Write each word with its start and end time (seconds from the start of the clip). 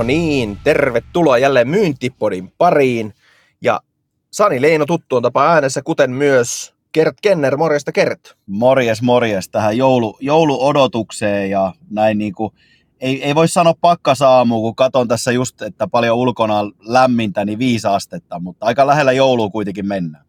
No 0.00 0.04
niin, 0.04 0.58
tervetuloa 0.64 1.38
jälleen 1.38 1.68
Myyntipodin 1.68 2.52
pariin. 2.58 3.14
Ja 3.62 3.80
Sani 4.30 4.62
Leino 4.62 4.86
tuttuun 4.86 5.22
tapa 5.22 5.52
äänessä, 5.52 5.82
kuten 5.82 6.10
myös 6.10 6.74
Kert 6.92 7.16
Kenner. 7.22 7.56
Morjesta 7.56 7.92
Kert. 7.92 8.20
Morjes, 8.46 9.02
morjes 9.02 9.48
tähän 9.48 9.76
joulu, 9.76 10.16
jouluodotukseen 10.20 11.50
ja 11.50 11.72
näin 11.90 12.18
niin 12.18 12.34
kuin, 12.34 12.54
ei, 13.00 13.24
ei 13.24 13.34
voi 13.34 13.48
sanoa 13.48 13.74
pakkasaamu, 13.80 14.60
kun 14.60 14.76
katon 14.76 15.08
tässä 15.08 15.32
just, 15.32 15.62
että 15.62 15.88
paljon 15.88 16.16
ulkona 16.16 16.60
lämmintä, 16.80 17.44
niin 17.44 17.58
viisi 17.58 17.86
astetta, 17.86 18.38
mutta 18.38 18.66
aika 18.66 18.86
lähellä 18.86 19.12
joulua 19.12 19.50
kuitenkin 19.50 19.86
mennään. 19.86 20.24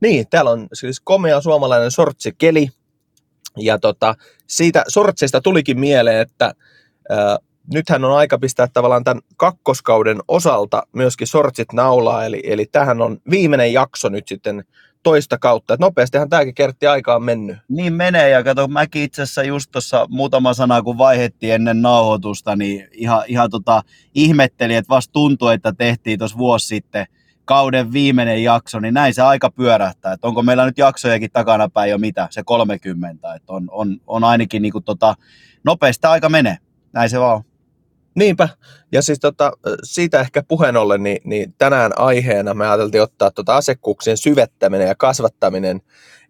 Niin, 0.00 0.26
täällä 0.30 0.50
on 0.50 0.68
siis 0.72 1.00
komea 1.00 1.40
suomalainen 1.40 1.90
sortsikeli. 1.90 2.68
Ja 3.58 3.78
tota, 3.78 4.14
siitä 4.46 4.84
sortseista 4.88 5.40
tulikin 5.40 5.80
mieleen, 5.80 6.20
että 6.20 6.54
äh, 7.12 7.38
nythän 7.72 8.04
on 8.04 8.16
aika 8.16 8.38
pistää 8.38 8.68
tavallaan 8.72 9.04
tämän 9.04 9.22
kakkoskauden 9.36 10.18
osalta 10.28 10.82
myöskin 10.92 11.26
sortsit 11.26 11.72
naulaa, 11.72 12.24
eli, 12.24 12.42
eli 12.44 12.66
tähän 12.66 13.02
on 13.02 13.18
viimeinen 13.30 13.72
jakso 13.72 14.08
nyt 14.08 14.28
sitten 14.28 14.64
toista 15.02 15.38
kautta. 15.38 15.74
Et 15.74 15.80
nopeastihan 15.80 16.28
tämäkin 16.28 16.54
kertti 16.54 16.86
aikaa 16.86 17.16
on 17.16 17.24
mennyt. 17.24 17.56
Niin 17.68 17.92
menee, 17.92 18.28
ja 18.28 18.44
kato, 18.44 18.68
mäkin 18.68 19.02
itse 19.02 19.22
asiassa 19.22 19.42
just 19.42 19.70
tuossa 19.70 20.06
muutama 20.10 20.54
sana, 20.54 20.82
kun 20.82 20.98
vaihettiin 20.98 21.54
ennen 21.54 21.82
nauhoitusta, 21.82 22.56
niin 22.56 22.88
ihan, 22.92 23.22
ihan 23.26 23.50
tota, 23.50 23.82
ihmettelin, 24.14 24.76
että 24.76 24.88
vasta 24.88 25.12
tuntui, 25.12 25.54
että 25.54 25.72
tehtiin 25.72 26.18
tuossa 26.18 26.38
vuosi 26.38 26.66
sitten 26.66 27.06
kauden 27.44 27.92
viimeinen 27.92 28.42
jakso, 28.42 28.80
niin 28.80 28.94
näin 28.94 29.14
se 29.14 29.22
aika 29.22 29.50
pyörähtää. 29.50 30.12
Että 30.12 30.26
onko 30.26 30.42
meillä 30.42 30.66
nyt 30.66 30.78
jaksojakin 30.78 31.30
takanapäin 31.32 31.90
jo 31.90 31.98
mitä, 31.98 32.28
se 32.30 32.42
30, 32.44 33.34
että 33.34 33.52
on, 33.52 33.68
on, 33.70 34.00
on 34.06 34.24
ainakin 34.24 34.62
niin 34.62 34.72
kuin 34.72 34.84
tota, 34.84 35.14
nopeasti 35.64 36.06
aika 36.06 36.28
menee. 36.28 36.56
Näin 36.92 37.10
se 37.10 37.20
vaan 37.20 37.44
Niinpä. 38.14 38.48
Ja 38.92 39.02
siis 39.02 39.20
tota, 39.20 39.52
siitä 39.82 40.20
ehkä 40.20 40.42
puheen 40.48 40.76
ollen, 40.76 41.02
niin, 41.02 41.18
niin 41.24 41.54
tänään 41.58 41.92
aiheena 41.96 42.54
me 42.54 42.68
ajateltiin 42.68 43.02
ottaa 43.02 43.30
tota 43.30 43.56
asekuuksien 43.56 44.16
syvettäminen 44.16 44.88
ja 44.88 44.94
kasvattaminen. 44.94 45.80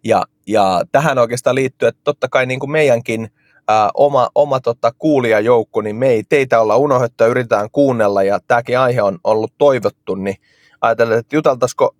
Ja, 0.03 0.23
ja 0.47 0.81
tähän 0.91 1.17
oikeastaan 1.17 1.55
liittyy, 1.55 1.87
että 1.87 2.01
totta 2.03 2.27
kai 2.29 2.45
niin 2.45 2.59
kuin 2.59 2.71
meidänkin 2.71 3.29
ää, 3.67 3.89
oma, 3.93 4.29
oma 4.35 4.59
tota, 4.59 4.91
kuulijajoukko, 4.97 5.81
niin 5.81 5.95
me 5.95 6.09
ei 6.09 6.23
teitä 6.29 6.61
olla 6.61 6.77
unohdettu 6.77 7.23
ja 7.23 7.27
yritetään 7.27 7.69
kuunnella. 7.71 8.23
Ja 8.23 8.39
tämäkin 8.47 8.79
aihe 8.79 9.01
on 9.01 9.19
ollut 9.23 9.53
toivottu, 9.57 10.15
niin 10.15 10.35
ajatellaan, 10.81 11.19
että 11.19 11.35
juteltaisiko 11.35 11.95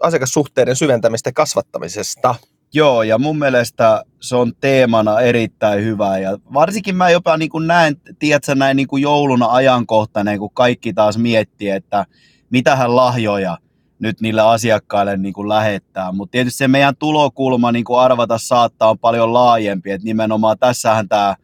asiakassuhteiden 0.00 0.76
syventämistä 0.76 1.28
ja 1.28 1.32
kasvattamisesta. 1.32 2.34
Joo, 2.74 3.02
ja 3.02 3.18
mun 3.18 3.38
mielestä 3.38 4.04
se 4.20 4.36
on 4.36 4.52
teemana 4.60 5.20
erittäin 5.20 5.84
hyvä. 5.84 6.18
Ja 6.18 6.38
varsinkin 6.54 6.96
mä 6.96 7.10
jopa 7.10 7.36
niin 7.36 7.50
kuin 7.50 7.66
näen, 7.66 7.96
tiedätkö, 8.18 8.54
näin 8.54 8.76
niin 8.76 8.86
kuin 8.86 9.02
jouluna 9.02 9.46
ajankohtainen, 9.46 10.38
kun 10.38 10.50
kaikki 10.54 10.92
taas 10.92 11.18
miettii, 11.18 11.70
että 11.70 12.06
mitähän 12.50 12.96
lahjoja 12.96 13.58
nyt 13.98 14.20
niille 14.20 14.42
asiakkaille 14.42 15.16
niin 15.16 15.34
kuin 15.34 15.48
lähettää. 15.48 16.12
Mutta 16.12 16.32
tietysti 16.32 16.58
se 16.58 16.68
meidän 16.68 16.96
tulokulma 16.96 17.72
niin 17.72 17.84
kuin 17.84 18.00
arvata 18.00 18.38
saattaa 18.38 18.90
on 18.90 18.98
paljon 18.98 19.32
laajempi. 19.32 19.90
Että 19.90 20.04
nimenomaan 20.04 20.58
tässähän 20.58 21.08
tämä 21.08 21.36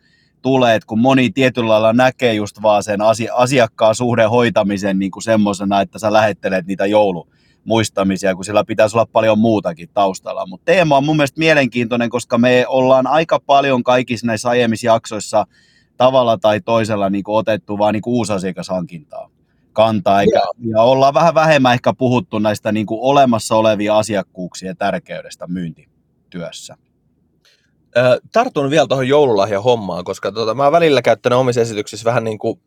tulee, 0.42 0.74
että 0.74 0.86
kun 0.86 1.00
moni 1.00 1.30
tietyllä 1.30 1.68
lailla 1.68 1.92
näkee 1.92 2.34
just 2.34 2.62
vaan 2.62 2.82
sen 2.82 3.00
asiakkaan 3.34 3.94
suhden 3.94 4.30
hoitamisen 4.30 4.98
niin 4.98 5.10
kuin 5.10 5.22
semmoisena, 5.22 5.80
että 5.80 5.98
sä 5.98 6.12
lähettelet 6.12 6.66
niitä 6.66 6.86
joulu 6.86 7.28
muistamisia, 7.68 8.34
kun 8.34 8.44
sillä 8.44 8.64
pitäisi 8.64 8.96
olla 8.96 9.06
paljon 9.12 9.38
muutakin 9.38 9.88
taustalla. 9.94 10.46
Mutta 10.46 10.64
teema 10.64 10.96
on 10.96 11.04
mun 11.04 11.16
mielestä 11.16 11.38
mielenkiintoinen, 11.38 12.10
koska 12.10 12.38
me 12.38 12.64
ollaan 12.68 13.06
aika 13.06 13.40
paljon 13.46 13.82
kaikissa 13.82 14.26
näissä 14.26 14.48
aiemmissa 14.48 14.86
jaksoissa 14.86 15.46
tavalla 15.96 16.38
tai 16.38 16.60
toisella 16.60 17.10
niin 17.10 17.24
kuin 17.24 17.36
otettu 17.36 17.78
vaan 17.78 17.92
niin 17.92 18.02
uusasiakashankintaa 18.06 19.30
kantaa, 19.72 20.20
eikä, 20.20 20.40
ja 20.70 20.82
ollaan 20.82 21.14
vähän 21.14 21.34
vähemmän 21.34 21.74
ehkä 21.74 21.92
puhuttu 21.92 22.38
näistä 22.38 22.72
niin 22.72 22.86
kuin 22.86 23.00
olemassa 23.02 23.56
olevia 23.56 23.98
asiakkuuksia 23.98 24.74
tärkeydestä 24.74 25.46
myyntityössä. 25.46 26.76
Tartun 28.32 28.70
vielä 28.70 28.86
tuohon 28.86 29.08
joululahja 29.08 29.60
hommaan, 29.60 30.04
koska 30.04 30.32
tota, 30.32 30.54
mä 30.54 30.62
oon 30.62 30.72
välillä 30.72 31.02
käyttänyt 31.02 31.38
omissa 31.38 31.60
esityksissä 31.60 32.04
vähän 32.04 32.24
niin 32.24 32.38
kuin 32.38 32.60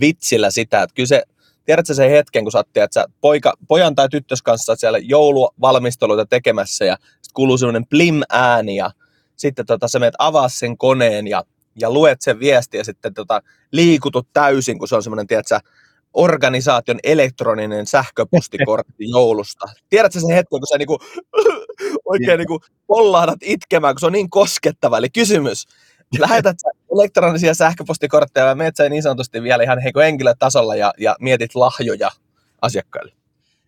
vitsillä 0.00 0.50
sitä, 0.50 0.82
että 0.82 0.94
kyllä 0.94 1.06
se 1.06 1.22
tiedätkö 1.66 1.94
sen 1.94 2.10
hetken, 2.10 2.44
kun 2.44 2.52
sä 2.52 2.58
oot, 2.58 2.72
tiedätkö, 2.72 3.04
poika, 3.20 3.52
pojan 3.68 3.94
tai 3.94 4.08
tyttös 4.08 4.42
kanssa 4.42 4.76
siellä 4.76 4.98
jouluvalmisteluita 4.98 6.26
tekemässä 6.26 6.84
ja 6.84 6.96
sitten 6.96 7.34
kuuluu 7.34 7.58
semmoinen 7.58 7.86
plim-ääni 7.86 8.76
ja 8.76 8.90
sitten 9.36 9.66
tota, 9.66 9.88
sä 9.88 9.98
menet 9.98 10.14
avaa 10.18 10.48
sen 10.48 10.78
koneen 10.78 11.26
ja, 11.26 11.42
ja 11.80 11.90
luet 11.90 12.22
sen 12.22 12.40
viesti 12.40 12.76
ja 12.76 12.84
sitten 12.84 13.14
tota, 13.14 13.42
liikutut 13.72 14.28
täysin, 14.32 14.78
kun 14.78 14.88
se 14.88 14.96
on 14.96 15.02
semmoinen, 15.02 15.26
tiedätkö, 15.26 15.60
organisaation 16.16 16.98
elektroninen 17.02 17.86
sähköpostikortti 17.86 19.10
joulusta. 19.14 19.66
Tiedätkö 19.88 20.20
sen 20.20 20.34
hetken, 20.34 20.60
kun 20.60 20.66
sä 20.66 20.78
niinku, 20.78 20.98
oikein 22.12 22.38
niinku 22.38 22.60
pollahdat 22.86 23.38
itkemään, 23.42 23.94
kun 23.94 24.00
se 24.00 24.06
on 24.06 24.12
niin 24.12 24.30
koskettava. 24.30 24.98
Eli 24.98 25.10
kysymys, 25.10 25.66
lähetät 26.18 26.56
elektronisia 26.92 27.54
sähköpostikortteja 27.54 28.46
vai 28.46 28.54
menet 28.54 28.74
niin 28.90 29.02
sanotusti 29.02 29.42
vielä 29.42 29.62
ihan 29.62 29.78
henkilötasolla 29.96 30.76
ja, 30.76 30.94
ja 30.98 31.16
mietit 31.20 31.54
lahjoja 31.54 32.10
asiakkaille? 32.62 33.12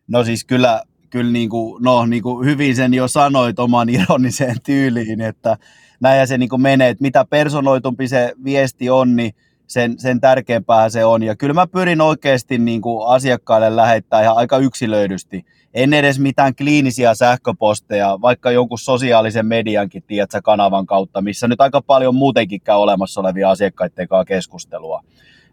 No 0.08 0.24
siis 0.24 0.44
kyllä, 0.44 0.82
kyllä 1.10 1.32
niin 1.32 1.48
kuin, 1.48 1.82
no, 1.82 2.06
niin 2.06 2.22
kuin 2.22 2.46
hyvin 2.46 2.76
sen 2.76 2.94
jo 2.94 3.08
sanoit 3.08 3.58
oman 3.58 3.88
ironiseen 3.88 4.56
tyyliin, 4.62 5.20
että 5.20 5.56
näin 6.00 6.28
se 6.28 6.38
niin 6.38 6.48
kuin 6.48 6.62
menee, 6.62 6.88
että 6.88 7.02
mitä 7.02 7.24
personoitumpi 7.24 8.08
se 8.08 8.32
viesti 8.44 8.90
on, 8.90 9.16
niin 9.16 9.34
sen, 9.68 9.98
sen 9.98 10.20
tärkeämpää 10.20 10.88
se 10.88 11.04
on. 11.04 11.22
Ja 11.22 11.36
kyllä 11.36 11.54
mä 11.54 11.66
pyrin 11.66 12.00
oikeasti 12.00 12.58
niin 12.58 12.80
kuin 12.80 13.08
asiakkaille 13.08 13.76
lähettää 13.76 14.22
ihan 14.22 14.36
aika 14.36 14.58
yksilöidysti. 14.58 15.46
En 15.74 15.94
edes 15.94 16.18
mitään 16.18 16.54
kliinisiä 16.54 17.14
sähköposteja, 17.14 18.18
vaikka 18.20 18.50
jonkun 18.50 18.78
sosiaalisen 18.78 19.46
mediankin, 19.46 20.02
tiedätkö, 20.06 20.40
kanavan 20.42 20.86
kautta, 20.86 21.22
missä 21.22 21.48
nyt 21.48 21.60
aika 21.60 21.82
paljon 21.82 22.14
muutenkin 22.14 22.60
käy 22.60 22.76
olemassa 22.76 23.20
olevia 23.20 23.50
asiakkaiden 23.50 24.08
kanssa 24.08 24.24
keskustelua 24.24 25.02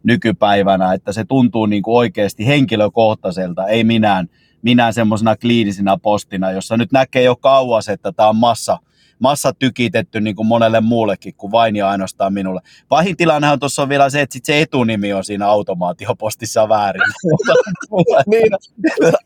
nykypäivänä, 0.03 0.93
että 0.93 1.11
se 1.11 1.25
tuntuu 1.25 1.65
niin 1.65 1.83
kuin 1.83 1.97
oikeasti 1.97 2.47
henkilökohtaiselta, 2.47 3.67
ei 3.67 3.83
minään, 3.83 4.29
minään 4.61 4.93
semmoisena 4.93 5.35
kliinisinä 5.35 5.97
postina, 5.97 6.51
jossa 6.51 6.77
nyt 6.77 6.91
näkee 6.91 7.23
jo 7.23 7.35
kauas, 7.35 7.89
että 7.89 8.11
tämä 8.11 8.29
on 8.29 8.35
massa, 8.35 8.79
massa 9.19 9.53
tykitetty 9.53 10.21
niin 10.21 10.35
kuin 10.35 10.47
monelle 10.47 10.81
muullekin 10.81 11.35
kuin 11.35 11.51
vain 11.51 11.75
ja 11.75 11.89
ainoastaan 11.89 12.33
minulle. 12.33 12.61
Pahin 12.89 13.17
tilannehan 13.17 13.59
tuossa 13.59 13.81
on 13.81 13.89
vielä 13.89 14.09
se, 14.09 14.21
että 14.21 14.33
sit 14.33 14.45
se 14.45 14.61
etunimi 14.61 15.13
on 15.13 15.23
siinä 15.23 15.47
automaatiopostissa 15.47 16.69
väärin. 16.69 17.01
niin, 18.31 18.51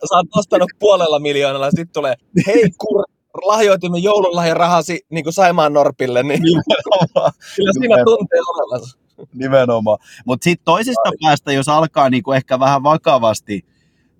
sä 0.10 0.16
oot 0.16 0.28
ostanut 0.36 0.70
puolella 0.80 1.20
miljoonalla, 1.20 1.72
sitten 1.72 1.94
tulee, 1.94 2.16
hei 2.48 2.70
kur, 2.78 3.04
lahjoitimme 3.46 3.98
joululahjan 3.98 4.58
rahasi 4.58 5.06
niin 5.10 5.24
kuin 5.24 5.34
Saimaan 5.34 5.74
Norpille, 5.74 6.24
niin 6.24 6.42
kyllä 7.56 7.74
siinä 7.74 8.04
tuntee 8.06 8.40
olevansa. 8.40 8.98
Nimenomaan. 9.34 9.98
Mutta 10.26 10.44
sitten 10.44 10.66
toisesta 10.66 11.02
Ai. 11.10 11.12
päästä, 11.22 11.52
jos 11.52 11.70
alkaa 11.70 12.10
niinku 12.10 12.32
ehkä 12.32 12.60
vähän 12.60 12.84
vakavasti 12.84 13.66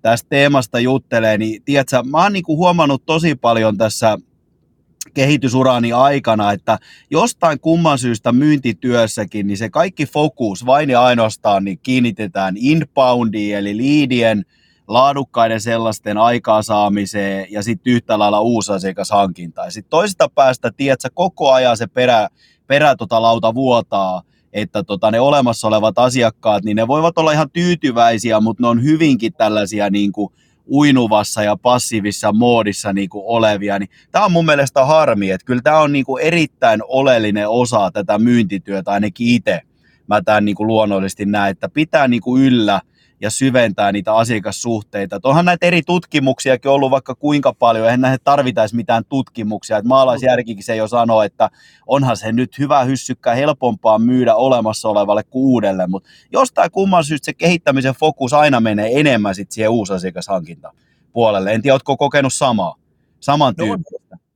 tästä 0.02 0.28
teemasta 0.28 0.80
juttelee, 0.80 1.38
niin 1.38 1.62
tiedätkö, 1.62 2.02
mä 2.02 2.22
oon 2.22 2.32
niinku 2.32 2.56
huomannut 2.56 3.02
tosi 3.06 3.34
paljon 3.34 3.78
tässä 3.78 4.18
kehitysurani 5.14 5.92
aikana, 5.92 6.52
että 6.52 6.78
jostain 7.10 7.60
kumman 7.60 7.98
syystä 7.98 8.32
myyntityössäkin, 8.32 9.46
niin 9.46 9.56
se 9.56 9.70
kaikki 9.70 10.06
fokus 10.06 10.66
vain 10.66 10.90
ja 10.90 11.02
ainoastaan 11.02 11.64
niin 11.64 11.78
kiinnitetään 11.82 12.54
inboundiin, 12.58 13.56
eli 13.56 13.76
liidien 13.76 14.44
laadukkaiden 14.88 15.60
sellaisten 15.60 16.18
aikaansaamiseen 16.18 17.46
ja 17.50 17.62
sitten 17.62 17.92
yhtä 17.92 18.18
lailla 18.18 18.40
uusasiakashankintaan. 18.40 19.72
Sitten 19.72 19.90
toisesta 19.90 20.28
päästä, 20.34 20.70
tiedätkö, 20.76 21.08
koko 21.14 21.52
ajan 21.52 21.76
se 21.76 21.86
perä, 21.86 22.28
perä 22.66 22.96
tota 22.96 23.22
lauta 23.22 23.54
vuotaa, 23.54 24.22
että 24.52 24.82
tota, 24.82 25.10
ne 25.10 25.20
olemassa 25.20 25.68
olevat 25.68 25.98
asiakkaat, 25.98 26.64
niin 26.64 26.76
ne 26.76 26.88
voivat 26.88 27.18
olla 27.18 27.32
ihan 27.32 27.50
tyytyväisiä, 27.50 28.40
mutta 28.40 28.62
ne 28.62 28.68
on 28.68 28.82
hyvinkin 28.82 29.32
tällaisia 29.32 29.90
niin 29.90 30.12
kuin 30.12 30.32
uinuvassa 30.70 31.42
ja 31.42 31.56
passiivisessa 31.56 32.32
moodissa 32.32 32.92
niin 32.92 33.08
kuin 33.08 33.24
olevia, 33.26 33.78
niin 33.78 33.90
tämä 34.10 34.24
on 34.24 34.32
mun 34.32 34.46
mielestä 34.46 34.84
harmi, 34.84 35.30
että 35.30 35.44
kyllä 35.44 35.62
tämä 35.62 35.78
on 35.78 35.92
niin 35.92 36.04
kuin 36.04 36.22
erittäin 36.22 36.80
oleellinen 36.88 37.48
osa 37.48 37.90
tätä 37.90 38.18
myyntityötä, 38.18 38.90
ainakin 38.90 39.26
itse. 39.26 39.60
Mä 40.06 40.22
tämän 40.22 40.44
niin 40.44 40.54
kuin 40.54 40.66
luonnollisesti 40.66 41.24
näen, 41.26 41.50
että 41.50 41.68
pitää 41.68 42.08
niin 42.08 42.22
kuin 42.22 42.42
yllä 42.42 42.80
ja 43.20 43.30
syventää 43.30 43.92
niitä 43.92 44.14
asiakassuhteita. 44.14 45.20
Onhan 45.22 45.44
näitä 45.44 45.66
eri 45.66 45.82
tutkimuksiakin 45.82 46.70
ollut 46.70 46.90
vaikka 46.90 47.14
kuinka 47.14 47.52
paljon, 47.52 47.86
eihän 47.86 48.00
näihin 48.00 48.18
tarvitaisi 48.24 48.76
mitään 48.76 49.04
tutkimuksia. 49.08 49.76
Että 49.76 49.88
maalaisjärkikin 49.88 50.64
se 50.64 50.76
jo 50.76 50.88
sanoo, 50.88 51.22
että 51.22 51.50
onhan 51.86 52.16
se 52.16 52.32
nyt 52.32 52.58
hyvä 52.58 52.84
hyssykkä 52.84 53.34
helpompaa 53.34 53.98
myydä 53.98 54.34
olemassa 54.34 54.88
olevalle 54.88 55.22
kuin 55.22 55.44
uudelle, 55.44 55.86
mutta 55.86 56.08
jostain 56.32 56.70
kumman 56.70 57.04
syystä 57.04 57.24
se 57.24 57.32
kehittämisen 57.32 57.94
fokus 57.94 58.32
aina 58.32 58.60
menee 58.60 59.00
enemmän 59.00 59.34
sitten 59.34 59.54
siihen 59.54 59.70
uusasiakashankinta 59.70 60.72
puolelle. 61.12 61.52
En 61.52 61.62
tiedä, 61.62 61.74
oletko 61.74 61.96
kokenut 61.96 62.32
samaa, 62.32 62.74
saman 63.20 63.56
tyyppistä? 63.56 64.29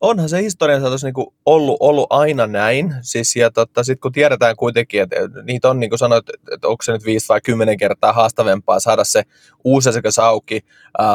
Onhan 0.00 0.28
se 0.28 0.42
historian 0.42 0.80
saatossa 0.80 1.06
niinku 1.06 1.34
ollut, 1.46 1.76
ollut 1.80 2.06
aina 2.10 2.46
näin. 2.46 2.94
Siis, 3.00 3.36
ja 3.36 3.50
tota, 3.50 3.84
sitten 3.84 4.00
kun 4.00 4.12
tiedetään 4.12 4.56
kuitenkin, 4.56 5.02
että 5.02 5.16
niitä 5.42 5.70
on, 5.70 5.80
niin 5.80 5.90
kuin 5.90 5.98
sanoit, 5.98 6.24
että 6.52 6.68
onko 6.68 6.82
se 6.82 6.92
nyt 6.92 7.04
viisi 7.04 7.28
vai 7.28 7.40
kymmenen 7.40 7.76
kertaa 7.76 8.12
haastavempaa 8.12 8.80
saada 8.80 9.04
se 9.04 9.22
uusi 9.64 9.88
asiakas 9.88 10.18
auki 10.18 10.60
äh, 11.00 11.08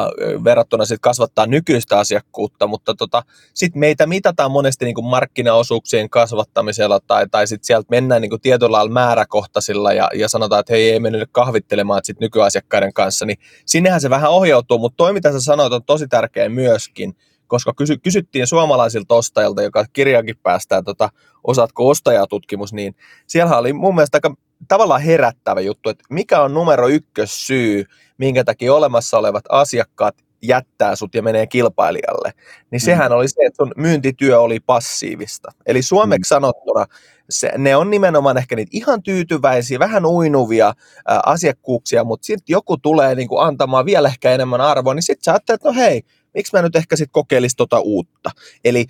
verrattuna 0.44 0.84
sitten 0.84 1.00
kasvattaa 1.00 1.46
nykyistä 1.46 1.98
asiakkuutta, 1.98 2.66
mutta 2.66 2.94
tota, 2.94 3.22
sitten 3.54 3.80
meitä 3.80 4.06
mitataan 4.06 4.50
monesti 4.50 4.84
niin 4.84 4.94
kuin 4.94 5.06
markkinaosuuksien 5.06 6.10
kasvattamisella 6.10 7.00
tai, 7.06 7.26
tai 7.30 7.46
sitten 7.46 7.66
sieltä 7.66 7.86
mennään 7.90 8.22
niin 8.22 8.30
kuin 8.30 8.40
tietyllä 8.40 8.72
lailla 8.72 8.92
määräkohtaisilla 8.92 9.92
ja, 9.92 10.10
ja 10.14 10.28
sanotaan, 10.28 10.60
että 10.60 10.72
hei, 10.72 10.90
ei 10.90 11.00
mene 11.00 11.18
nyt 11.18 11.30
kahvittelemaan 11.32 12.00
sit 12.04 12.20
nykyasiakkaiden 12.20 12.92
kanssa, 12.92 13.26
niin 13.26 13.38
sinnehän 13.66 14.00
se 14.00 14.10
vähän 14.10 14.30
ohjautuu, 14.30 14.78
mutta 14.78 14.96
toi 14.96 15.12
mitä 15.12 15.32
sä 15.32 15.40
sanoit 15.40 15.72
on 15.72 15.84
tosi 15.84 16.08
tärkeä 16.08 16.48
myöskin, 16.48 17.16
koska 17.46 17.72
kysy, 17.76 17.96
kysyttiin 17.98 18.46
suomalaisilta 18.46 19.14
ostajilta, 19.14 19.62
joka 19.62 19.84
kirjakin 19.92 20.36
päästää, 20.42 20.82
tota, 20.82 21.08
osaatko 21.44 21.88
ostajatutkimus, 21.88 22.72
niin 22.72 22.96
siellä 23.26 23.58
oli 23.58 23.72
mun 23.72 23.94
mielestä 23.94 24.16
aika 24.16 24.34
tavallaan 24.68 25.00
herättävä 25.00 25.60
juttu, 25.60 25.88
että 25.88 26.04
mikä 26.10 26.42
on 26.42 26.54
numero 26.54 26.88
ykkös 26.88 27.46
syy, 27.46 27.84
minkä 28.18 28.44
takia 28.44 28.74
olemassa 28.74 29.18
olevat 29.18 29.44
asiakkaat 29.48 30.14
jättää 30.42 30.96
sut 30.96 31.14
ja 31.14 31.22
menee 31.22 31.46
kilpailijalle, 31.46 32.32
niin 32.70 32.80
mm. 32.82 32.84
sehän 32.84 33.12
oli 33.12 33.28
se, 33.28 33.44
että 33.46 33.56
sun 33.56 33.72
myyntityö 33.76 34.40
oli 34.40 34.60
passiivista. 34.60 35.52
Eli 35.66 35.82
suomeksi 35.82 36.28
mm. 36.28 36.36
sanottuna 36.36 36.86
se, 37.30 37.52
ne 37.58 37.76
on 37.76 37.90
nimenomaan 37.90 38.38
ehkä 38.38 38.56
niitä 38.56 38.70
ihan 38.72 39.02
tyytyväisiä, 39.02 39.78
vähän 39.78 40.06
uinuvia 40.06 40.74
ää, 41.08 41.20
asiakkuuksia, 41.26 42.04
mutta 42.04 42.26
sitten 42.26 42.52
joku 42.52 42.76
tulee 42.76 43.14
niin 43.14 43.28
kuin 43.28 43.46
antamaan 43.46 43.86
vielä 43.86 44.08
ehkä 44.08 44.32
enemmän 44.32 44.60
arvoa, 44.60 44.94
niin 44.94 45.02
sitten 45.02 45.24
sä 45.24 45.32
ajattelet, 45.32 45.58
että 45.58 45.68
no 45.68 45.74
hei, 45.74 46.02
miksi 46.34 46.56
mä 46.56 46.62
nyt 46.62 46.76
ehkä 46.76 46.96
sitten 46.96 47.12
kokeilisin 47.12 47.56
tota 47.56 47.80
uutta. 47.80 48.30
Eli 48.64 48.86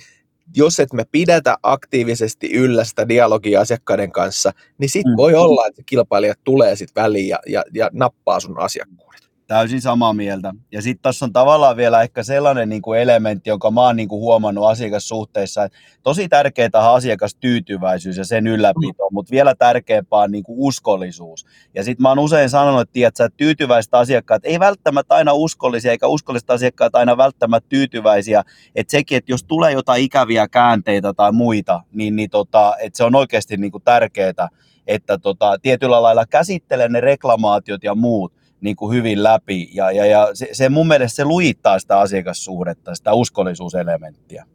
jos 0.56 0.80
et 0.80 0.92
me 0.92 1.04
pidetä 1.12 1.56
aktiivisesti 1.62 2.52
yllä 2.52 2.84
sitä 2.84 3.08
dialogia 3.08 3.60
asiakkaiden 3.60 4.12
kanssa, 4.12 4.52
niin 4.78 4.90
sitten 4.90 5.12
mm. 5.12 5.16
voi 5.16 5.34
olla, 5.34 5.66
että 5.66 5.82
kilpailijat 5.86 6.38
tulee 6.44 6.76
sitten 6.76 7.02
väliin 7.02 7.28
ja, 7.28 7.38
ja, 7.46 7.64
ja 7.74 7.90
nappaa 7.92 8.40
sun 8.40 8.58
asiakkuudet. 8.58 9.30
Täysin 9.46 9.80
samaa 9.80 10.12
mieltä. 10.12 10.52
Ja 10.72 10.82
sitten 10.82 11.02
tässä 11.02 11.24
on 11.24 11.32
tavallaan 11.32 11.76
vielä 11.76 12.02
ehkä 12.02 12.22
sellainen 12.22 12.68
niin 12.68 12.82
kuin 12.82 13.00
elementti, 13.00 13.50
jonka 13.50 13.70
mä 13.70 13.80
oon 13.80 13.96
niin 13.96 14.08
kuin 14.08 14.20
huomannut 14.20 14.66
asiakassuhteissa, 14.66 15.64
että 15.64 15.78
tosi 16.02 16.28
tärkeää 16.28 16.70
on 16.74 16.94
asiakastyytyväisyys 16.94 18.16
ja 18.16 18.24
sen 18.24 18.46
ylläpito, 18.46 19.08
mutta 19.10 19.30
vielä 19.30 19.54
tärkeämpää 19.54 20.18
on 20.18 20.32
niin 20.32 20.44
kuin 20.44 20.56
uskollisuus. 20.58 21.46
Ja 21.74 21.84
sitten 21.84 22.02
mä 22.02 22.08
oon 22.08 22.18
usein 22.18 22.50
sanonut, 22.50 22.80
että, 22.80 22.92
tiedätkö, 22.92 23.24
että 23.24 23.36
tyytyväiset 23.36 23.94
asiakkaat 23.94 24.44
ei 24.44 24.60
välttämättä 24.60 25.14
aina 25.14 25.32
uskollisia, 25.32 25.90
eikä 25.90 26.06
uskolliset 26.06 26.50
asiakkaat 26.50 26.94
aina 26.94 27.16
välttämättä 27.16 27.68
tyytyväisiä. 27.68 28.42
Että 28.74 28.90
sekin, 28.90 29.18
että 29.18 29.32
jos 29.32 29.44
tulee 29.44 29.72
jotain 29.72 30.02
ikäviä 30.02 30.48
käänteitä 30.48 31.12
tai 31.12 31.32
muita, 31.32 31.80
niin, 31.92 32.16
niin 32.16 32.30
tota, 32.30 32.74
että 32.80 32.96
se 32.96 33.04
on 33.04 33.14
oikeasti 33.14 33.56
niin 33.56 33.72
kuin 33.72 33.84
tärkeää, 33.84 34.48
että 34.86 35.18
tota, 35.18 35.58
tietyllä 35.62 36.02
lailla 36.02 36.26
käsittelee 36.26 36.88
ne 36.88 37.00
reklamaatiot 37.00 37.84
ja 37.84 37.94
muut, 37.94 38.32
niin 38.64 38.76
kuin 38.76 38.96
hyvin 38.96 39.22
läpi. 39.22 39.70
Ja, 39.74 39.90
ja, 39.90 40.06
ja 40.06 40.30
se, 40.34 40.48
se 40.52 40.68
mun 40.68 40.88
mielestä 40.88 41.16
se 41.16 41.24
lujittaa 41.24 41.78
sitä 41.78 41.98
asiakassuhdetta, 41.98 42.94
sitä 42.94 43.12
uskollisuuselementtiä. 43.12 44.46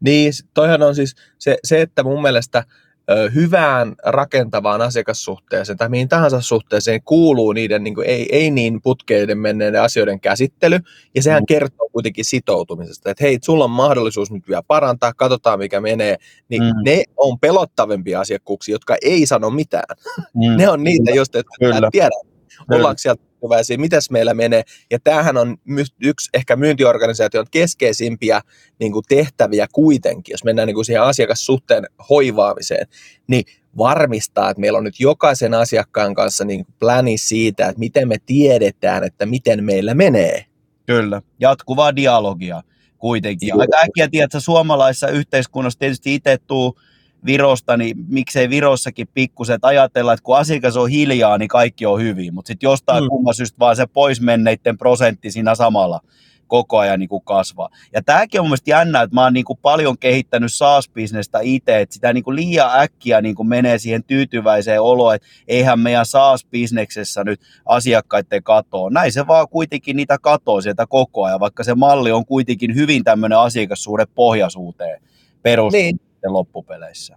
Niin, 0.00 0.32
toihan 0.54 0.82
on 0.82 0.94
siis 0.94 1.14
se, 1.38 1.58
se 1.64 1.80
että 1.80 2.02
mun 2.02 2.22
mielestä 2.22 2.64
ö, 3.10 3.30
hyvään 3.30 3.94
rakentavaan 4.04 4.80
asiakassuhteeseen 4.80 5.78
tai 5.78 5.88
mihin 5.88 6.08
tahansa 6.08 6.40
suhteeseen 6.40 7.02
kuuluu 7.04 7.52
niiden 7.52 7.84
niin 7.84 7.94
kuin, 7.94 8.06
ei, 8.06 8.28
ei 8.36 8.50
niin 8.50 8.82
putkeiden 8.82 9.38
menneiden 9.38 9.82
asioiden 9.82 10.20
käsittely, 10.20 10.78
ja 11.14 11.22
sehän 11.22 11.42
mm. 11.42 11.46
kertoo 11.46 11.88
kuitenkin 11.92 12.24
sitoutumisesta, 12.24 13.10
että 13.10 13.24
hei, 13.24 13.38
sulla 13.44 13.64
on 13.64 13.70
mahdollisuus 13.70 14.30
nyt 14.30 14.48
vielä 14.48 14.62
parantaa, 14.66 15.12
katsotaan 15.14 15.58
mikä 15.58 15.80
menee, 15.80 16.16
niin 16.48 16.62
mm. 16.62 16.72
ne 16.84 17.02
on 17.16 17.38
pelottavimpia 17.38 18.20
asiakkuuksia, 18.20 18.74
jotka 18.74 18.96
ei 19.02 19.26
sano 19.26 19.50
mitään. 19.50 19.96
Mm. 20.34 20.56
ne 20.56 20.68
on 20.68 20.84
niitä, 20.84 21.10
että 21.34 21.42
Kyllä. 21.58 21.88
tiedät, 21.92 22.37
ollaanko 22.70 22.98
sieltä 22.98 23.22
tyytyväisiä, 23.22 23.78
mitäs 23.78 24.10
meillä 24.10 24.34
menee. 24.34 24.62
Ja 24.90 24.98
tämähän 25.04 25.36
on 25.36 25.56
yksi 26.02 26.30
ehkä 26.34 26.56
myyntiorganisaation 26.56 27.46
keskeisimpiä 27.50 28.40
niin 28.80 28.92
kuin 28.92 29.04
tehtäviä 29.08 29.66
kuitenkin, 29.72 30.32
jos 30.32 30.44
mennään 30.44 30.66
niin 30.66 30.74
kuin 30.74 30.84
siihen 30.84 31.02
asiakassuhteen 31.02 31.84
hoivaamiseen, 32.10 32.86
niin 33.26 33.44
varmistaa, 33.78 34.50
että 34.50 34.60
meillä 34.60 34.78
on 34.78 34.84
nyt 34.84 35.00
jokaisen 35.00 35.54
asiakkaan 35.54 36.14
kanssa 36.14 36.44
niin 36.44 36.64
kuin 36.64 36.74
pläni 36.78 37.18
siitä, 37.18 37.66
että 37.66 37.78
miten 37.78 38.08
me 38.08 38.16
tiedetään, 38.26 39.04
että 39.04 39.26
miten 39.26 39.64
meillä 39.64 39.94
menee. 39.94 40.44
Kyllä, 40.86 41.22
jatkuvaa 41.40 41.96
dialogia 41.96 42.62
kuitenkin. 42.98 43.60
Aika 43.60 43.76
äkkiä 43.76 44.08
tiedät, 44.08 44.24
että 44.24 44.40
suomalaisessa 44.40 45.08
yhteiskunnassa 45.08 45.78
tietysti 45.78 46.14
itse 46.14 46.38
tuu 46.46 46.78
Virosta, 47.26 47.76
niin 47.76 47.96
miksei 48.08 48.50
Virossakin 48.50 49.08
pikkusen, 49.14 49.54
että 49.54 49.66
ajatellaan, 49.66 50.14
että 50.14 50.24
kun 50.24 50.36
asiakas 50.36 50.76
on 50.76 50.88
hiljaa, 50.88 51.38
niin 51.38 51.48
kaikki 51.48 51.86
on 51.86 52.00
hyvin, 52.00 52.34
mutta 52.34 52.46
sitten 52.46 52.68
jostain 52.68 53.04
mm. 53.04 53.08
kumman 53.08 53.34
syystä 53.34 53.58
vaan 53.58 53.76
se 53.76 53.86
poismenneiden 53.86 54.78
prosentti 54.78 55.30
siinä 55.30 55.54
samalla 55.54 56.00
koko 56.48 56.78
ajan 56.78 57.00
niin 57.00 57.08
kuin 57.08 57.24
kasvaa. 57.24 57.68
Ja 57.92 58.02
tämäkin 58.02 58.40
on 58.40 58.44
mun 58.44 58.50
mielestä 58.50 58.70
jännä, 58.70 59.02
että 59.02 59.14
mä 59.14 59.24
oon 59.24 59.32
niin 59.32 59.44
kuin 59.44 59.58
paljon 59.62 59.98
kehittänyt 59.98 60.52
SaaS-bisnestä 60.52 61.38
itse, 61.42 61.80
että 61.80 61.94
sitä 61.94 62.12
niin 62.12 62.24
kuin 62.24 62.36
liian 62.36 62.80
äkkiä 62.80 63.20
niin 63.20 63.34
kuin 63.34 63.48
menee 63.48 63.78
siihen 63.78 64.04
tyytyväiseen 64.04 64.82
oloon, 64.82 65.14
että 65.14 65.28
eihän 65.48 65.80
meidän 65.80 66.06
SaaS-bisneksessä 66.06 67.24
nyt 67.24 67.40
asiakkaiden 67.64 68.42
katoa. 68.42 68.90
Näin 68.90 69.12
se 69.12 69.26
vaan 69.26 69.48
kuitenkin 69.48 69.96
niitä 69.96 70.18
katoo 70.22 70.60
sieltä 70.60 70.86
koko 70.86 71.24
ajan, 71.24 71.40
vaikka 71.40 71.64
se 71.64 71.74
malli 71.74 72.12
on 72.12 72.26
kuitenkin 72.26 72.74
hyvin 72.74 73.04
tämmöinen 73.04 73.38
asiakassuhde 73.38 74.06
pohjaisuuteen 74.14 75.02
perustunut. 75.42 75.84
Niin 75.84 76.00
loppupeleissä. 76.26 77.16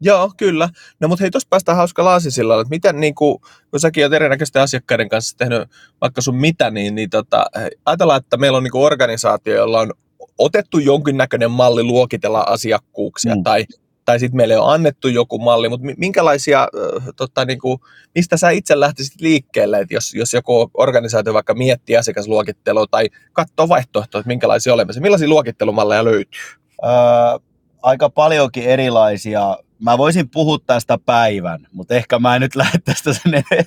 Joo, 0.00 0.30
kyllä. 0.36 0.68
No 1.00 1.08
mutta 1.08 1.22
hei, 1.22 1.30
tuossa 1.30 1.46
päästään 1.50 1.76
hauska 1.76 2.04
laasisilla, 2.04 2.60
että 2.60 2.70
miten, 2.70 3.00
niin 3.00 3.14
kuin, 3.14 3.38
kun 3.70 3.80
säkin 3.80 4.04
olet 4.04 4.12
erinäköisten 4.12 4.62
asiakkaiden 4.62 5.08
kanssa 5.08 5.36
tehnyt 5.36 5.68
vaikka 6.00 6.20
sun 6.20 6.36
mitä, 6.36 6.70
niin, 6.70 6.94
niin 6.94 7.10
tota, 7.10 7.46
ajatellaan, 7.86 8.20
että 8.20 8.36
meillä 8.36 8.58
on 8.58 8.64
niin 8.64 8.72
kuin 8.72 8.84
organisaatio, 8.84 9.54
jolla 9.54 9.80
on 9.80 9.92
otettu 10.38 10.78
jonkinnäköinen 10.78 11.50
malli 11.50 11.82
luokitella 11.82 12.40
asiakkuuksia, 12.40 13.34
mm. 13.34 13.42
tai, 13.42 13.64
tai 14.04 14.20
sitten 14.20 14.36
meille 14.36 14.58
on 14.58 14.74
annettu 14.74 15.08
joku 15.08 15.38
malli, 15.38 15.68
mutta 15.68 15.86
minkälaisia, 15.96 16.62
äh, 16.62 17.08
tota, 17.16 17.44
niin 17.44 17.58
kuin, 17.58 17.78
mistä 18.14 18.36
sä 18.36 18.50
itse 18.50 18.80
lähtisit 18.80 19.20
liikkeelle, 19.20 19.78
että 19.78 19.94
jos, 19.94 20.14
jos 20.14 20.32
joku 20.32 20.70
organisaatio 20.74 21.34
vaikka 21.34 21.54
miettii 21.54 21.96
asiakasluokittelua 21.96 22.86
tai 22.90 23.08
katsoo 23.32 23.68
vaihtoehtoja, 23.68 24.20
että 24.20 24.28
minkälaisia 24.28 24.74
olemassa, 24.74 25.00
millaisia 25.00 25.28
luokittelumalleja 25.28 26.04
löytyy? 26.04 26.40
Öö, 26.84 26.90
aika 27.84 28.10
paljonkin 28.10 28.64
erilaisia. 28.64 29.58
Mä 29.78 29.98
voisin 29.98 30.30
puhua 30.30 30.58
tästä 30.66 30.98
päivän, 30.98 31.66
mutta 31.72 31.94
ehkä 31.94 32.18
mä 32.18 32.34
en 32.34 32.40
nyt 32.40 32.56
lähde 32.56 32.78
tästä 32.84 33.12
sen 33.12 33.34
eteen. 33.34 33.64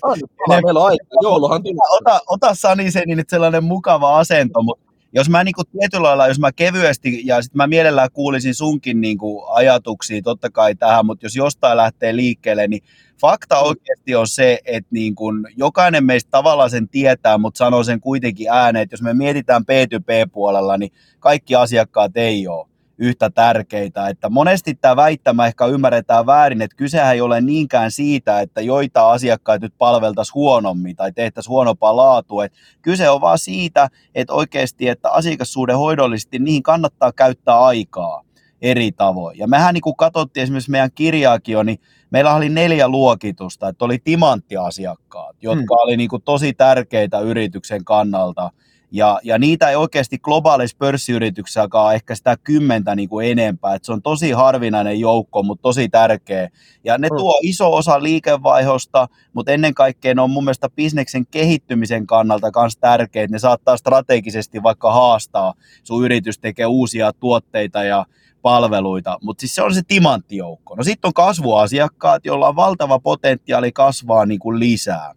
Meillä 0.48 0.80
on 0.80 0.86
aika, 0.86 1.06
jouluhan 1.22 1.62
Ota, 1.90 2.20
ota 2.28 2.56
Sani 2.56 2.92
sen 2.92 3.04
niin 3.06 3.24
sellainen 3.28 3.64
mukava 3.64 4.20
asento, 4.20 4.62
mutta 4.62 4.94
jos 5.14 5.30
mä 5.30 5.44
niinku 5.44 5.64
tietyllä 5.64 6.08
lailla, 6.08 6.28
jos 6.28 6.40
mä 6.40 6.52
kevyesti, 6.52 7.22
ja 7.26 7.42
sitten 7.42 7.58
mä 7.58 7.68
mielellään 7.68 8.12
kuulisin 8.14 8.56
sunkin 8.56 9.02
niinku 9.02 9.46
ajatuksia 9.48 10.22
totta 10.22 10.50
kai 10.50 10.76
tähän, 10.76 11.06
mutta 11.06 11.26
jos 11.26 11.36
jostain 11.36 11.78
lähtee 11.78 12.16
liikkeelle, 12.16 12.68
niin 12.68 12.84
fakta 13.22 13.60
oikeasti 13.60 14.16
on 14.16 14.28
se, 14.28 14.60
että 14.66 14.88
niin 14.92 15.16
kun 15.16 15.48
jokainen 15.58 16.06
meistä 16.06 16.32
tavallaan 16.32 16.70
sen 16.70 16.90
tietää, 16.90 17.38
mutta 17.38 17.58
sanoo 17.58 17.84
sen 17.84 18.02
kuitenkin 18.02 18.50
ääneen, 18.50 18.84
että 18.84 18.94
jos 18.94 19.02
me 19.02 19.14
mietitään 19.14 19.62
P2P-puolella, 19.62 20.78
niin 20.78 20.92
kaikki 21.20 21.56
asiakkaat 21.56 22.18
ei 22.18 22.48
ole 22.48 22.68
yhtä 22.98 23.30
tärkeitä. 23.30 24.08
Että 24.08 24.30
monesti 24.30 24.76
tämä 24.76 24.96
väittämä 24.96 25.48
ehkä 25.48 25.66
ymmärretään 25.66 26.26
väärin, 26.26 26.62
että 26.62 26.78
kysehän 26.78 27.14
ei 27.14 27.22
ole 27.22 27.42
niinkään 27.42 27.92
siitä, 27.92 28.42
että 28.42 28.62
joita 28.62 29.12
asiakkaita 29.12 29.66
nyt 29.66 29.74
palveltaisiin 29.78 30.36
huonommin 30.36 30.96
tai 30.96 31.12
tehtäisiin 31.12 31.52
huonompaa 31.52 31.96
laatua. 31.96 32.46
Että 32.46 32.58
kyse 32.82 33.10
on 33.10 33.22
vaan 33.22 33.40
siitä, 33.40 33.90
että 34.16 34.34
oikeasti, 34.34 34.88
että 34.88 35.10
asiakassuuden 35.10 35.78
hoidollisesti 35.78 36.40
niihin 36.40 36.64
kannattaa 36.64 37.12
käyttää 37.12 37.60
aikaa 37.60 38.24
eri 38.62 38.92
tavoin. 38.92 39.38
Ja 39.38 39.48
mehän 39.48 39.74
niin 39.74 39.82
kuin 39.82 39.96
katsottiin 39.96 40.44
esimerkiksi 40.44 40.72
meidän 40.72 40.92
kirjaakin 40.96 41.54
jo, 41.54 41.64
niin 41.64 41.80
meillä 42.10 42.36
oli 42.36 42.50
neljä 42.50 42.88
luokitusta, 42.88 43.68
että 43.68 43.86
oli 43.86 44.00
timanttiasiakkaat, 44.04 45.36
jotka 45.42 45.76
hmm. 45.76 45.84
oli 45.84 45.98
niin 45.98 46.10
kuin 46.10 46.22
tosi 46.22 46.54
tärkeitä 46.54 47.20
yrityksen 47.20 47.86
kannalta– 47.86 48.52
ja, 48.92 49.20
ja 49.24 49.40
niitä 49.40 49.70
ei 49.70 49.76
oikeasti 49.76 50.18
globaalissa 50.18 50.78
pörssiyrityksessä 50.80 51.68
ehkä 51.96 52.16
sitä 52.16 52.38
kymmentä 52.44 52.96
niin 52.96 53.10
kuin 53.10 53.32
enempää. 53.32 53.76
Et 53.76 53.84
se 53.84 53.92
on 53.94 54.02
tosi 54.02 54.32
harvinainen 54.32 55.00
joukko, 55.00 55.44
mutta 55.44 55.62
tosi 55.62 55.90
tärkeä. 55.90 56.50
Ja 56.84 56.98
ne 56.98 57.08
mm. 57.12 57.18
tuo 57.18 57.40
iso 57.44 57.74
osa 57.74 58.04
liikevaihosta, 58.04 59.08
mutta 59.34 59.52
ennen 59.52 59.74
kaikkea 59.74 60.16
ne 60.16 60.22
on 60.22 60.32
mun 60.32 60.44
mielestä 60.44 60.70
bisneksen 60.70 61.28
kehittymisen 61.28 62.08
kannalta 62.08 62.52
myös 62.56 62.78
tärkeitä. 62.78 63.32
Ne 63.32 63.40
saattaa 63.40 63.78
strategisesti 63.78 64.64
vaikka 64.64 64.92
haastaa, 64.92 65.54
sun 65.84 66.06
yritys 66.06 66.40
tekee 66.40 66.66
uusia 66.66 67.14
tuotteita 67.14 67.84
ja 67.84 68.06
palveluita, 68.42 69.18
mutta 69.22 69.42
siis 69.42 69.56
se 69.56 69.62
on 69.62 69.74
se 69.74 69.82
timanttijoukko. 69.88 70.76
No 70.76 70.84
sitten 70.84 71.10
on 71.10 71.14
kasvuasiakkaat, 71.14 72.26
joilla 72.26 72.48
on 72.48 72.56
valtava 72.56 73.00
potentiaali 73.00 73.72
kasvaa 73.72 74.26
niin 74.26 74.40
kuin 74.40 74.60
lisää. 74.60 75.14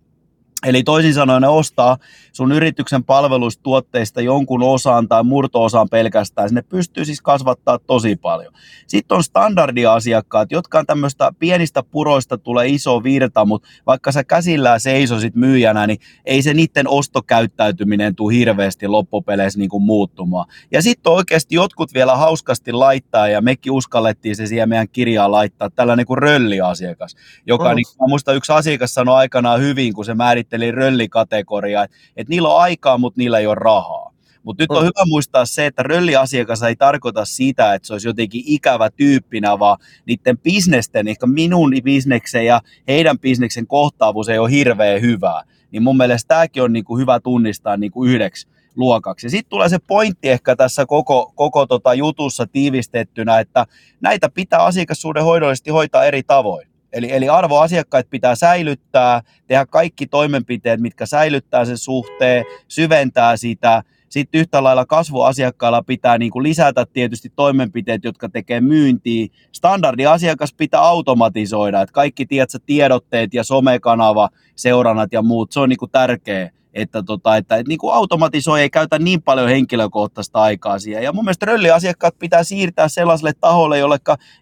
Eli 0.66 0.82
toisin 0.82 1.14
sanoen 1.14 1.42
ne 1.42 1.48
ostaa 1.48 1.96
sun 2.32 2.52
yrityksen 2.52 3.04
palvelustuotteista 3.04 4.20
jonkun 4.20 4.62
osan 4.62 5.08
tai 5.08 5.24
murto-osan 5.24 5.88
pelkästään. 5.88 6.48
Sinne 6.48 6.62
pystyy 6.62 7.04
siis 7.04 7.20
kasvattaa 7.20 7.78
tosi 7.78 8.16
paljon. 8.16 8.52
Sitten 8.86 9.16
on 9.16 9.24
standardiasiakkaat, 9.24 10.52
jotka 10.52 10.78
on 10.78 10.86
tämmöistä 10.86 11.32
pienistä 11.38 11.82
puroista 11.82 12.38
tulee 12.38 12.68
iso 12.68 13.02
virta, 13.02 13.44
mutta 13.44 13.68
vaikka 13.86 14.12
sä 14.12 14.24
käsillään 14.24 14.80
seisosit 14.80 15.34
myyjänä, 15.34 15.86
niin 15.86 15.98
ei 16.24 16.42
se 16.42 16.54
niiden 16.54 16.88
ostokäyttäytyminen 16.88 18.14
tule 18.14 18.34
hirveästi 18.34 18.88
loppupeleissä 18.88 19.58
niin 19.58 19.70
kuin 19.70 19.82
muuttumaan. 19.82 20.46
Ja 20.72 20.82
sitten 20.82 21.12
oikeasti 21.12 21.54
jotkut 21.54 21.94
vielä 21.94 22.16
hauskasti 22.16 22.72
laittaa, 22.72 23.28
ja 23.28 23.40
mekin 23.40 23.72
uskallettiin 23.72 24.36
se 24.36 24.46
siihen 24.46 24.68
meidän 24.68 24.88
kirjaan 24.88 25.32
laittaa, 25.32 25.70
tällainen 25.70 26.06
kuin 26.06 26.18
rölliasiakas, 26.18 27.16
joka, 27.46 27.68
oh. 27.68 27.74
niin, 27.74 27.86
muista 28.08 28.32
yksi 28.32 28.52
asiakas 28.52 28.94
sanoi 28.94 29.16
aikanaan 29.16 29.60
hyvin, 29.60 29.94
kun 29.94 30.04
se 30.04 30.14
määritti 30.14 30.49
määritteli 30.50 30.70
röllikategoriaa, 30.70 31.84
että, 31.84 31.96
että 32.16 32.30
niillä 32.30 32.48
on 32.48 32.60
aikaa, 32.60 32.98
mutta 32.98 33.18
niillä 33.18 33.38
ei 33.38 33.46
ole 33.46 33.54
rahaa. 33.54 34.10
Mutta 34.42 34.62
nyt 34.62 34.70
on 34.70 34.82
mm. 34.82 34.86
hyvä 34.86 35.06
muistaa 35.06 35.44
se, 35.44 35.66
että 35.66 35.82
rölliasiakas 35.82 36.62
ei 36.62 36.76
tarkoita 36.76 37.24
sitä, 37.24 37.74
että 37.74 37.86
se 37.86 37.94
olisi 37.94 38.08
jotenkin 38.08 38.42
ikävä 38.46 38.90
tyyppinä, 38.90 39.58
vaan 39.58 39.78
niiden 40.06 40.38
bisnesten, 40.38 41.08
ehkä 41.08 41.26
minun 41.26 41.72
bisneksen 41.84 42.46
ja 42.46 42.60
heidän 42.88 43.18
bisneksen 43.18 43.66
kohtaavuus 43.66 44.28
ei 44.28 44.38
ole 44.38 44.50
hirveän 44.50 45.00
hyvää. 45.00 45.42
Niin 45.70 45.82
mun 45.82 45.96
mielestä 45.96 46.28
tämäkin 46.28 46.62
on 46.62 46.72
niinku 46.72 46.98
hyvä 46.98 47.20
tunnistaa 47.20 47.76
niinku 47.76 48.04
yhdeksi 48.04 48.48
luokaksi. 48.76 49.30
Sitten 49.30 49.50
tulee 49.50 49.68
se 49.68 49.78
pointti 49.86 50.28
ehkä 50.28 50.56
tässä 50.56 50.86
koko, 50.86 51.32
koko 51.34 51.66
tota 51.66 51.94
jutussa 51.94 52.46
tiivistettynä, 52.46 53.40
että 53.40 53.66
näitä 54.00 54.28
pitää 54.28 54.64
asiakassuuden 54.64 55.24
hoidollisesti 55.24 55.70
hoitaa 55.70 56.04
eri 56.04 56.22
tavoin. 56.22 56.69
Eli, 56.92 57.12
eli 57.12 57.28
arvoasiakkaat 57.28 58.10
pitää 58.10 58.34
säilyttää, 58.34 59.22
tehdä 59.46 59.66
kaikki 59.66 60.06
toimenpiteet, 60.06 60.80
mitkä 60.80 61.06
säilyttää 61.06 61.64
sen 61.64 61.78
suhteen, 61.78 62.44
syventää 62.68 63.36
sitä. 63.36 63.82
Sitten 64.08 64.40
yhtä 64.40 64.62
lailla 64.62 64.86
kasvuasiakkailla 64.86 65.82
pitää 65.82 66.18
niin 66.18 66.30
kuin 66.30 66.42
lisätä 66.42 66.86
tietysti 66.92 67.32
toimenpiteet, 67.36 68.04
jotka 68.04 68.28
tekee 68.28 68.60
myyntiä. 68.60 69.26
Standardiasiakas 69.52 70.54
pitää 70.54 70.80
automatisoida, 70.80 71.80
että 71.80 71.92
kaikki 71.92 72.26
tiedätkö, 72.26 72.58
tiedotteet 72.66 73.34
ja 73.34 73.44
somekanava, 73.44 74.28
seurannat 74.56 75.12
ja 75.12 75.22
muut, 75.22 75.52
se 75.52 75.60
on 75.60 75.68
niin 75.68 75.78
kuin 75.78 75.90
tärkeä 75.90 76.50
että, 76.74 77.02
tota, 77.02 77.36
että, 77.36 77.56
että 77.56 77.68
niin 77.68 77.78
kuin 77.78 77.94
automatisoi 77.94 78.60
ei 78.60 78.70
käytä 78.70 78.98
niin 78.98 79.22
paljon 79.22 79.48
henkilökohtaista 79.48 80.42
aikaa 80.42 80.78
siihen. 80.78 81.02
Ja 81.02 81.12
mun 81.12 81.24
mielestä 81.24 81.46
rölliasiakkaat 81.46 82.18
pitää 82.18 82.44
siirtää 82.44 82.88
sellaiselle 82.88 83.32
taholle, 83.40 83.78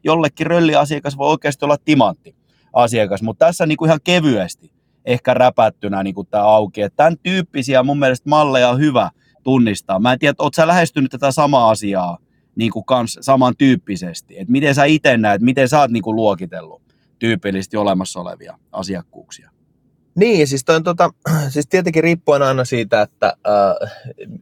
jollekin 0.05 0.47
rölliasiakas 0.47 1.17
voi 1.17 1.29
oikeasti 1.29 1.65
olla 1.65 1.77
timantti 1.85 2.38
asiakas, 2.73 3.23
mutta 3.23 3.47
tässä 3.47 3.67
niin 3.67 3.77
kuin 3.77 3.89
ihan 3.89 4.01
kevyesti 4.05 4.73
ehkä 5.05 5.35
räpättynä 5.35 6.03
niin 6.03 6.15
tämä 6.31 6.45
auki. 6.45 6.83
Että 6.83 6.97
tämän 6.97 7.17
tyyppisiä 7.23 7.83
mun 7.83 7.99
mielestä 7.99 8.29
malleja 8.29 8.69
on 8.69 8.79
hyvä 8.79 9.11
tunnistaa. 9.43 9.99
Mä 9.99 10.13
en 10.13 10.19
tiedä, 10.19 10.35
ootko 10.39 10.57
sä 10.57 10.67
lähestynyt 10.67 11.11
tätä 11.11 11.31
samaa 11.31 11.71
asiaa 11.71 12.19
niin 12.57 12.71
kuin 12.71 12.85
kans 12.85 13.19
samantyyppisesti, 13.21 14.39
että 14.39 14.53
miten 14.53 14.75
sä 14.75 14.85
itse 14.85 15.17
näet, 15.17 15.43
miten 15.43 15.69
sä 15.69 15.81
oot 15.81 15.91
niin 15.91 16.03
kuin 16.03 16.17
luokitellut 16.17 16.83
tyypillisesti 17.19 17.77
olemassa 17.77 18.21
olevia 18.21 18.59
asiakkuuksia? 18.73 19.51
Niin, 20.19 20.47
siis, 20.47 20.65
toi 20.65 20.83
tota, 20.83 21.11
siis 21.53 21.67
tietenkin 21.67 22.03
riippuen 22.03 22.43
aina 22.43 22.65
siitä, 22.65 23.03
että 23.03 23.27
äh, 23.27 23.93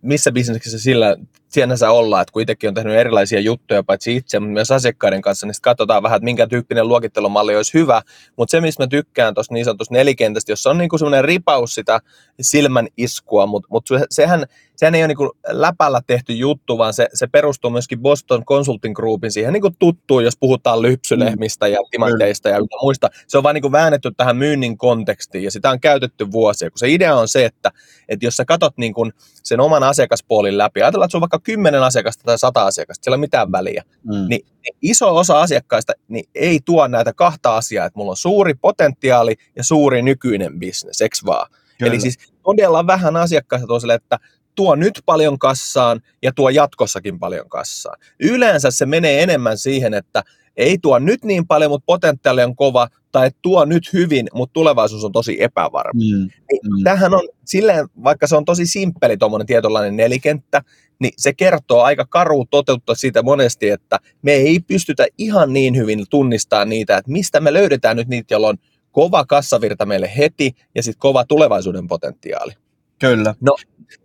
missä 0.02 0.32
bisneksessä 0.32 0.78
sillä 0.78 1.16
sinänsä 1.48 1.90
ollaan, 1.90 2.22
että 2.22 2.32
kun 2.32 2.42
itsekin 2.42 2.68
on 2.68 2.74
tehnyt 2.74 2.96
erilaisia 2.96 3.40
juttuja, 3.40 3.82
paitsi 3.82 4.16
itse, 4.16 4.40
mutta 4.40 4.52
myös 4.52 4.70
asiakkaiden 4.70 5.22
kanssa, 5.22 5.46
niin 5.46 5.54
sitten 5.54 5.70
katsotaan 5.70 6.02
vähän, 6.02 6.16
että 6.16 6.24
minkä 6.24 6.46
tyyppinen 6.46 6.88
luokittelumalli 6.88 7.56
olisi 7.56 7.74
hyvä, 7.74 8.02
mutta 8.36 8.50
se, 8.50 8.60
missä 8.60 8.82
mä 8.82 8.86
tykkään 8.86 9.34
tuossa 9.34 9.54
niin 9.54 9.64
sanotusta 9.64 9.94
nelikentästä, 9.94 10.52
jossa 10.52 10.70
on 10.70 10.78
niinku 10.78 10.98
semmoinen 10.98 11.24
ripaus 11.24 11.74
sitä 11.74 12.00
silmän 12.40 12.88
iskua, 12.96 13.46
mutta 13.46 13.68
mut 13.70 13.88
sehän, 14.10 14.46
sehän 14.76 14.94
ei 14.94 15.02
ole 15.02 15.08
niinku 15.08 15.32
läpällä 15.48 16.00
tehty 16.06 16.32
juttu, 16.32 16.78
vaan 16.78 16.94
se, 16.94 17.08
se 17.14 17.26
perustuu 17.26 17.70
myöskin 17.70 18.00
Boston 18.00 18.44
Consulting 18.44 18.94
Groupin 18.94 19.32
siihen 19.32 19.52
niinku 19.52 19.70
tuttuun, 19.78 20.24
jos 20.24 20.36
puhutaan 20.40 20.82
lypsylehmistä 20.82 21.68
ja 21.68 21.78
timanteista 21.90 22.48
ja 22.48 22.58
muista. 22.82 23.08
Se 23.26 23.38
on 23.38 23.42
vaan 23.42 23.54
niinku 23.54 23.72
väännetty 23.72 24.10
tähän 24.16 24.36
myynnin 24.36 24.78
kontekstiin 24.78 25.44
ja 25.44 25.50
sitä 25.50 25.70
on 25.70 25.80
käytetty 25.80 26.32
vuosia, 26.32 26.70
kun 26.70 26.78
se 26.78 26.90
idea 26.90 27.16
on 27.16 27.28
se, 27.28 27.44
että, 27.44 27.70
että 28.08 28.26
jos 28.26 28.36
sä 28.36 28.44
katot 28.44 28.78
niinku 28.78 29.10
sen 29.42 29.60
oman 29.60 29.82
asiakaspuolin 29.82 30.58
läpi, 30.58 30.82
ajatellaan, 30.82 31.06
että 31.06 31.12
se 31.12 31.16
on 31.16 31.20
vaikka 31.20 31.38
kymmenen 31.38 31.82
asiakasta 31.82 32.24
tai 32.24 32.38
sata 32.38 32.66
asiakasta, 32.66 33.04
siellä 33.04 33.14
ei 33.14 33.18
ole 33.18 33.20
mitään 33.20 33.52
väliä, 33.52 33.82
mm. 34.02 34.28
niin 34.28 34.46
iso 34.82 35.16
osa 35.16 35.40
asiakkaista 35.40 35.92
niin 36.08 36.24
ei 36.34 36.60
tuo 36.64 36.86
näitä 36.86 37.12
kahta 37.12 37.56
asiaa, 37.56 37.86
että 37.86 37.98
mulla 37.98 38.10
on 38.10 38.16
suuri 38.16 38.54
potentiaali 38.54 39.34
ja 39.56 39.64
suuri 39.64 40.02
nykyinen 40.02 40.58
bisnes, 40.58 41.00
eikö 41.00 41.16
vaan? 41.26 41.50
Kyllä. 41.78 41.92
Eli 41.92 42.00
siis 42.00 42.18
todella 42.42 42.86
vähän 42.86 43.16
asiakkaista 43.16 43.66
tuo 43.66 43.80
sille, 43.80 43.94
että 43.94 44.18
tuo 44.56 44.74
nyt 44.74 45.02
paljon 45.04 45.38
kassaan 45.38 46.00
ja 46.22 46.32
tuo 46.32 46.50
jatkossakin 46.50 47.18
paljon 47.18 47.48
kassaan. 47.48 47.98
Yleensä 48.20 48.70
se 48.70 48.86
menee 48.86 49.22
enemmän 49.22 49.58
siihen, 49.58 49.94
että 49.94 50.22
ei 50.56 50.78
tuo 50.78 50.98
nyt 50.98 51.24
niin 51.24 51.46
paljon, 51.46 51.70
mutta 51.70 51.86
potentiaali 51.86 52.42
on 52.42 52.56
kova, 52.56 52.88
tai 53.12 53.30
tuo 53.42 53.64
nyt 53.64 53.92
hyvin, 53.92 54.26
mutta 54.34 54.52
tulevaisuus 54.52 55.04
on 55.04 55.12
tosi 55.12 55.42
epävarma. 55.42 56.00
Mm. 56.00 56.28
Niin 56.52 56.60
mm. 56.76 56.84
Tähän 56.84 57.14
on 57.14 57.28
silleen, 57.44 57.88
vaikka 58.04 58.26
se 58.26 58.36
on 58.36 58.44
tosi 58.44 58.66
simppeli 58.66 59.16
tuommoinen 59.16 59.46
tietynlainen 59.46 59.96
nelikenttä, 59.96 60.62
niin 60.98 61.12
se 61.16 61.32
kertoo 61.32 61.82
aika 61.82 62.06
karu 62.08 62.44
toteuttaa 62.50 62.94
siitä 62.94 63.22
monesti, 63.22 63.70
että 63.70 63.98
me 64.22 64.32
ei 64.32 64.60
pystytä 64.60 65.06
ihan 65.18 65.52
niin 65.52 65.76
hyvin 65.76 66.04
tunnistaa 66.10 66.64
niitä, 66.64 66.96
että 66.96 67.12
mistä 67.12 67.40
me 67.40 67.52
löydetään 67.52 67.96
nyt 67.96 68.08
niitä, 68.08 68.34
joilla 68.34 68.48
on 68.48 68.58
kova 68.92 69.24
kassavirta 69.24 69.86
meille 69.86 70.12
heti 70.16 70.52
ja 70.74 70.82
sitten 70.82 71.00
kova 71.00 71.24
tulevaisuuden 71.24 71.86
potentiaali. 71.86 72.52
Kyllä. 72.98 73.34
No, 73.40 73.56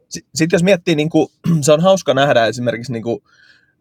sitten 0.09 0.49
jos 0.51 0.63
miettii, 0.63 0.95
niin 0.95 1.09
kuin, 1.09 1.27
se 1.61 1.71
on 1.71 1.81
hauska 1.81 2.13
nähdä 2.13 2.45
esimerkiksi 2.45 2.91
niin 2.91 3.03
kuin, 3.03 3.23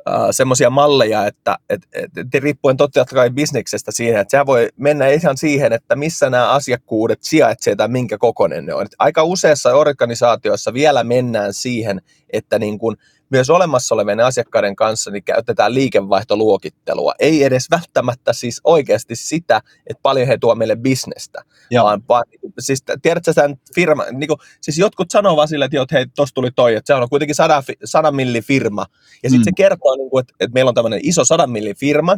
äh, 0.09 0.29
semmoisia 0.31 0.71
malleja, 0.71 1.27
että 1.27 1.59
et, 1.69 1.83
et, 1.93 2.11
et, 2.17 2.43
riippuen 2.43 2.77
totta 2.77 3.05
kai 3.05 3.31
bisneksestä 3.31 3.93
siihen, 3.93 4.21
että 4.21 4.39
se 4.39 4.47
voi 4.47 4.69
mennä 4.77 5.09
ihan 5.09 5.37
siihen, 5.37 5.73
että 5.73 5.97
missä 5.97 6.31
nämä 6.31 6.51
asiakkuudet 6.51 7.23
sijaitsevat 7.23 7.77
tai 7.77 7.89
minkä 7.89 8.19
kokoinen 8.19 8.67
ne 8.67 8.75
on. 8.75 8.83
Et 8.83 8.95
aika 8.99 9.23
useassa 9.25 9.75
organisaatioissa 9.75 10.75
vielä 10.75 11.05
mennään 11.05 11.55
siihen, 11.55 12.01
että 12.33 12.59
niin 12.59 12.79
kuin 12.79 12.97
myös 13.31 13.51
olemassa 13.51 13.95
olevien 13.95 14.21
asiakkaiden 14.21 14.77
kanssa 14.77 15.11
niin 15.11 15.25
käytetään 15.25 15.75
liikevaihtoluokittelua. 15.75 17.15
Ei 17.19 17.45
edes 17.45 17.67
välttämättä 17.71 18.33
siis 18.33 18.61
oikeasti 18.65 19.17
sitä, 19.17 19.61
että 19.87 20.01
paljon 20.03 20.27
he 20.27 20.39
tuo 20.39 20.55
meille 20.55 20.77
bisnestä, 20.77 21.43
Joo. 21.71 21.85
vaan, 21.85 22.03
vaan 22.09 22.25
siis 22.59 22.85
tiedätkö 23.03 23.33
sen 23.33 23.57
firma, 23.75 24.05
niin 24.13 24.29
kuin, 24.29 24.39
siis 24.61 24.79
jotkut 24.79 25.11
sanoo 25.11 25.37
vaan 25.37 25.49
sille, 25.49 25.65
että, 25.65 25.83
että 25.83 25.97
hei, 25.97 26.07
tuossa 26.17 26.35
tuli 26.35 26.51
toi, 26.51 26.75
että 26.75 26.87
se 26.87 26.95
on 26.95 27.09
kuitenkin 27.09 27.35
100, 27.35 27.63
100 27.85 28.13
milli 28.13 28.43
firma, 28.43 28.87
ja 29.23 29.31
sitten 29.31 29.41
mm. 29.41 29.45
se 29.45 29.51
kertoo, 29.57 29.97
niin 29.97 30.11
kuin, 30.11 30.21
että, 30.21 30.35
että 30.41 30.55
meillä 30.55 30.69
on 30.69 30.75
tämmöinen 30.75 31.01
iso 31.03 31.25
100 31.25 31.47
milli 31.47 31.75
firma, 31.75 32.17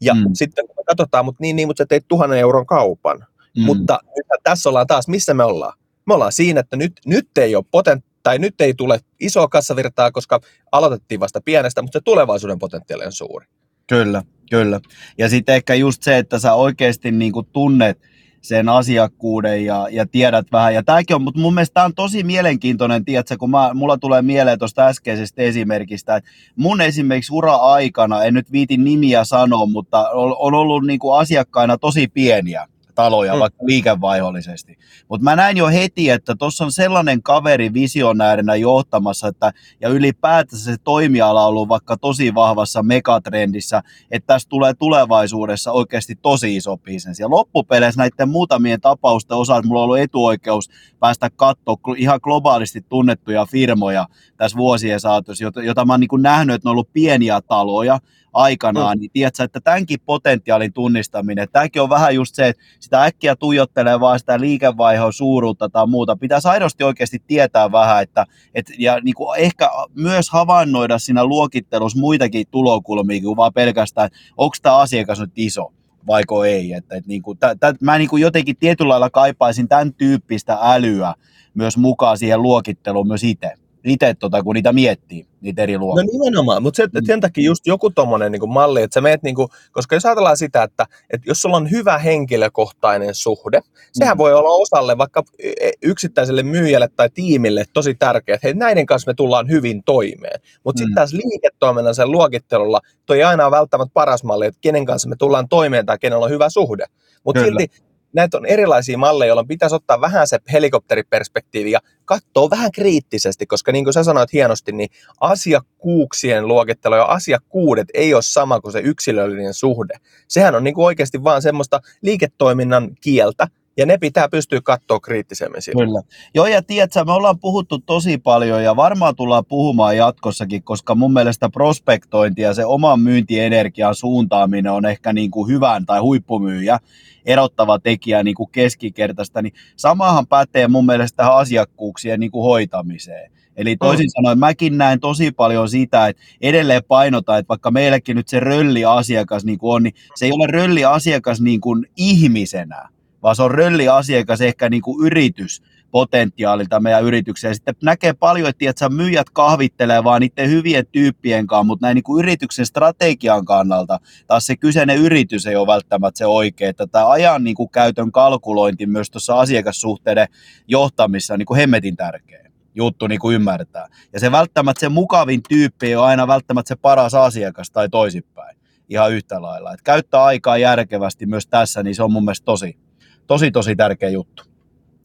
ja 0.00 0.14
mm. 0.14 0.30
sitten 0.34 0.66
kun 0.66 0.76
me 0.78 0.84
katsotaan, 0.86 1.24
mutta 1.24 1.42
niin, 1.42 1.56
niin, 1.56 1.68
mutta 1.68 1.82
sä 1.82 1.86
teit 1.86 2.08
tuhannen 2.08 2.38
euron 2.38 2.66
kaupan, 2.66 3.26
mm. 3.56 3.62
mutta 3.62 3.98
tässä 4.42 4.68
ollaan 4.68 4.86
taas, 4.86 5.08
missä 5.08 5.34
me 5.34 5.44
ollaan? 5.44 5.78
Me 6.06 6.14
ollaan 6.14 6.32
siinä, 6.32 6.60
että 6.60 6.76
nyt, 6.76 6.92
nyt 7.06 7.38
ei 7.38 7.56
ole 7.56 7.64
potent, 7.70 8.04
tai 8.22 8.38
nyt 8.38 8.60
ei 8.60 8.74
tule 8.74 9.00
isoa 9.20 9.48
kassavirtaa, 9.48 10.10
koska 10.10 10.40
aloitettiin 10.72 11.20
vasta 11.20 11.40
pienestä, 11.44 11.82
mutta 11.82 11.98
se 11.98 12.02
tulevaisuuden 12.04 12.58
potentiaali 12.58 13.04
on 13.04 13.12
suuri. 13.12 13.46
Kyllä, 13.86 14.22
kyllä. 14.50 14.80
Ja 15.18 15.28
sitten 15.28 15.54
ehkä 15.54 15.74
just 15.74 16.02
se, 16.02 16.18
että 16.18 16.38
sä 16.38 16.54
oikeasti 16.54 17.10
niin 17.10 17.32
kuin 17.32 17.46
tunnet 17.52 17.98
sen 18.40 18.68
asiakkuuden 18.68 19.64
ja, 19.64 19.88
ja 19.90 20.06
tiedät 20.06 20.46
vähän. 20.52 20.74
Ja 20.74 20.82
tämäkin 20.82 21.16
on, 21.16 21.22
mutta 21.22 21.40
mun 21.40 21.54
mielestä 21.54 21.74
tämä 21.74 21.86
on 21.86 21.94
tosi 21.94 22.22
mielenkiintoinen, 22.22 23.04
tiedätkö, 23.04 23.36
kun 23.38 23.50
mä, 23.50 23.70
mulla 23.74 23.98
tulee 23.98 24.22
mieleen 24.22 24.58
tuosta 24.58 24.86
äskeisestä 24.86 25.42
esimerkistä, 25.42 26.16
että 26.16 26.30
mun 26.56 26.80
esimerkiksi 26.80 27.34
ura-aikana, 27.34 28.24
en 28.24 28.34
nyt 28.34 28.52
viitin 28.52 28.84
nimiä 28.84 29.24
sanoa, 29.24 29.66
mutta 29.66 30.10
on, 30.10 30.36
on 30.38 30.54
ollut 30.54 30.86
niin 30.86 30.98
kuin 30.98 31.20
asiakkaina 31.20 31.78
tosi 31.78 32.08
pieniä 32.08 32.66
taloja, 33.00 33.34
mm. 33.34 33.40
vaikka 33.40 33.66
liikevaihollisesti. 33.66 34.78
Mutta 35.08 35.24
mä 35.24 35.36
näin 35.36 35.56
jo 35.56 35.68
heti, 35.68 36.10
että 36.10 36.34
tuossa 36.34 36.64
on 36.64 36.72
sellainen 36.72 37.22
kaveri 37.22 37.74
visionäärinä 37.74 38.54
johtamassa, 38.54 39.28
että, 39.28 39.52
ja 39.80 39.88
ylipäätänsä 39.88 40.64
se 40.64 40.76
toimiala 40.84 41.42
on 41.42 41.48
ollut 41.48 41.68
vaikka 41.68 41.96
tosi 41.96 42.34
vahvassa 42.34 42.82
megatrendissä, 42.82 43.82
että 44.10 44.26
tässä 44.26 44.48
tulee 44.48 44.74
tulevaisuudessa 44.74 45.72
oikeasti 45.72 46.14
tosi 46.22 46.56
iso 46.56 46.76
bisnes. 46.76 47.20
Ja 47.20 47.30
loppupeleissä 47.30 48.00
näiden 48.00 48.28
muutamien 48.28 48.80
tapausten 48.80 49.36
osalta 49.36 49.68
mulla 49.68 49.80
on 49.80 49.84
ollut 49.84 49.98
etuoikeus 49.98 50.70
päästä 50.98 51.30
katsoa 51.36 51.76
ihan 51.96 52.20
globaalisti 52.22 52.80
tunnettuja 52.88 53.46
firmoja 53.46 54.06
tässä 54.36 54.56
vuosien 54.56 55.00
saatossa, 55.00 55.44
jota, 55.44 55.62
jota 55.62 55.84
mä 55.84 55.92
oon 55.92 56.00
niin 56.00 56.22
nähnyt, 56.22 56.54
että 56.54 56.66
ne 56.66 56.70
on 56.70 56.72
ollut 56.72 56.92
pieniä 56.92 57.40
taloja, 57.40 57.98
aikanaan, 58.32 58.98
mm. 58.98 59.00
niin 59.00 59.10
tiedätkö, 59.12 59.44
että 59.44 59.60
tämänkin 59.60 60.00
potentiaalin 60.06 60.72
tunnistaminen, 60.72 61.48
tämäkin 61.52 61.82
on 61.82 61.90
vähän 61.90 62.14
just 62.14 62.34
se, 62.34 62.48
että 62.48 62.62
sitä 62.80 63.04
äkkiä 63.04 63.36
tuijottelee 63.36 64.00
vaan 64.00 64.18
sitä 64.18 64.40
liikevaihon 64.40 65.12
suuruutta 65.12 65.68
tai 65.68 65.86
muuta. 65.86 66.16
Pitäisi 66.16 66.48
aidosti 66.48 66.84
oikeasti 66.84 67.22
tietää 67.26 67.72
vähän, 67.72 68.02
että, 68.02 68.26
et, 68.54 68.72
ja 68.78 69.00
niin 69.00 69.14
kuin 69.14 69.40
ehkä 69.40 69.70
myös 69.94 70.30
havainnoida 70.30 70.98
siinä 70.98 71.24
luokittelussa 71.24 71.98
muitakin 71.98 72.46
tulokulmia 72.50 73.22
kuin 73.22 73.36
vaan 73.36 73.52
pelkästään, 73.52 74.10
onko 74.36 74.56
tämä 74.62 74.76
asiakas 74.76 75.20
nyt 75.20 75.32
iso 75.36 75.72
vaiko 76.06 76.44
ei. 76.44 76.72
Että, 76.72 76.96
että 76.96 77.08
niin 77.08 77.22
kuin, 77.22 77.38
tä, 77.38 77.54
tä, 77.54 77.74
mä 77.80 77.98
niin 77.98 78.10
kuin 78.10 78.22
jotenkin 78.22 78.56
tietyllä 78.56 78.88
lailla 78.88 79.10
kaipaisin 79.10 79.68
tämän 79.68 79.94
tyyppistä 79.94 80.58
älyä 80.62 81.14
myös 81.54 81.76
mukaan 81.76 82.18
siihen 82.18 82.42
luokitteluun 82.42 83.08
myös 83.08 83.24
itse 83.24 83.52
itse, 83.84 84.14
tota, 84.14 84.42
kun 84.42 84.54
niitä 84.54 84.72
miettii, 84.72 85.26
niitä 85.40 85.62
eri 85.62 85.78
luokkia. 85.78 86.04
No 86.04 86.10
nimenomaan, 86.12 86.62
mutta 86.62 86.76
se, 86.76 86.86
mm. 86.86 87.06
sen 87.06 87.20
takia 87.20 87.44
just 87.44 87.66
joku 87.66 87.90
tommonen 87.90 88.32
niin 88.32 88.48
malli, 88.48 88.82
että 88.82 88.94
sä 88.94 89.00
meet, 89.00 89.22
niin 89.22 89.34
kuin, 89.34 89.48
koska 89.72 89.96
jos 89.96 90.06
ajatellaan 90.06 90.36
sitä, 90.36 90.62
että, 90.62 90.86
että 91.10 91.30
jos 91.30 91.42
sulla 91.42 91.56
on 91.56 91.70
hyvä 91.70 91.98
henkilökohtainen 91.98 93.14
suhde, 93.14 93.60
sehän 93.92 94.16
mm. 94.16 94.18
voi 94.18 94.34
olla 94.34 94.48
osalle 94.50 94.98
vaikka 94.98 95.22
e, 95.38 95.70
yksittäiselle 95.82 96.42
myyjälle 96.42 96.88
tai 96.96 97.10
tiimille 97.14 97.64
tosi 97.72 97.94
tärkeää, 97.94 98.34
että 98.34 98.46
hei, 98.46 98.54
näiden 98.54 98.86
kanssa 98.86 99.10
me 99.10 99.14
tullaan 99.14 99.48
hyvin 99.48 99.82
toimeen. 99.84 100.40
Mutta 100.64 100.80
mm. 100.80 100.84
sitten 100.84 100.94
taas 100.94 101.12
liiketoiminnan 101.12 101.94
sen 101.94 102.10
luokittelulla 102.10 102.80
toi 103.06 103.22
aina 103.22 103.46
ole 103.46 103.56
välttämättä 103.56 103.94
paras 103.94 104.24
malli, 104.24 104.46
että 104.46 104.60
kenen 104.60 104.84
kanssa 104.84 105.08
me 105.08 105.16
tullaan 105.16 105.48
toimeen 105.48 105.86
tai 105.86 105.98
kenellä 105.98 106.24
on 106.24 106.30
hyvä 106.30 106.50
suhde. 106.50 106.86
Mutta 107.24 107.42
silti 107.44 107.70
näitä 108.12 108.36
on 108.36 108.46
erilaisia 108.46 108.98
malleja, 108.98 109.28
joilla 109.28 109.44
pitäisi 109.44 109.76
ottaa 109.76 110.00
vähän 110.00 110.26
se 110.26 110.38
helikopteriperspektiivi 110.52 111.70
ja 111.70 111.80
katsoa 112.04 112.50
vähän 112.50 112.72
kriittisesti, 112.72 113.46
koska 113.46 113.72
niin 113.72 113.84
kuin 113.84 113.94
sä 113.94 114.04
sanoit 114.04 114.32
hienosti, 114.32 114.72
niin 114.72 114.90
asiakkuuksien 115.20 116.48
luokittelu 116.48 116.94
ja 116.94 117.04
asiakkuudet 117.04 117.88
ei 117.94 118.14
ole 118.14 118.22
sama 118.22 118.60
kuin 118.60 118.72
se 118.72 118.80
yksilöllinen 118.80 119.54
suhde. 119.54 119.94
Sehän 120.28 120.54
on 120.54 120.64
niin 120.64 120.74
kuin 120.74 120.84
oikeasti 120.84 121.24
vaan 121.24 121.42
semmoista 121.42 121.80
liiketoiminnan 122.02 122.90
kieltä, 123.00 123.48
ja 123.76 123.86
ne 123.86 123.98
pitää 123.98 124.28
pystyä 124.28 124.60
katsoa 124.64 125.00
kriittisemmin 125.00 125.62
siitä. 125.62 125.78
Kyllä. 125.78 126.02
Joo, 126.34 126.46
ja 126.46 126.62
tiedätkö, 126.62 127.04
me 127.04 127.12
ollaan 127.12 127.38
puhuttu 127.40 127.78
tosi 127.78 128.18
paljon 128.18 128.64
ja 128.64 128.76
varmaan 128.76 129.16
tullaan 129.16 129.44
puhumaan 129.48 129.96
jatkossakin, 129.96 130.62
koska 130.62 130.94
mun 130.94 131.12
mielestä 131.12 131.48
prospektointi 131.48 132.42
ja 132.42 132.54
se 132.54 132.64
oman 132.64 133.00
myyntienergian 133.00 133.94
suuntaaminen 133.94 134.72
on 134.72 134.86
ehkä 134.86 135.12
niin 135.12 135.30
kuin 135.30 135.48
hyvän 135.48 135.86
tai 135.86 136.00
huippumyyjä 136.00 136.78
erottava 137.24 137.78
tekijä 137.78 138.22
niin 138.22 138.34
kuin 138.34 138.50
keskikertaista, 138.52 139.42
niin 139.42 139.52
samahan 139.76 140.26
pätee 140.26 140.68
mun 140.68 140.86
mielestä 140.86 141.16
tähän 141.16 141.36
asiakkuuksien 141.36 142.20
niin 142.20 142.30
kuin 142.30 142.44
hoitamiseen. 142.44 143.30
Eli 143.56 143.76
toisin 143.76 144.06
mm. 144.06 144.10
sanoen 144.10 144.38
mäkin 144.38 144.78
näen 144.78 145.00
tosi 145.00 145.30
paljon 145.30 145.68
sitä, 145.68 146.08
että 146.08 146.22
edelleen 146.40 146.82
painotaan, 146.88 147.38
että 147.38 147.48
vaikka 147.48 147.70
meillekin 147.70 148.16
nyt 148.16 148.28
se 148.28 148.40
rölli-asiakas 148.40 149.44
niin 149.44 149.58
kuin 149.58 149.74
on, 149.74 149.82
niin 149.82 149.94
se 150.14 150.26
ei 150.26 150.32
ole 150.32 150.46
rölli-asiakas 150.46 151.40
niin 151.40 151.60
kuin 151.60 151.86
ihmisenä, 151.96 152.88
vaan 153.22 153.36
se 153.36 153.42
on 153.42 153.50
rölli-asiakas 153.50 154.40
ehkä 154.40 154.68
niin 154.68 154.82
kuin 154.82 155.06
yritys 155.06 155.62
potentiaalilta 155.90 156.80
meidän 156.80 157.04
yritykseen. 157.04 157.54
Sitten 157.54 157.74
näkee 157.82 158.12
paljon, 158.12 158.48
että 158.48 158.58
tiedätkö, 158.58 158.88
myyjät 158.88 159.30
kahvittelee 159.30 160.04
vaan 160.04 160.20
niiden 160.20 160.50
hyvien 160.50 160.86
tyyppien 160.92 161.46
kanssa, 161.46 161.64
mutta 161.64 161.86
näin 161.86 161.94
niin 161.94 162.02
kuin 162.02 162.24
yrityksen 162.24 162.66
strategian 162.66 163.44
kannalta 163.44 164.00
taas 164.26 164.46
se 164.46 164.56
kyseinen 164.56 164.98
yritys 164.98 165.46
ei 165.46 165.56
ole 165.56 165.66
välttämättä 165.66 166.18
se 166.18 166.26
oikea. 166.26 166.70
Että 166.70 166.86
tämä 166.86 167.10
ajan 167.10 167.44
niin 167.44 167.56
kuin 167.56 167.70
käytön 167.70 168.12
kalkulointi 168.12 168.86
myös 168.86 169.10
tuossa 169.10 169.40
asiakassuhteiden 169.40 170.28
johtamissa 170.68 171.34
on 171.34 171.38
niin 171.38 171.46
kuin 171.46 171.58
hemmetin 171.58 171.96
tärkeä 171.96 172.50
juttu 172.74 173.06
niin 173.06 173.20
kuin 173.20 173.34
ymmärtää. 173.34 173.86
Ja 174.12 174.20
se 174.20 174.32
välttämättä 174.32 174.80
se 174.80 174.88
mukavin 174.88 175.40
tyyppi 175.48 175.86
ei 175.86 175.96
ole 175.96 176.06
aina 176.06 176.26
välttämättä 176.26 176.68
se 176.68 176.76
paras 176.76 177.14
asiakas 177.14 177.70
tai 177.70 177.88
toisinpäin 177.88 178.56
ihan 178.88 179.12
yhtä 179.12 179.42
lailla. 179.42 179.72
Et 179.72 179.82
käyttää 179.82 180.24
aikaa 180.24 180.58
järkevästi 180.58 181.26
myös 181.26 181.46
tässä, 181.46 181.82
niin 181.82 181.94
se 181.94 182.02
on 182.02 182.12
mun 182.12 182.24
mielestä 182.24 182.44
tosi, 182.44 182.78
tosi, 183.26 183.50
tosi 183.50 183.76
tärkeä 183.76 184.08
juttu. 184.08 184.49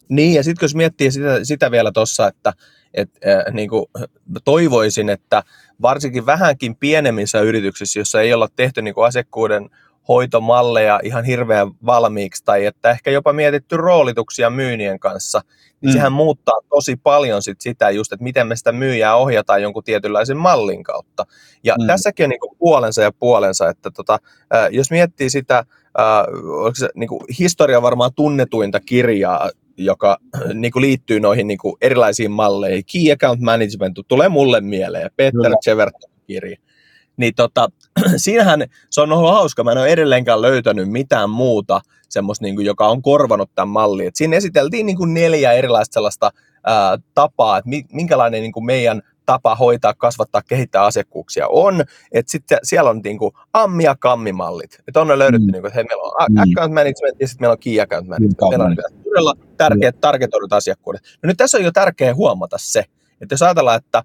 Niin, 0.09 0.33
ja 0.33 0.43
sitten 0.43 0.65
jos 0.65 0.75
miettii 0.75 1.11
sitä, 1.11 1.39
sitä 1.43 1.71
vielä 1.71 1.91
tuossa, 1.91 2.27
että 2.27 2.53
et, 2.93 3.09
äh, 3.27 3.53
niin 3.53 3.69
kuin 3.69 3.85
toivoisin, 4.43 5.09
että 5.09 5.43
varsinkin 5.81 6.25
vähänkin 6.25 6.75
pienemmissä 6.75 7.41
yrityksissä, 7.41 7.99
jossa 7.99 8.21
ei 8.21 8.33
olla 8.33 8.47
tehty 8.55 8.81
niin 8.81 8.93
kuin 8.93 9.07
asiakkuuden 9.07 9.69
hoitomalleja 10.07 10.99
ihan 11.03 11.23
hirveän 11.23 11.71
valmiiksi, 11.85 12.43
tai 12.45 12.65
että 12.65 12.89
ehkä 12.89 13.11
jopa 13.11 13.33
mietitty 13.33 13.77
roolituksia 13.77 14.49
myynien 14.49 14.99
kanssa, 14.99 15.41
niin 15.81 15.89
mm. 15.89 15.93
sehän 15.93 16.11
muuttaa 16.11 16.59
tosi 16.69 16.95
paljon 16.95 17.41
sit 17.41 17.61
sitä 17.61 17.89
just, 17.89 18.13
että 18.13 18.23
miten 18.23 18.47
me 18.47 18.55
sitä 18.55 18.71
myyjää 18.71 19.15
ohjataan 19.15 19.61
jonkun 19.61 19.83
tietynlaisen 19.83 20.37
mallin 20.37 20.83
kautta. 20.83 21.25
Ja 21.63 21.75
mm. 21.79 21.87
tässäkin 21.87 22.23
on 22.23 22.29
niin 22.29 22.55
puolensa 22.57 23.01
ja 23.01 23.11
puolensa, 23.11 23.69
että 23.69 23.91
tota, 23.91 24.19
äh, 24.55 24.67
jos 24.71 24.91
miettii 24.91 25.29
sitä, 25.29 25.57
äh, 25.57 26.25
se, 26.73 26.89
niin 26.95 27.07
kuin 27.07 27.21
historia 27.39 27.81
varmaan 27.81 28.11
tunnetuinta 28.15 28.79
kirjaa 28.79 29.49
joka 29.77 30.17
niin 30.53 30.71
kuin 30.71 30.81
liittyy 30.81 31.19
noihin 31.19 31.47
niin 31.47 31.57
kuin 31.57 31.75
erilaisiin 31.81 32.31
malleihin. 32.31 32.83
Key 32.91 33.11
Account 33.11 33.41
Management 33.41 33.99
tulee 34.07 34.29
mulle 34.29 34.61
mieleen, 34.61 35.09
Peter 35.15 35.51
Cheverton 35.63 36.11
kirja. 36.27 36.57
Niin 37.17 37.35
tota, 37.35 37.69
siinähän 38.17 38.65
se 38.89 39.01
on 39.01 39.11
ollut 39.11 39.31
hauska, 39.31 39.63
mä 39.63 39.71
en 39.71 39.77
ole 39.77 39.87
edelleenkään 39.87 40.41
löytänyt 40.41 40.89
mitään 40.89 41.29
muuta 41.29 41.81
semmoista, 42.09 42.45
niin 42.45 42.55
kuin, 42.55 42.65
joka 42.65 42.87
on 42.87 43.01
korvanut 43.01 43.49
tämän 43.55 43.69
mallin. 43.69 44.07
Et 44.07 44.15
siinä 44.15 44.37
esiteltiin 44.37 44.85
niin 44.85 44.97
kuin 44.97 45.13
neljä 45.13 45.51
erilaista 45.51 45.93
sellaista 45.93 46.31
ää, 46.65 46.97
tapaa, 47.13 47.57
että 47.57 47.69
minkälainen 47.93 48.41
niin 48.41 48.51
kuin 48.51 48.65
meidän 48.65 49.01
tapa 49.25 49.55
hoitaa, 49.55 49.93
kasvattaa, 49.93 50.41
kehittää 50.41 50.83
asiakkuuksia 50.83 51.47
on, 51.47 51.81
että 52.11 52.31
sitten 52.31 52.57
siellä 52.63 52.89
on 52.89 53.01
niin 53.03 53.17
kuin 53.17 53.31
ammi- 53.53 53.83
ja 53.83 53.95
kammimallit. 53.99 54.79
Että 54.87 55.01
on 55.01 55.07
ne 55.07 55.19
löydetty, 55.19 55.47
mm. 55.47 55.51
niin 55.51 55.61
kuin, 55.61 55.67
että 55.67 55.75
hei, 55.75 55.83
meillä 55.83 56.03
on 56.03 56.13
mm. 56.29 56.37
account 56.37 56.73
management 56.73 57.19
ja 57.19 57.27
sitten 57.27 57.43
meillä 57.43 57.53
on 57.53 57.59
key 57.59 57.81
account 57.81 58.07
management. 58.07 58.37
Mm. 58.41 58.49
Meillä 58.49 58.65
on 58.65 58.69
niinku 58.69 59.09
todella 59.09 59.33
tärkeät 59.57 60.01
targetoidut 60.01 60.53
asiakkuudet. 60.53 61.01
No 61.23 61.27
nyt 61.27 61.37
tässä 61.37 61.57
on 61.57 61.63
jo 61.63 61.71
tärkeää 61.71 62.15
huomata 62.15 62.57
se, 62.59 62.85
että 63.21 63.33
jos 63.33 63.41
ajatellaan, 63.41 63.77
että 63.77 64.03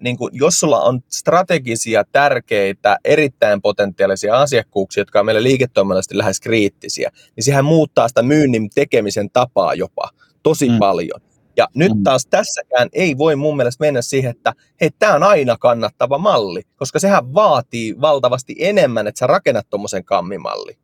niin 0.00 0.16
kuin, 0.16 0.30
jos 0.32 0.60
sulla 0.60 0.80
on 0.80 1.00
strategisia, 1.08 2.04
tärkeitä, 2.12 2.98
erittäin 3.04 3.62
potentiaalisia 3.62 4.40
asiakkuuksia, 4.40 5.00
jotka 5.00 5.20
on 5.20 5.26
meille 5.26 5.42
liiketoiminnallisesti 5.42 6.18
lähes 6.18 6.40
kriittisiä, 6.40 7.10
niin 7.36 7.44
sehän 7.44 7.64
muuttaa 7.64 8.08
sitä 8.08 8.22
myynnin 8.22 8.70
tekemisen 8.74 9.30
tapaa 9.30 9.74
jopa 9.74 10.10
tosi 10.42 10.68
mm. 10.68 10.78
paljon. 10.78 11.20
Ja 11.58 11.68
nyt 11.74 11.92
mm. 11.94 12.02
taas 12.02 12.26
tässäkään 12.26 12.88
ei 12.92 13.18
voi 13.18 13.36
mun 13.36 13.56
mielestä 13.56 13.84
mennä 13.84 14.02
siihen, 14.02 14.30
että 14.30 14.52
hei, 14.80 14.90
tämä 14.98 15.14
on 15.14 15.22
aina 15.22 15.56
kannattava 15.56 16.18
malli, 16.18 16.62
koska 16.76 16.98
sehän 16.98 17.34
vaatii 17.34 18.00
valtavasti 18.00 18.54
enemmän, 18.58 19.06
että 19.06 19.18
sä 19.18 19.26
rakennat 19.26 19.70
tuommoisen 19.70 20.04
kammimalli. 20.04 20.78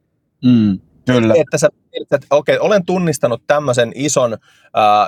Mm, 0.45 0.81
kyllä. 1.07 1.35
Että 1.37 1.59
sä, 1.59 1.69
että 2.01 2.19
okei, 2.31 2.57
okay, 2.57 2.67
olen 2.67 2.87
tunnistanut 2.87 3.43
tämmöisen 3.47 3.93
ison, 3.95 4.33
äh, 4.33 4.39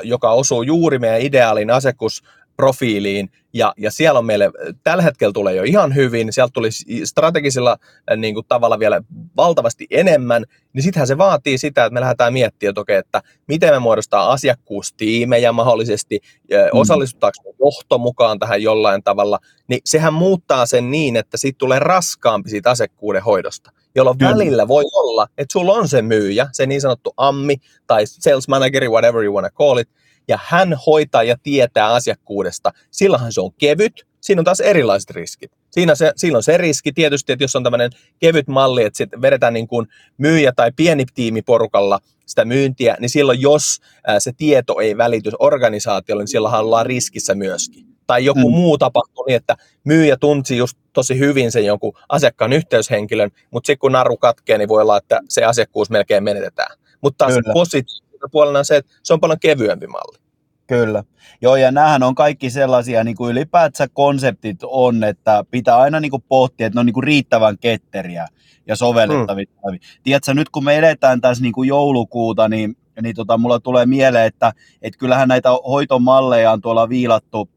joka 0.05 0.31
osuu 0.31 0.63
juuri 0.63 0.99
meidän 0.99 1.21
ideaalin 1.21 1.71
asiakus, 1.71 2.23
profiiliin, 2.57 3.31
ja, 3.53 3.75
ja 3.77 3.91
siellä 3.91 4.19
on 4.19 4.27
meille, 4.27 4.51
tällä 4.85 5.03
hetkellä 5.03 5.33
tulee 5.33 5.55
jo 5.55 5.63
ihan 5.63 5.95
hyvin, 5.95 6.33
sieltä 6.33 6.53
tuli 6.53 6.69
strategisilla 7.05 7.77
niin 8.17 8.35
kuin, 8.35 8.47
tavalla 8.49 8.79
vielä 8.79 9.01
valtavasti 9.37 9.87
enemmän, 9.91 10.45
niin 10.73 10.83
sittenhän 10.83 11.07
se 11.07 11.19
vaatii 11.19 11.59
sitä, 11.59 11.85
että 11.85 11.95
me 11.95 12.01
lähdetään 12.01 12.33
miettimään, 12.33 12.71
että, 12.71 12.81
okei, 12.81 12.97
että 12.97 13.23
miten 13.49 13.75
me 13.75 13.79
muodostaa 13.79 14.33
asiakkuustiimejä 14.33 15.53
mahdollisesti, 15.53 16.21
mm. 16.23 16.57
osallistutaanko 16.73 17.55
johto 17.61 17.99
mukaan 17.99 18.39
tähän 18.39 18.63
jollain 18.63 19.03
tavalla, 19.03 19.39
niin 19.69 19.81
sehän 19.85 20.15
muuttaa 20.15 20.67
sen 20.67 20.91
niin, 20.91 21.17
että 21.17 21.37
siitä 21.37 21.59
tulee 21.59 21.79
raskaampi 21.79 22.51
siitä 22.51 22.71
asiakkuuden 22.71 23.23
hoidosta 23.23 23.71
jolloin 23.97 24.19
Kyllä. 24.19 24.31
välillä 24.31 24.69
voi 24.69 24.85
olla, 24.93 25.27
että 25.39 25.53
sulla 25.53 25.73
on 25.73 25.89
se 25.89 26.03
myyjä, 26.03 26.49
se 26.53 26.67
niin 26.67 26.81
sanottu 26.81 27.15
ammi 27.17 27.57
tai 27.87 28.07
sales 28.07 28.49
manageri, 28.49 28.89
whatever 28.89 29.25
you 29.25 29.35
want 29.35 29.55
to 29.55 29.65
call 29.65 29.79
it, 29.79 29.89
ja 30.29 30.39
hän 30.45 30.77
hoitaa 30.87 31.23
ja 31.23 31.37
tietää 31.43 31.93
asiakkuudesta, 31.95 32.73
silloinhan 32.91 33.33
se 33.33 33.41
on 33.41 33.53
kevyt, 33.59 34.07
siinä 34.21 34.41
on 34.41 34.45
taas 34.45 34.61
erilaiset 34.61 35.11
riskit. 35.11 35.53
Siinä 35.71 35.95
se, 35.95 36.13
silloin 36.17 36.45
se 36.45 36.57
riski 36.57 36.93
tietysti, 36.93 37.33
että 37.33 37.45
jos 37.45 37.57
on 37.57 37.63
tämmöinen 37.63 37.91
kevyt 38.19 38.49
malli, 38.49 38.85
että 38.85 38.97
sitten 38.97 39.23
vedetään 39.23 39.55
niin 39.55 39.69
kuin 39.69 39.87
myyjä 40.19 40.53
tai 40.57 40.73
pieni 40.77 41.05
tiimi 41.15 41.43
porukalla 41.43 41.99
sitä 42.27 42.45
myyntiä, 42.45 42.97
niin 43.01 43.09
silloin 43.09 43.41
jos 43.41 43.81
se 44.19 44.33
tieto 44.37 44.81
ei 44.81 44.97
välity 44.97 45.31
organisaatiolle, 45.39 46.23
niin 46.23 46.29
silloinhan 46.29 46.61
ollaan 46.61 46.87
riskissä 46.87 47.35
myöskin. 47.35 47.87
Tai 48.07 48.25
joku 48.25 48.51
mm. 48.51 48.55
muu 48.55 48.79
tapahtuu 48.79 49.25
niin, 49.25 49.37
että 49.37 49.57
myyjä 49.85 50.17
tunsi 50.17 50.57
just 50.57 50.79
tosi 50.93 51.19
hyvin 51.19 51.53
sen 51.53 51.65
jonkun 51.65 51.93
asiakkaan 52.09 52.53
yhteyshenkilön, 52.53 53.31
mutta 53.51 53.67
sitten 53.67 53.79
kun 53.79 53.93
naru 53.93 54.17
katkee, 54.17 54.59
niin 54.59 54.69
voi 54.69 54.83
olla, 54.83 54.97
että 54.97 55.21
se 55.29 55.45
asiakkuus 55.45 55.91
melkein 55.91 56.25
menetetään. 56.25 56.79
Mutta 57.01 57.25
taas 57.25 57.35
Kyllä. 57.35 57.53
posit- 57.53 58.06
puolena 58.29 58.65
se, 58.65 58.77
että 58.77 58.93
se 59.03 59.13
on 59.13 59.21
paljon 59.21 59.41
kevyempi 59.41 59.87
malli. 59.87 60.19
Kyllä. 60.67 61.05
Joo, 61.41 61.57
ja 61.57 61.71
näähän 61.71 62.03
on 62.03 62.15
kaikki 62.15 62.51
sellaisia, 62.51 63.05
niin 63.05 63.17
kuin 63.17 63.33
ylipäätänsä 63.33 63.89
konseptit 63.93 64.59
on, 64.63 65.05
että 65.05 65.45
pitää 65.51 65.77
aina 65.77 66.01
niin 66.01 66.11
kuin 66.11 66.25
pohtia, 66.29 66.67
että 66.67 66.77
ne 66.77 66.81
on 66.81 66.87
niin 66.87 66.95
kuin 66.95 67.05
riittävän 67.05 67.59
ketteriä 67.59 68.29
ja 68.67 68.77
sovellettavia. 68.77 69.47
Hmm. 69.71 69.79
Tiedätkö, 70.03 70.35
nyt 70.35 70.49
kun 70.49 70.65
me 70.65 70.77
edetään 70.77 71.21
tässä 71.21 71.43
niin 71.43 71.53
kuin 71.53 71.69
joulukuuta, 71.69 72.49
niin, 72.49 72.77
niin 73.03 73.17
tota, 73.17 73.39
mulla 73.39 73.61
tulee 73.61 73.87
mieleen, 73.87 74.27
että, 74.27 74.53
että 74.83 74.99
kyllähän 74.99 75.29
näitä 75.29 75.51
hoitomalleja 75.51 76.53
on 76.53 76.61
tuolla 76.61 76.89
viilattu 76.89 77.49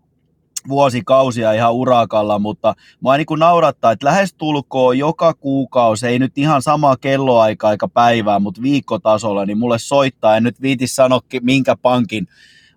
vuosikausia 0.68 1.54
ihan 1.54 1.74
urakalla, 1.74 2.40
mutta 2.40 2.76
mua 3.00 3.18
niin 3.18 3.26
kuin 3.26 3.40
naurattaa, 3.40 3.92
että 3.92 4.06
lähestulkoon 4.06 4.98
joka 4.98 5.34
kuukausi, 5.34 6.08
ei 6.08 6.20
nyt 6.20 6.38
ihan 6.38 6.62
sama 6.62 6.98
kelloaika 6.98 7.68
aika 7.68 7.88
päivää, 7.88 8.40
mutta 8.40 8.62
viikkotasolla, 8.62 9.46
niin 9.46 9.58
mulle 9.58 9.80
soittaa, 9.80 10.38
en 10.38 10.44
nyt 10.44 10.62
viiti 10.62 10.88
sanoa 10.88 11.20
minkä 11.42 11.76
pankin 11.82 12.28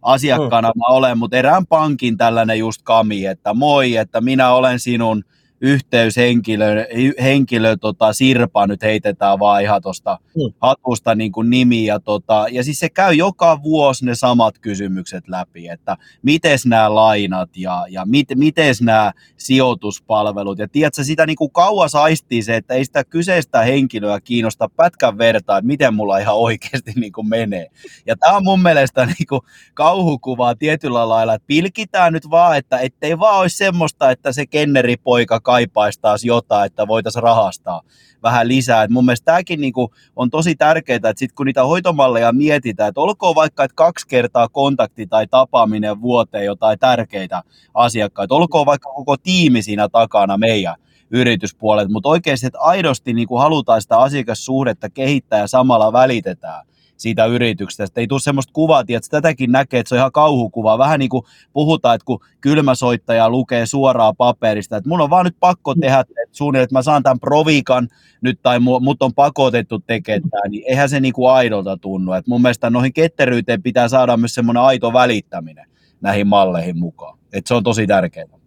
asiakkaana 0.02 0.72
mä 0.76 0.84
olen, 0.88 1.18
mutta 1.18 1.36
erään 1.36 1.66
pankin 1.66 2.16
tällainen 2.16 2.58
just 2.58 2.82
kami, 2.82 3.26
että 3.26 3.54
moi, 3.54 3.96
että 3.96 4.20
minä 4.20 4.52
olen 4.52 4.80
sinun 4.80 5.24
yhteyshenkilö, 5.62 6.86
henkilö, 7.22 7.76
tota, 7.76 8.12
Sirpa 8.12 8.66
nyt 8.66 8.82
heitetään 8.82 9.38
vaan 9.38 9.62
ihan 9.62 9.82
tuosta 9.82 10.18
mm. 10.36 10.54
hatusta 10.60 11.14
niin 11.14 11.32
kuin 11.32 11.50
nimi. 11.50 11.86
Ja, 11.86 12.00
tota, 12.00 12.46
ja 12.50 12.64
siis 12.64 12.80
se 12.80 12.88
käy 12.88 13.14
joka 13.14 13.62
vuosi 13.62 14.04
ne 14.04 14.14
samat 14.14 14.58
kysymykset 14.58 15.28
läpi, 15.28 15.68
että 15.68 15.96
miten 16.22 16.58
nämä 16.64 16.94
lainat 16.94 17.56
ja, 17.56 17.86
ja 17.88 18.04
mit, 18.06 18.28
miten 18.34 18.74
nämä 18.80 19.12
sijoituspalvelut. 19.36 20.58
Ja 20.58 20.68
tiedätkö, 20.68 21.04
sitä 21.04 21.26
niin 21.26 21.36
kuin 21.36 21.50
kauas 21.50 21.94
aistii 21.94 22.42
se, 22.42 22.56
että 22.56 22.74
ei 22.74 22.84
sitä 22.84 23.04
kyseistä 23.04 23.62
henkilöä 23.62 24.20
kiinnosta 24.20 24.68
pätkän 24.76 25.18
vertaa, 25.18 25.58
että 25.58 25.66
miten 25.66 25.94
mulla 25.94 26.18
ihan 26.18 26.36
oikeasti 26.36 26.92
niin 26.96 27.12
kuin 27.12 27.28
menee. 27.28 27.66
Ja 28.06 28.16
tämä 28.16 28.36
on 28.36 28.44
mun 28.44 28.62
mielestä 28.62 29.06
niin 29.06 29.26
kuin 29.28 29.40
kauhukuvaa 29.74 30.54
tietyllä 30.54 31.08
lailla, 31.08 31.34
että 31.34 31.46
pilkitään 31.46 32.12
nyt 32.12 32.30
vaan, 32.30 32.56
että 32.56 32.78
ettei 32.78 33.18
vaan 33.18 33.38
olisi 33.38 33.56
semmoista, 33.56 34.10
että 34.10 34.32
se 34.32 34.46
kenneripoika 34.46 35.40
kaipaisi 35.52 36.00
taas 36.00 36.24
jotain, 36.24 36.66
että 36.66 36.88
voitaisiin 36.88 37.22
rahastaa 37.22 37.82
vähän 38.22 38.48
lisää. 38.48 38.82
Et 38.82 38.90
mun 38.90 39.04
mielestä 39.04 39.24
tämäkin 39.24 39.60
niinku 39.60 39.90
on 40.16 40.30
tosi 40.30 40.54
tärkeää, 40.54 40.96
että 40.96 41.12
sit 41.16 41.32
kun 41.32 41.46
niitä 41.46 41.64
hoitomalleja 41.64 42.32
mietitään, 42.32 42.88
että 42.88 43.00
olkoon 43.00 43.34
vaikka 43.34 43.64
että 43.64 43.74
kaksi 43.74 44.08
kertaa 44.08 44.48
kontakti 44.48 45.06
tai 45.06 45.26
tapaaminen 45.26 46.00
vuoteen 46.00 46.44
jotain 46.44 46.78
tärkeitä 46.78 47.42
asiakkaita, 47.74 48.34
olkoon 48.34 48.66
vaikka 48.66 48.92
koko 48.92 49.16
tiimi 49.16 49.62
siinä 49.62 49.88
takana 49.88 50.36
meidän 50.36 50.76
yrityspuolet, 51.10 51.88
mutta 51.88 52.08
oikeasti, 52.08 52.46
että 52.46 52.60
aidosti 52.60 53.12
niin 53.12 53.28
halutaan 53.38 53.82
sitä 53.82 53.98
asiakassuhdetta 53.98 54.90
kehittää 54.90 55.40
ja 55.40 55.46
samalla 55.46 55.92
välitetään 55.92 56.66
siitä 57.02 57.26
yrityksestä. 57.26 57.84
Että 57.84 58.00
ei 58.00 58.06
tule 58.06 58.20
semmoista 58.20 58.52
kuvaa, 58.52 58.80
että 58.80 59.08
tätäkin 59.10 59.52
näkee, 59.52 59.80
että 59.80 59.88
se 59.88 59.94
on 59.94 59.98
ihan 59.98 60.12
kauhukuva. 60.12 60.78
Vähän 60.78 60.98
niin 61.00 61.08
kuin 61.08 61.24
puhutaan, 61.52 61.94
että 61.94 62.04
kun 62.04 62.20
kylmäsoittaja 62.40 63.30
lukee 63.30 63.66
suoraan 63.66 64.16
paperista, 64.16 64.76
että 64.76 64.88
mun 64.88 65.00
on 65.00 65.10
vaan 65.10 65.24
nyt 65.24 65.36
pakko 65.40 65.74
mm. 65.74 65.80
tehdä 65.80 66.00
että 66.00 66.16
suunnilleen, 66.32 66.64
että 66.64 66.74
mä 66.74 66.82
saan 66.82 67.02
tämän 67.02 67.20
provikan 67.20 67.88
nyt 68.20 68.38
tai 68.42 68.58
mut 68.60 69.02
on 69.02 69.14
pakotettu 69.14 69.78
tekemään, 69.78 70.50
niin 70.50 70.64
eihän 70.66 70.88
se 70.88 71.00
niin 71.00 71.14
kuin 71.14 71.30
aidolta 71.30 71.76
tunnu. 71.76 72.12
Että 72.12 72.30
mun 72.30 72.42
mielestä 72.42 72.70
noihin 72.70 72.92
ketteryyteen 72.92 73.62
pitää 73.62 73.88
saada 73.88 74.16
myös 74.16 74.34
semmoinen 74.34 74.62
aito 74.62 74.92
välittäminen 74.92 75.66
näihin 76.00 76.26
malleihin 76.26 76.78
mukaan. 76.78 77.18
Että 77.32 77.48
se 77.48 77.54
on 77.54 77.62
tosi 77.62 77.86
tärkeää. 77.86 78.41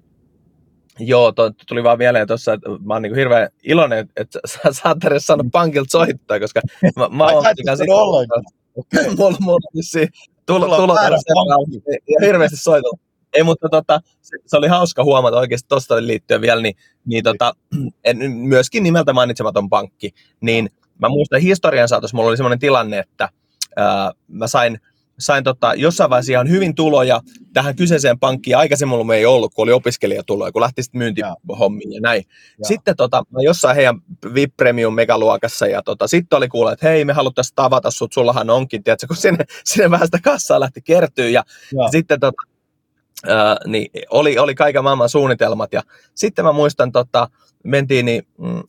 Joo, 1.00 1.32
to, 1.32 1.52
tuli 1.68 1.84
vaan 1.84 1.98
mieleen 1.98 2.28
tuossa, 2.28 2.54
että 2.54 2.70
mä 2.70 2.94
oon 2.94 3.02
niin 3.02 3.16
hirveän 3.16 3.50
iloinen, 3.64 4.10
että 4.16 4.40
sä, 4.46 4.60
sä 4.74 4.90
oot 4.90 5.04
edes 5.04 5.26
saanut 5.28 5.48
pankilta 5.52 5.92
soittaa, 5.92 6.40
koska 6.40 6.62
mä, 6.96 7.10
mä 7.10 7.26
oon 7.26 7.46
ollenkaan. 7.90 8.44
mulla, 9.18 9.38
mulla 9.40 9.58
on 9.74 10.08
tulo, 10.46 10.78
tulo 10.78 10.96
ja 11.90 12.28
hirveästi 12.28 12.58
soitella. 12.58 12.98
Ei, 13.34 13.44
mutta 13.44 13.70
tota, 13.70 14.02
se, 14.22 14.38
se, 14.46 14.58
oli 14.58 14.68
hauska 14.68 15.04
huomata 15.04 15.38
oikeasti 15.38 15.68
tuosta 15.68 16.08
liittyen 16.08 16.42
vielä, 16.42 16.62
niin, 16.62 16.76
niin 17.06 17.24
tota, 17.24 17.54
en, 18.04 18.32
myöskin 18.32 18.84
nimeltä 18.84 19.14
mainitsematon 19.14 19.70
pankki, 19.70 20.14
niin 20.42 20.70
mä 21.00 21.10
muistan 21.10 21.42
historian 21.42 21.88
saatossa, 21.88 22.18
mulla 22.18 22.30
oli 22.30 22.38
semmoinen 22.38 22.60
tilanne, 22.60 23.00
että 23.00 23.30
ää, 23.76 24.12
mä 24.28 24.48
sain 24.48 24.80
sain 25.20 25.44
tota, 25.44 25.74
jossain 25.74 26.10
vaiheessa 26.10 26.32
ihan 26.32 26.50
hyvin 26.50 26.76
tuloja 26.76 27.22
tähän 27.54 27.76
kyseiseen 27.76 28.20
pankkiin. 28.20 28.58
Aikaisemmin 28.58 28.98
mulla 28.98 29.16
ei 29.16 29.26
ollut, 29.26 29.54
kun 29.54 29.64
oli 29.64 29.72
opiskelijatuloja, 29.72 30.52
kun 30.52 30.62
lähti 30.62 30.84
sitten 30.84 31.00
myyntihommiin 31.00 31.94
ja 31.94 32.02
näin. 32.02 32.24
Ja. 32.60 32.68
Sitten 32.68 32.96
tota, 32.96 33.24
jossain 33.44 33.76
heidän 33.76 34.02
VIP 34.34 34.58
Premium 34.58 34.94
megaluokassa 34.94 35.68
ja 35.68 35.82
tota, 35.82 36.08
sitten 36.08 36.38
oli 36.38 36.48
kuulla, 36.48 36.74
että 36.74 36.88
hei, 36.88 37.06
me 37.06 37.14
haluttaisiin 37.14 37.56
tavata 37.56 37.92
sut, 37.92 38.14
sullahan 38.14 38.50
onkin, 38.50 38.84
tiedätkö, 38.84 39.08
kun 39.08 39.18
sinne, 39.18 39.46
sinne 39.66 39.92
vähän 39.92 40.08
sitä 40.08 40.20
kassaa 40.24 40.60
lähti 40.60 40.82
kertyä 40.82 41.30
ja, 41.30 41.44
ja. 41.72 41.88
sitten 41.92 42.20
tota, 42.20 42.55
ää, 43.28 43.58
niin 43.68 43.92
oli, 44.10 44.38
oli 44.38 44.56
kaiken 44.56 44.84
maailman 44.84 45.10
suunnitelmat 45.10 45.74
ja 45.74 45.82
sitten 46.16 46.46
mä 46.46 46.52
muistan 46.52 46.92
tota, 46.92 47.30
mentiin 47.66 48.06
niin, 48.06 48.28
mm, 48.38 48.64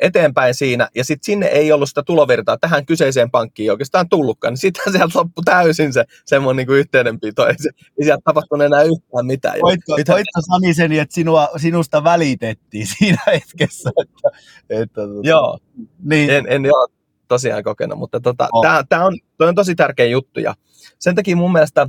eteenpäin 0.00 0.54
siinä, 0.54 0.88
ja 0.94 1.04
sitten 1.04 1.24
sinne 1.24 1.46
ei 1.46 1.72
ollut 1.72 1.88
sitä 1.88 2.02
tulovirtaa 2.02 2.58
tähän 2.58 2.86
kyseiseen 2.86 3.30
pankkiin 3.30 3.70
oikeastaan 3.70 4.08
tullutkaan, 4.08 4.52
niin 4.52 4.58
sitten 4.58 4.92
sieltä 4.92 5.18
loppui 5.18 5.44
täysin 5.44 5.92
se 5.92 6.04
semmoinen 6.24 6.66
niin 6.66 6.78
yhteydenpito, 6.78 7.46
ei, 7.46 7.54
se, 7.58 7.70
ei 7.76 8.04
sieltä 8.04 8.22
tapahtunut 8.24 8.64
enää 8.64 8.82
yhtään 8.82 9.26
mitään. 9.26 9.54
Voitko, 9.62 9.96
Nyt, 9.96 10.08
voitko 10.08 10.40
Saniseni, 10.52 10.98
että 10.98 11.14
sinua, 11.14 11.48
sinusta 11.56 12.04
välitettiin 12.04 12.86
siinä 12.98 13.22
hetkessä? 13.26 13.90
Että, 14.02 14.38
että, 14.70 15.00
tota, 15.00 15.28
joo, 15.28 15.58
niin. 16.04 16.30
en, 16.30 16.44
en 16.48 16.64
joo, 16.64 16.88
tosiaan 17.28 17.62
kokenut, 17.62 17.98
mutta 17.98 18.20
tota, 18.20 18.48
oh. 18.52 18.64
tämä 18.88 19.04
on, 19.04 19.18
on 19.40 19.54
tosi 19.54 19.74
tärkeä 19.74 20.06
juttu, 20.06 20.40
ja 20.40 20.54
sen 20.98 21.14
takia 21.14 21.36
mun 21.36 21.52
mielestä, 21.52 21.88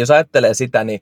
jos 0.00 0.10
ajattelee 0.10 0.54
sitä, 0.54 0.84
niin 0.84 1.00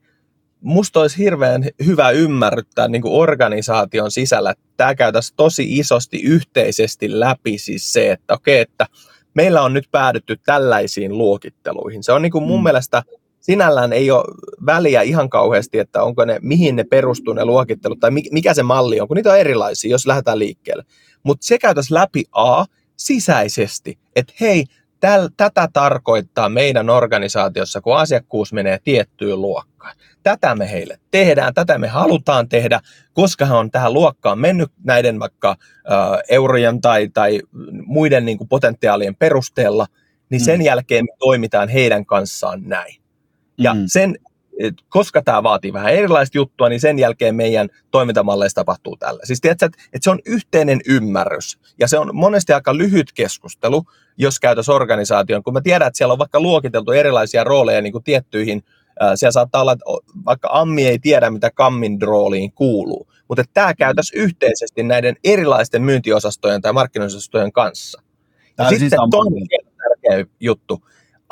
musta 0.61 1.01
olisi 1.01 1.19
hirveän 1.19 1.65
hyvä 1.85 2.11
ymmärryttää 2.11 2.89
niin 2.89 3.03
kuin 3.03 3.15
organisaation 3.15 4.11
sisällä, 4.11 4.51
että 4.51 4.65
tämä 4.77 4.95
käytäisiin 4.95 5.37
tosi 5.37 5.79
isosti 5.79 6.23
yhteisesti 6.23 7.21
läpi 7.21 7.59
siis 7.59 7.93
se, 7.93 8.13
että 8.13 8.35
okei, 8.35 8.63
okay, 8.63 8.73
että 8.73 8.87
meillä 9.35 9.63
on 9.63 9.73
nyt 9.73 9.89
päädytty 9.91 10.37
tällaisiin 10.47 11.19
luokitteluihin. 11.19 12.03
Se 12.03 12.13
on 12.13 12.23
niin 12.23 12.33
kuin 12.33 12.45
mun 12.45 12.61
mm. 12.61 12.65
mielestä 12.65 13.03
sinällään 13.41 13.93
ei 13.93 14.11
ole 14.11 14.25
väliä 14.67 15.03
ihan 15.03 15.31
kauheasti, 15.31 15.79
että 15.79 16.03
onko 16.03 16.25
ne, 16.25 16.39
mihin 16.43 16.77
ne 16.77 16.85
perustuu 16.85 17.35
ne 17.35 17.45
luokittelut 17.45 18.01
tai 18.01 18.11
mikä 18.11 18.55
se 18.55 18.63
malli 18.63 19.01
on, 19.01 19.09
kun 19.09 19.17
niitä 19.17 19.33
on 19.33 19.39
erilaisia, 19.39 19.91
jos 19.91 20.07
lähdetään 20.07 20.39
liikkeelle. 20.39 20.85
Mutta 21.23 21.47
se 21.47 21.59
käytäisiin 21.59 21.95
läpi 21.95 22.25
A 22.33 22.65
sisäisesti, 22.97 23.99
että 24.17 24.33
hei, 24.41 24.65
täl, 25.03 25.29
tätä 25.37 25.69
tarkoittaa 25.73 26.49
meidän 26.49 26.91
organisaatiossa, 26.91 27.81
kun 27.81 27.97
asiakkuus 27.97 28.53
menee 28.53 28.79
tiettyyn 28.85 29.41
luokkaan. 29.41 29.97
Tätä 30.23 30.55
me 30.55 30.71
heille 30.71 30.99
tehdään, 31.11 31.55
tätä 31.55 31.79
me 31.79 31.89
halutaan 31.89 32.49
tehdä, 32.49 32.81
koska 33.13 33.47
he 33.47 33.55
on 33.55 33.71
tähän 33.71 33.93
luokkaan 33.93 34.39
mennyt 34.39 34.71
näiden 34.85 35.21
vaikka 35.21 35.51
ä, 35.51 35.57
eurojen 36.29 36.81
tai, 36.81 37.09
tai 37.09 37.41
muiden 37.85 38.25
niin 38.25 38.39
kuin 38.39 38.49
potentiaalien 38.49 39.17
perusteella, 39.17 39.87
niin 40.31 40.41
sen 40.41 40.59
mm. 40.59 40.65
jälkeen 40.65 41.05
me 41.05 41.17
toimitaan 41.19 41.69
heidän 41.69 42.07
kanssaan 42.07 42.63
näin. 42.65 42.97
Ja 43.59 43.75
mm. 43.75 43.83
sen 43.87 44.17
koska 44.89 45.23
tämä 45.23 45.43
vaatii 45.43 45.73
vähän 45.73 45.93
erilaista 45.93 46.39
juttua, 46.39 46.69
niin 46.69 46.81
sen 46.81 46.99
jälkeen 46.99 47.35
meidän 47.35 47.69
toimintamalleissa 47.91 48.55
tapahtuu 48.55 48.97
tällä. 48.97 49.21
Siis 49.25 49.41
tiedätkö, 49.41 49.67
että, 49.67 49.79
että 49.85 50.05
se 50.05 50.11
on 50.11 50.19
yhteinen 50.27 50.81
ymmärrys, 50.89 51.59
ja 51.79 51.89
se 51.89 51.99
on 51.99 52.11
monesti 52.13 52.53
aika 52.53 52.77
lyhyt 52.77 53.13
keskustelu, 53.13 53.83
jos 54.17 54.41
käytös 54.41 54.69
organisaation, 54.69 55.43
kun 55.43 55.53
mä 55.53 55.61
tiedän, 55.61 55.89
että 55.89 55.99
siellä 55.99 56.13
on 56.13 56.19
vaikka 56.19 56.41
luokiteltu 56.41 56.93
erilaisia 56.93 57.45
rooleja 57.45 57.83
niin 57.83 57.93
kuin 57.93 58.05
tiettyihin, 58.05 58.63
siellä 59.15 59.33
saattaa 59.33 59.63
olla, 59.63 59.73
että 59.73 59.85
vaikka 60.25 60.49
Ammi 60.53 60.87
ei 60.87 60.99
tiedä, 60.99 61.31
mitä 61.31 61.51
Kammin 61.51 62.03
rooliin 62.03 62.53
kuuluu, 62.53 63.07
mutta 63.29 63.45
tämä 63.55 63.75
käytös 63.75 64.13
yhteisesti 64.15 64.83
näiden 64.83 65.17
erilaisten 65.25 65.83
myyntiosastojen 65.83 66.63
tai 66.63 66.73
markkinoisastojen 66.73 67.53
kanssa. 67.53 68.03
Ja 68.59 68.69
sitten 68.69 68.99
toinen 69.11 69.47
tärkeä 69.77 70.27
juttu, 70.41 70.83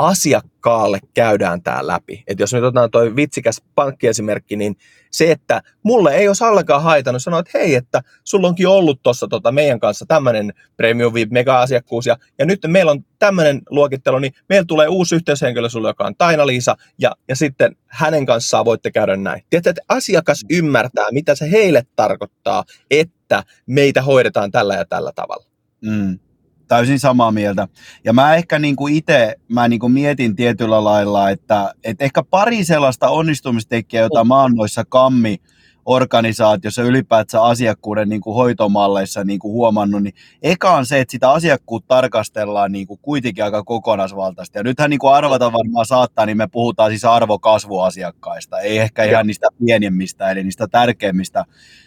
asiakkaalle 0.00 0.98
käydään 1.14 1.62
tämä 1.62 1.86
läpi. 1.86 2.24
Et 2.26 2.40
jos 2.40 2.52
nyt 2.52 2.64
otetaan 2.64 2.90
tuo 2.90 3.16
vitsikäs 3.16 3.62
pankkiesimerkki, 3.74 4.56
niin 4.56 4.76
se, 5.10 5.30
että 5.30 5.62
mulle 5.82 6.14
ei 6.14 6.28
olisi 6.28 6.44
ollenkaan 6.44 6.82
haitannut 6.82 7.22
sanoa, 7.22 7.40
että 7.40 7.58
hei, 7.58 7.74
että 7.74 8.02
sulla 8.24 8.48
onkin 8.48 8.68
ollut 8.68 9.02
tuossa 9.02 9.28
tota 9.28 9.52
meidän 9.52 9.80
kanssa 9.80 10.06
tämmöinen 10.08 10.52
Premium 10.76 11.14
VIP 11.14 11.30
mega-asiakkuus, 11.30 12.06
ja, 12.06 12.16
ja 12.38 12.46
nyt 12.46 12.60
meillä 12.66 12.90
on 12.90 13.04
tämmöinen 13.18 13.62
luokittelu, 13.70 14.18
niin 14.18 14.32
meillä 14.48 14.64
tulee 14.64 14.88
uusi 14.88 15.14
yhteyshenkilö 15.14 15.68
sulle, 15.68 15.88
joka 15.88 16.04
on 16.04 16.16
Taina-Liisa, 16.18 16.76
ja, 16.98 17.16
ja 17.28 17.36
sitten 17.36 17.76
hänen 17.86 18.26
kanssaan 18.26 18.64
voitte 18.64 18.90
käydä 18.90 19.16
näin. 19.16 19.42
Tiedätte, 19.50 19.70
että 19.70 19.82
asiakas 19.88 20.44
ymmärtää, 20.50 21.06
mitä 21.12 21.34
se 21.34 21.50
heille 21.50 21.82
tarkoittaa, 21.96 22.64
että 22.90 23.42
meitä 23.66 24.02
hoidetaan 24.02 24.50
tällä 24.50 24.74
ja 24.74 24.84
tällä 24.84 25.12
tavalla. 25.14 25.46
Mm 25.80 26.18
täysin 26.70 27.00
samaa 27.00 27.32
mieltä. 27.32 27.68
Ja 28.04 28.12
mä 28.12 28.34
ehkä 28.34 28.58
niin 28.58 28.76
kuin 28.76 28.94
itse 28.94 29.36
mä 29.48 29.68
niin 29.68 29.80
kuin 29.80 29.92
mietin 29.92 30.36
tietyllä 30.36 30.84
lailla, 30.84 31.30
että, 31.30 31.74
että 31.84 32.04
ehkä 32.04 32.22
pari 32.22 32.64
sellaista 32.64 33.08
onnistumistekijää, 33.08 34.02
jota 34.02 34.24
mä 34.24 34.42
oon 34.42 34.54
noissa 34.54 34.84
kammi 34.84 35.40
organisaatiossa 35.90 36.82
ylipäätään 36.82 37.44
asiakkuuden 37.44 38.08
niin 38.08 38.20
kuin 38.20 38.34
hoitomalleissa 38.34 39.24
niin 39.24 39.38
kuin 39.38 39.52
huomannut, 39.52 40.02
niin 40.02 40.14
eka 40.42 40.76
on 40.76 40.86
se, 40.86 41.00
että 41.00 41.12
sitä 41.12 41.30
asiakkuutta 41.30 41.94
tarkastellaan 41.94 42.72
niin 42.72 42.86
kuin 42.86 43.00
kuitenkin 43.02 43.44
aika 43.44 43.62
kokonaisvaltaisesti. 43.62 44.58
Ja 44.58 44.62
nythän 44.62 44.90
niin 44.90 44.98
kuin 44.98 45.12
arvata 45.12 45.52
varmaan 45.52 45.86
saattaa, 45.86 46.26
niin 46.26 46.36
me 46.36 46.46
puhutaan 46.46 46.90
siis 46.90 47.04
arvokasvuasiakkaista, 47.04 48.60
ei 48.60 48.78
ehkä 48.78 49.04
ihan 49.04 49.26
niistä 49.26 49.46
pienemmistä, 49.64 50.30
eli 50.30 50.44
niistä 50.44 50.68
tärkeimmistä 50.68 51.44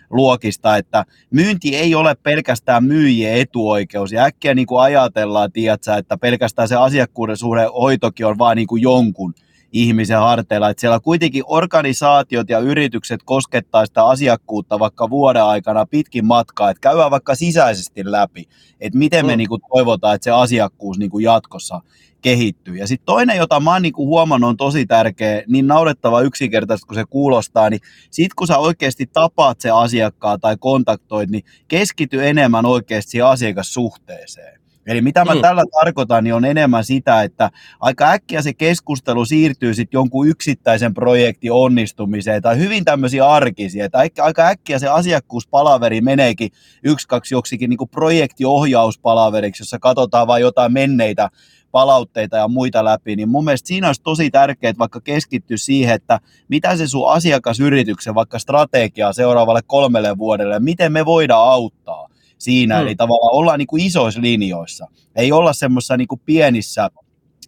luokista, 0.10 0.78
että 0.78 1.06
myynti 1.30 1.76
ei 1.76 1.96
ole 1.96 2.16
pelkästään 2.16 2.84
myyjien 2.84 3.38
etuoikeus. 3.38 4.12
Ja 4.12 4.24
äkkiä 4.24 4.54
niin 4.54 4.68
kuin 4.68 4.82
ajatellaan, 4.82 5.52
tiedätkö, 5.52 5.96
että 5.96 6.18
pelkästään 6.18 6.68
se 6.68 6.76
asiakkuuden 6.76 7.38
suhde 7.38 7.66
hoitokin 7.66 8.26
on 8.26 8.38
vain 8.38 8.56
niin 8.56 8.68
kuin 8.68 8.82
jonkun 8.82 9.34
ihmisen 9.74 10.20
harteilla. 10.20 10.70
Että 10.70 10.82
siellä 10.82 11.00
kuitenkin 11.00 11.44
organisaatiot 11.48 12.50
ja 12.50 12.60
yritykset 12.60 13.22
koskettaa 13.26 13.86
sitä 13.86 14.06
asiakkuutta 14.06 14.80
vaikka 14.80 15.10
vuoden 15.10 15.44
aikana 15.44 15.86
pitkin 15.86 16.26
matkaa, 16.26 16.70
että 16.70 16.82
käydään 16.82 17.12
vaikka 17.12 17.36
sisäisesti 17.36 18.02
läpi, 18.06 18.46
että 18.80 19.00
miten 19.00 19.26
me 19.26 19.32
mm. 19.32 19.38
niin 19.38 19.50
kuin 19.50 19.62
toivotaan, 19.74 20.16
että 20.16 20.24
se 20.24 20.32
asiakkuus 20.32 20.98
niin 20.98 21.12
kuin 21.12 21.24
jatkossa 21.24 21.82
kehittyy. 22.22 22.76
Ja 22.76 22.88
sitten 22.88 23.06
toinen, 23.06 23.38
jota 23.38 23.60
mä 23.60 23.74
oon 23.74 23.82
niin 23.82 23.94
kuin 23.94 24.08
huomannut, 24.08 24.50
on 24.50 24.58
tosi 24.58 24.86
tärkeä, 24.86 25.44
niin 25.48 25.68
naurettava 25.68 26.22
yksinkertaisesti 26.22 26.88
kun 26.88 26.96
se 26.96 27.06
kuulostaa, 27.10 27.70
niin 27.70 27.82
sit 28.12 28.34
kun 28.34 28.48
sä 28.48 28.58
oikeasti 28.58 29.10
tapaat 29.14 29.62
se 29.62 29.70
asiakkaan 29.70 30.40
tai 30.40 30.58
kontaktoit, 30.60 31.30
niin 31.30 31.44
keskity 31.68 32.28
enemmän 32.28 32.66
oikeasti 32.66 33.12
siihen 33.12 33.28
asiakassuhteeseen. 33.28 34.64
Eli 34.88 35.02
mitä 35.02 35.26
mä 35.26 35.36
mm. 35.36 35.42
tällä 35.42 35.64
tarkoitan, 35.80 36.24
niin 36.24 36.34
on 36.34 36.46
enemmän 36.46 36.86
sitä, 36.86 37.24
että 37.24 37.52
aika 37.80 38.12
äkkiä 38.12 38.42
se 38.42 38.54
keskustelu 38.54 39.26
siirtyy 39.26 39.74
sitten 39.74 39.98
jonkun 39.98 40.28
yksittäisen 40.28 40.94
projektin 40.94 41.52
onnistumiseen 41.52 42.42
tai 42.42 42.58
hyvin 42.58 42.86
tämmöisiä 42.86 43.28
arkisia, 43.28 43.86
että 43.86 43.98
aika 44.20 44.48
äkkiä 44.48 44.80
se 44.80 44.88
asiakkuuspalaveri 44.88 46.02
meneekin 46.02 46.50
yksi, 46.84 47.08
kaksi 47.08 47.36
joksikin 47.36 47.70
niin 47.70 47.90
projektiohjauspalaveriksi, 47.92 49.62
jossa 49.62 49.80
katsotaan 49.80 50.28
vain 50.28 50.42
jotain 50.42 50.74
menneitä 50.74 51.30
palautteita 51.72 52.38
ja 52.38 52.48
muita 52.48 52.86
läpi, 52.86 53.16
niin 53.16 53.30
mun 53.30 53.46
mielestä 53.46 53.68
siinä 53.68 53.88
olisi 53.88 54.02
tosi 54.02 54.32
tärkeää 54.32 54.74
vaikka 54.80 55.02
keskittyä 55.02 55.58
siihen, 55.58 55.96
että 55.96 56.20
mitä 56.48 56.78
se 56.78 56.88
sun 56.88 57.12
asiakasyrityksen 57.12 58.16
vaikka 58.16 58.40
strategiaa 58.40 59.14
seuraavalle 59.14 59.62
kolmelle 59.68 60.18
vuodelle, 60.18 60.60
miten 60.60 60.92
me 60.92 61.06
voidaan 61.06 61.50
auttaa 61.50 62.08
siinä, 62.44 62.76
hmm. 62.76 62.88
eli 62.88 62.96
tavallaan 62.96 63.36
ollaan 63.36 63.60
niin 63.60 63.68
kuin 63.68 63.84
isoissa 63.84 64.22
linjoissa, 64.22 64.88
ei 65.16 65.32
olla 65.32 65.54
semmoisissa 65.54 65.98
niin 65.98 66.08
pienissä 66.26 66.90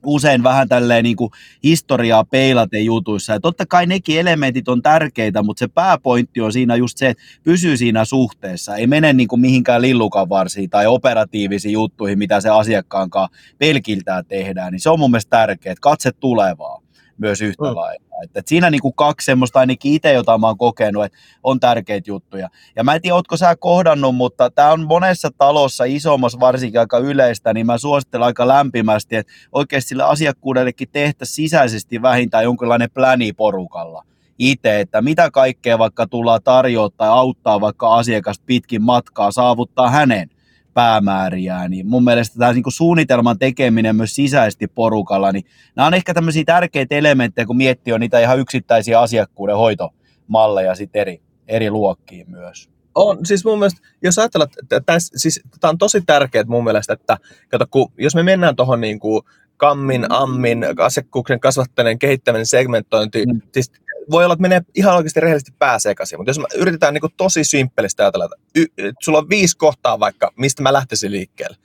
usein 0.06 0.44
vähän 0.44 0.70
tälleen 0.70 1.04
niin 1.04 1.16
kuin 1.16 1.32
historiaa 1.64 2.24
peilaten 2.24 2.86
jutuissa. 2.86 3.34
Ja 3.34 3.40
totta 3.40 3.66
kai 3.66 3.86
nekin 3.86 4.20
elementit 4.20 4.68
on 4.68 4.82
tärkeitä, 4.82 5.44
mutta 5.44 5.60
se 5.60 5.68
pääpointti 5.68 6.42
on 6.42 6.54
siinä 6.54 6.76
just 6.76 6.98
se, 6.98 7.10
että 7.10 7.24
pysyy 7.44 7.78
siinä 7.78 8.06
suhteessa. 8.06 8.76
Ei 8.76 8.88
mene 8.88 9.14
niin 9.14 9.28
kuin 9.28 9.42
mihinkään 9.42 9.82
lillukan 9.82 10.30
varsiin 10.30 10.70
tai 10.70 10.88
operatiivisiin 10.88 11.74
juttuihin, 11.74 12.20
mitä 12.20 12.42
se 12.42 12.50
asiakkaankaan 12.50 13.30
pelkiltään 13.58 14.26
tehdään. 14.26 14.72
Niin 14.72 14.80
se 14.80 14.90
on 14.90 15.00
mun 15.00 15.12
mielestä 15.12 15.38
tärkeää, 15.38 15.72
että 15.72 15.82
katse 15.82 16.12
tulevaa 16.12 16.82
myös 17.18 17.42
yhtä 17.42 17.64
mm. 17.64 17.76
lailla. 17.76 18.05
Että, 18.24 18.40
että 18.40 18.50
siinä 18.50 18.70
niin 18.70 18.82
kuin 18.82 18.94
kaksi 18.94 19.26
semmoista 19.26 19.60
ainakin 19.60 19.94
itse, 19.94 20.14
jota 20.14 20.38
mä 20.38 20.48
oon 20.48 20.58
kokenut, 20.58 21.06
että 21.06 21.18
on 21.44 21.60
tärkeitä 21.60 22.12
juttuja. 22.12 22.50
Ja 22.76 22.84
mä 22.84 22.96
en 22.96 23.02
tiedä, 23.02 23.16
ootko 23.16 23.38
sä 23.38 23.56
kohdannut, 23.56 24.16
mutta 24.16 24.50
tämä 24.50 24.72
on 24.72 24.88
monessa 24.88 25.30
talossa 25.38 25.84
isommassa 25.84 26.40
varsinkin 26.40 26.80
aika 26.80 26.98
yleistä, 26.98 27.54
niin 27.54 27.66
mä 27.66 27.78
suosittelen 27.78 28.26
aika 28.26 28.48
lämpimästi, 28.48 29.16
että 29.16 29.34
oikeasti 29.52 29.90
sille 29.90 30.04
asiakkuudellekin 30.04 30.90
tehtäisiin 30.92 31.36
sisäisesti 31.36 32.02
vähintään 32.02 32.44
jonkinlainen 32.44 32.92
pläni 32.92 33.34
porukalla 33.34 34.04
itse, 34.40 34.80
että 34.80 35.02
mitä 35.02 35.32
kaikkea 35.32 35.80
vaikka 35.80 36.08
tullaan 36.08 36.44
tarjoaa 36.44 36.90
tai 36.90 37.10
auttaa 37.10 37.62
vaikka 37.62 37.96
asiakasta 37.96 38.44
pitkin 38.46 38.82
matkaa 38.82 39.32
saavuttaa 39.32 39.90
hänen 39.90 40.30
päämääriä, 40.76 41.70
niin 41.70 41.88
mun 41.88 42.04
mielestä 42.04 42.40
tämä 42.40 42.54
niin 42.54 42.64
suunnitelman 42.68 43.40
tekeminen 43.40 43.96
myös 43.96 44.16
sisäisesti 44.16 44.68
porukalla, 44.68 45.32
niin 45.32 45.46
nämä 45.76 45.88
on 45.88 45.94
ehkä 45.94 46.14
tämmöisiä 46.14 46.44
tärkeitä 46.46 46.96
elementtejä, 46.96 47.46
kun 47.46 47.58
miettii 47.58 47.94
on 47.94 48.00
niitä 48.00 48.20
ihan 48.20 48.40
yksittäisiä 48.40 49.00
asiakkuuden 49.00 49.58
hoitomalleja 49.58 50.76
sitten 50.76 51.02
eri, 51.02 51.22
eri 51.48 51.72
luokkiin 51.72 52.32
myös. 52.32 52.70
On, 52.96 53.26
siis 53.26 53.46
mun 53.46 53.60
mielestä, 53.60 53.82
jos 54.04 54.20
ajatellaan, 54.20 54.50
että 54.64 54.82
tämä 54.82 55.00
siis, 55.00 55.42
on 55.64 55.78
tosi 55.78 56.02
tärkeää 56.02 56.46
mun 56.48 56.64
mielestä, 56.64 56.94
että 56.94 57.18
kato, 57.50 57.66
kun, 57.72 57.92
jos 57.98 58.16
me 58.16 58.24
mennään 58.24 58.56
tuohon 58.56 58.82
niin 58.82 59.00
kuin 59.00 59.22
kammin, 59.58 60.06
ammin, 60.12 60.66
asiakkuuksen 60.78 61.40
kasvattaneen 61.40 62.00
kehittäminen, 62.00 62.46
segmentointi, 62.46 63.26
mm. 63.26 63.42
siis 63.54 63.72
voi 64.12 64.24
olla, 64.24 64.34
että 64.34 64.42
menee 64.42 64.62
ihan 64.76 64.96
oikeasti 64.96 65.20
rehellisesti 65.20 65.54
pää 65.60 65.80
sekaisin, 65.80 66.20
mutta 66.20 66.30
jos 66.30 66.40
me 66.40 66.46
yritetään 66.56 66.94
niin 66.94 67.12
tosi 67.18 67.44
simppelisti 67.44 68.02
ajatella, 68.02 68.26
että 68.26 68.38
y, 68.56 68.92
sulla 69.02 69.18
on 69.18 69.30
viisi 69.30 69.58
kohtaa 69.58 70.00
vaikka, 70.00 70.32
mistä 70.38 70.64
mä 70.64 70.74
lähtisin 70.74 71.12
liikkeelle. 71.12 71.58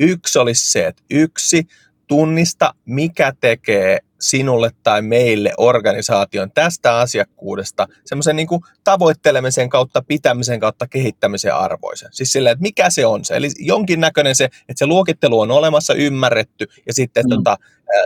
Yksi 0.00 0.38
olisi 0.38 0.70
se, 0.70 0.86
että 0.86 1.02
yksi, 1.10 1.66
tunnista, 2.06 2.74
mikä 2.84 3.32
tekee 3.40 3.98
sinulle 4.22 4.70
tai 4.82 5.02
meille 5.02 5.52
organisaation 5.56 6.50
tästä 6.52 6.98
asiakkuudesta 6.98 7.88
semmoisen 8.04 8.36
niin 8.36 8.48
tavoittelemisen 8.84 9.68
kautta, 9.68 10.02
pitämisen 10.02 10.60
kautta, 10.60 10.88
kehittämisen 10.88 11.54
arvoisen. 11.54 12.08
Siis 12.12 12.32
silleen, 12.32 12.52
että 12.52 12.62
mikä 12.62 12.90
se 12.90 13.06
on 13.06 13.24
se. 13.24 13.36
Eli 13.36 13.48
jonkinnäköinen 13.58 14.34
se, 14.34 14.44
että 14.44 14.74
se 14.76 14.86
luokittelu 14.86 15.40
on 15.40 15.50
olemassa, 15.50 15.94
ymmärretty 15.94 16.66
ja 16.86 16.94
sitten 16.94 17.24
mm. 17.26 17.30
tota, 17.30 17.56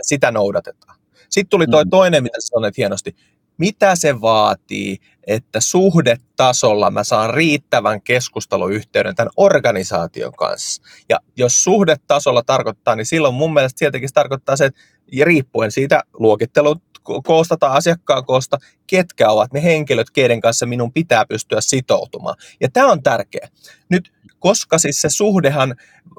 sitä 0.01 0.31
noudatetaan. 0.31 0.97
Sitten 1.29 1.49
tuli 1.49 1.67
toi 1.67 1.83
mm. 1.83 1.89
toinen, 1.89 2.23
mitä 2.23 2.37
sanoit 2.39 2.77
hienosti 2.77 3.15
mitä 3.57 3.95
se 3.95 4.21
vaatii, 4.21 4.97
että 5.27 5.59
suhdetasolla 5.59 6.91
mä 6.91 7.03
saan 7.03 7.33
riittävän 7.33 8.01
keskusteluyhteyden 8.01 9.15
tämän 9.15 9.31
organisaation 9.37 10.33
kanssa. 10.33 10.81
Ja 11.09 11.19
jos 11.37 11.63
suhdetasolla 11.63 12.43
tarkoittaa, 12.43 12.95
niin 12.95 13.05
silloin 13.05 13.33
mun 13.33 13.53
mielestä 13.53 13.79
sieltäkin 13.79 14.09
se 14.09 14.13
tarkoittaa 14.13 14.57
se, 14.57 14.65
että 14.65 14.81
riippuen 15.23 15.71
siitä 15.71 16.03
luokittelun 16.13 16.81
koosta 17.23 17.57
tai 17.57 17.77
asiakkaan 17.77 18.25
koosta, 18.25 18.57
ketkä 18.87 19.29
ovat 19.29 19.53
ne 19.53 19.63
henkilöt, 19.63 20.09
keiden 20.09 20.41
kanssa 20.41 20.65
minun 20.65 20.93
pitää 20.93 21.25
pystyä 21.25 21.61
sitoutumaan. 21.61 22.35
Ja 22.61 22.69
tämä 22.73 22.91
on 22.91 23.03
tärkeä. 23.03 23.49
Nyt 23.89 24.13
koska 24.39 24.77
siis 24.77 25.01
se 25.01 25.09
suhdehan, 25.09 25.75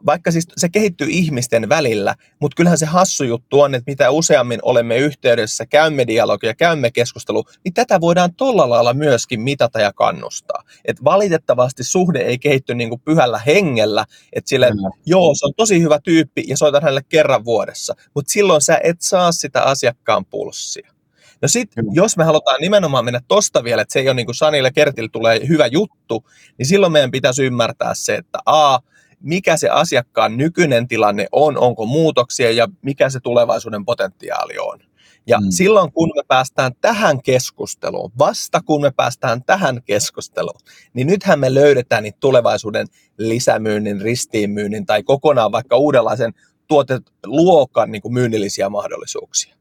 vaikka 0.06 0.30
siis 0.30 0.46
se 0.56 0.68
kehittyy 0.68 1.06
ihmisten 1.10 1.68
välillä, 1.68 2.14
mutta 2.40 2.56
kyllähän 2.56 2.78
se 2.78 2.86
hassu 2.86 3.24
juttu 3.24 3.60
on, 3.60 3.74
että 3.74 3.90
mitä 3.90 4.10
useammin 4.10 4.58
olemme 4.62 4.96
yhteydessä, 4.96 5.66
käymme 5.66 6.06
dialogia, 6.06 6.54
käymme 6.54 6.90
keskustelua, 6.90 7.42
niin 7.64 7.74
tätä 7.74 8.00
voidaan 8.00 8.34
tolla 8.34 8.70
lailla 8.70 8.94
myöskin 8.94 9.40
mitata 9.40 9.80
ja 9.80 9.92
kannustaa. 9.92 10.62
Et 10.84 11.04
valitettavasti 11.04 11.84
suhde 11.84 12.18
ei 12.18 12.38
kehitty 12.38 12.74
niin 12.74 12.88
kuin 12.88 13.00
pyhällä 13.00 13.38
hengellä, 13.38 14.04
että 14.32 14.48
sille, 14.48 14.70
mm. 14.70 14.76
joo, 15.06 15.34
se 15.34 15.46
on 15.46 15.52
tosi 15.56 15.82
hyvä 15.82 15.98
tyyppi 16.04 16.44
ja 16.46 16.56
soitan 16.56 16.82
hänelle 16.82 17.02
kerran 17.08 17.44
vuodessa, 17.44 17.94
mutta 18.14 18.32
silloin 18.32 18.60
sä 18.60 18.80
et 18.84 19.00
saa 19.00 19.32
sitä 19.32 19.62
asiakkaan 19.62 20.24
pulssia. 20.24 20.97
No 21.42 21.48
sitten, 21.48 21.84
jos 21.92 22.16
me 22.16 22.24
halutaan 22.24 22.60
nimenomaan 22.60 23.04
mennä 23.04 23.20
tosta 23.28 23.64
vielä, 23.64 23.82
että 23.82 23.92
se 23.92 23.98
ei 23.98 24.08
ole 24.08 24.14
niin 24.14 24.26
kuin 24.26 24.34
Sanille 24.34 24.70
Kertille 24.72 25.08
tulee 25.12 25.40
hyvä 25.48 25.66
juttu, 25.66 26.24
niin 26.58 26.66
silloin 26.66 26.92
meidän 26.92 27.10
pitäisi 27.10 27.44
ymmärtää 27.44 27.94
se, 27.94 28.14
että 28.14 28.38
A, 28.46 28.78
mikä 29.20 29.56
se 29.56 29.68
asiakkaan 29.68 30.36
nykyinen 30.36 30.88
tilanne 30.88 31.26
on, 31.32 31.58
onko 31.58 31.86
muutoksia 31.86 32.50
ja 32.50 32.68
mikä 32.82 33.10
se 33.10 33.20
tulevaisuuden 33.20 33.84
potentiaali 33.84 34.58
on. 34.58 34.78
Ja 35.26 35.40
mm. 35.40 35.46
silloin 35.50 35.92
kun 35.92 36.10
me 36.16 36.22
päästään 36.28 36.72
tähän 36.80 37.22
keskusteluun, 37.22 38.12
vasta 38.18 38.60
kun 38.62 38.80
me 38.80 38.90
päästään 38.90 39.44
tähän 39.44 39.82
keskusteluun, 39.82 40.60
niin 40.94 41.06
nythän 41.06 41.40
me 41.40 41.54
löydetään 41.54 42.02
niitä 42.02 42.18
tulevaisuuden 42.20 42.86
lisämyynnin, 43.18 44.00
ristiinmyynnin 44.00 44.86
tai 44.86 45.02
kokonaan 45.02 45.52
vaikka 45.52 45.76
uudenlaisen 45.76 46.34
tuoteluokan 46.66 47.90
niin 47.92 48.02
kuin 48.02 48.14
myynnillisiä 48.14 48.68
mahdollisuuksia. 48.68 49.54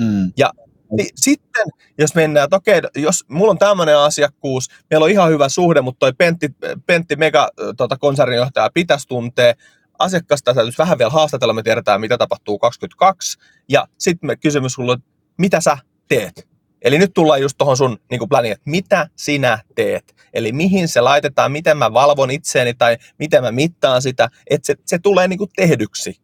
Mm. 0.00 0.32
Ja 0.36 0.50
niin 0.90 1.08
sitten, 1.16 1.66
jos 1.98 2.14
mennään, 2.14 2.44
että 2.44 2.56
okei, 2.56 2.80
jos 2.96 3.24
mulla 3.28 3.50
on 3.50 3.58
tämmöinen 3.58 3.98
asiakkuus, 3.98 4.68
meillä 4.90 5.04
on 5.04 5.10
ihan 5.10 5.30
hyvä 5.30 5.48
suhde, 5.48 5.80
mutta 5.80 5.98
toi 5.98 6.12
Pentti, 6.12 6.48
Pentti 6.86 7.16
Mega 7.16 7.50
tota, 7.76 7.96
konserninjohtaja 7.96 8.70
pitäisi 8.74 9.08
tuntea, 9.08 9.54
asiakasta 9.98 10.54
täytyisi 10.54 10.78
vähän 10.78 10.98
vielä 10.98 11.10
haastatella, 11.10 11.54
me 11.54 11.62
tiedetään, 11.62 12.00
mitä 12.00 12.18
tapahtuu 12.18 12.58
22, 12.58 13.38
ja 13.68 13.86
sitten 13.98 14.38
kysymys 14.38 14.72
sulle, 14.72 14.98
mitä 15.38 15.60
sä 15.60 15.78
teet? 16.08 16.48
Eli 16.82 16.98
nyt 16.98 17.14
tullaan 17.14 17.40
just 17.40 17.58
tuohon 17.58 17.76
sun 17.76 17.98
niin 18.10 18.28
pläniin, 18.28 18.52
että 18.52 18.70
mitä 18.70 19.08
sinä 19.16 19.58
teet? 19.74 20.14
Eli 20.34 20.52
mihin 20.52 20.88
se 20.88 21.00
laitetaan, 21.00 21.52
miten 21.52 21.78
mä 21.78 21.92
valvon 21.92 22.30
itseäni 22.30 22.74
tai 22.74 22.96
miten 23.18 23.42
mä 23.42 23.52
mittaan 23.52 24.02
sitä, 24.02 24.28
että 24.50 24.66
se, 24.66 24.74
se 24.86 24.98
tulee 24.98 25.28
niin 25.28 25.38
tehdyksi. 25.56 26.20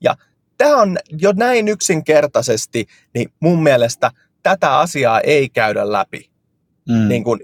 Ja 0.00 0.16
tämä 0.58 0.76
on 0.76 0.96
jo 1.08 1.32
näin 1.36 1.68
yksinkertaisesti, 1.68 2.86
niin 3.14 3.32
mun 3.40 3.62
mielestä 3.62 4.10
tätä 4.42 4.78
asiaa 4.78 5.20
ei 5.20 5.48
käydä 5.48 5.92
läpi. 5.92 6.30
Mm. 6.88 7.08
Niin 7.08 7.24
kuin 7.24 7.40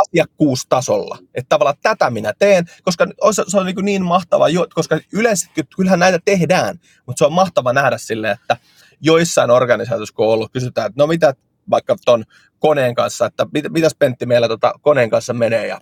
asiakkuustasolla. 0.00 1.18
Että 1.34 1.48
tavallaan 1.48 1.76
tätä 1.82 2.10
minä 2.10 2.32
teen, 2.38 2.64
koska 2.82 3.06
se 3.48 3.58
on 3.58 3.66
niin, 3.66 3.76
niin 3.84 4.04
mahtava, 4.04 4.46
koska 4.74 5.00
yleensä 5.12 5.50
kyllähän 5.76 5.98
näitä 5.98 6.18
tehdään, 6.24 6.80
mutta 7.06 7.18
se 7.18 7.24
on 7.24 7.32
mahtava 7.32 7.72
nähdä 7.72 7.98
sille, 7.98 8.30
että 8.30 8.56
joissain 9.00 9.50
organisaatioissa, 9.50 10.14
kun 10.14 10.26
on 10.26 10.32
ollut, 10.32 10.52
kysytään, 10.52 10.86
että 10.86 11.02
no 11.02 11.06
mitä 11.06 11.34
vaikka 11.70 11.96
tuon 12.04 12.24
koneen 12.58 12.94
kanssa, 12.94 13.26
että 13.26 13.46
mit, 13.54 13.64
mitäs 13.68 13.94
Pentti 13.98 14.26
meillä 14.26 14.48
tota 14.48 14.72
koneen 14.82 15.10
kanssa 15.10 15.34
menee, 15.34 15.66
ja, 15.66 15.80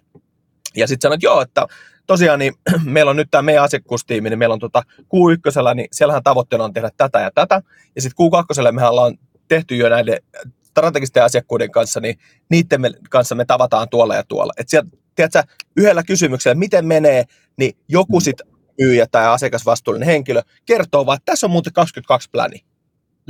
ja 0.76 0.86
sitten 0.86 1.08
sanoit, 1.08 1.22
joo, 1.22 1.40
että 1.40 1.66
tosiaan 2.06 2.38
niin 2.38 2.54
meillä 2.84 3.10
on 3.10 3.16
nyt 3.16 3.28
tämä 3.30 3.42
meidän 3.42 3.64
asiakkuustiimi, 3.64 4.30
niin 4.30 4.38
meillä 4.38 4.52
on 4.52 4.58
tota 4.58 4.82
Q1, 5.00 5.74
niin 5.74 5.88
siellähän 5.92 6.22
tavoitteena 6.22 6.64
on 6.64 6.72
tehdä 6.72 6.90
tätä 6.96 7.20
ja 7.20 7.30
tätä. 7.34 7.62
Ja 7.96 8.02
sitten 8.02 8.26
Q2 8.26 8.72
me 8.72 8.86
ollaan 8.86 9.18
tehty 9.48 9.76
jo 9.76 9.88
näiden 9.88 10.18
strategisten 10.62 11.24
asiakkuuden 11.24 11.70
kanssa, 11.70 12.00
niin 12.00 12.18
niiden 12.50 12.80
me, 12.80 12.90
kanssa 13.10 13.34
me 13.34 13.44
tavataan 13.44 13.88
tuolla 13.88 14.14
ja 14.14 14.24
tuolla. 14.28 14.52
Että 14.56 14.70
sieltä, 14.70 14.88
tiedätkö, 15.14 15.42
yhdellä 15.76 16.02
kysymyksellä, 16.02 16.54
miten 16.54 16.86
menee, 16.86 17.24
niin 17.58 17.76
joku 17.88 18.18
mm. 18.18 18.22
sitten 18.22 18.46
myyjä 18.80 19.06
tai 19.10 19.26
asiakasvastuullinen 19.26 20.08
henkilö 20.08 20.42
kertoo 20.66 21.06
vaan, 21.06 21.16
että 21.16 21.32
tässä 21.32 21.46
on 21.46 21.50
muuten 21.50 21.72
22 21.72 22.28
pläni. 22.32 22.64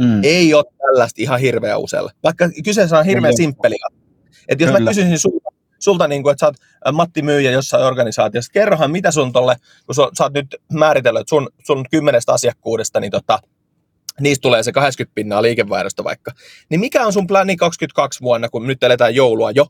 mm. 0.01 0.21
ei 0.23 0.55
ole 0.55 0.65
tällaista 0.79 1.23
ihan 1.23 1.41
hirveä 1.41 1.79
usealla. 1.79 2.13
Vaikka 2.23 2.49
kyseessä 2.65 2.99
on 2.99 3.05
hirveän 3.05 3.37
simppeli. 3.37 3.77
Että 4.49 4.65
jos 4.65 4.69
Kyllä. 4.69 4.81
mä 4.81 4.91
kysyisin 4.91 5.19
sulta, 5.19 5.44
sulta 5.85 6.09
niin 6.09 6.23
kuin, 6.23 6.33
että 6.33 6.41
sä 6.41 6.47
oot 6.47 6.57
Matti 6.97 7.23
Myyjä 7.23 7.51
jossain 7.51 7.85
organisaatiossa, 7.85 8.53
kerrohan 8.53 8.91
mitä 8.91 9.11
sun 9.11 9.33
tolle, 9.33 9.57
kun 9.87 9.95
sä, 9.95 10.03
oot 10.03 10.33
nyt 10.33 10.57
määritellyt, 10.73 11.29
sun, 11.29 11.49
sun 11.67 11.85
kymmenestä 11.91 12.33
asiakkuudesta, 12.33 13.01
niin 13.01 13.11
tota, 13.11 13.39
niistä 14.21 14.43
tulee 14.43 14.63
se 14.63 14.73
80 14.73 15.15
pinnaa 15.15 15.43
liikevaihdosta 15.43 16.05
vaikka. 16.05 16.33
Niin 16.69 16.81
mikä 16.81 17.07
on 17.07 17.13
sun 17.13 17.27
plani 17.27 17.57
22 17.57 18.21
vuonna, 18.21 18.49
kun 18.49 18.67
nyt 18.67 18.83
eletään 18.83 19.15
joulua 19.15 19.51
jo, 19.51 19.67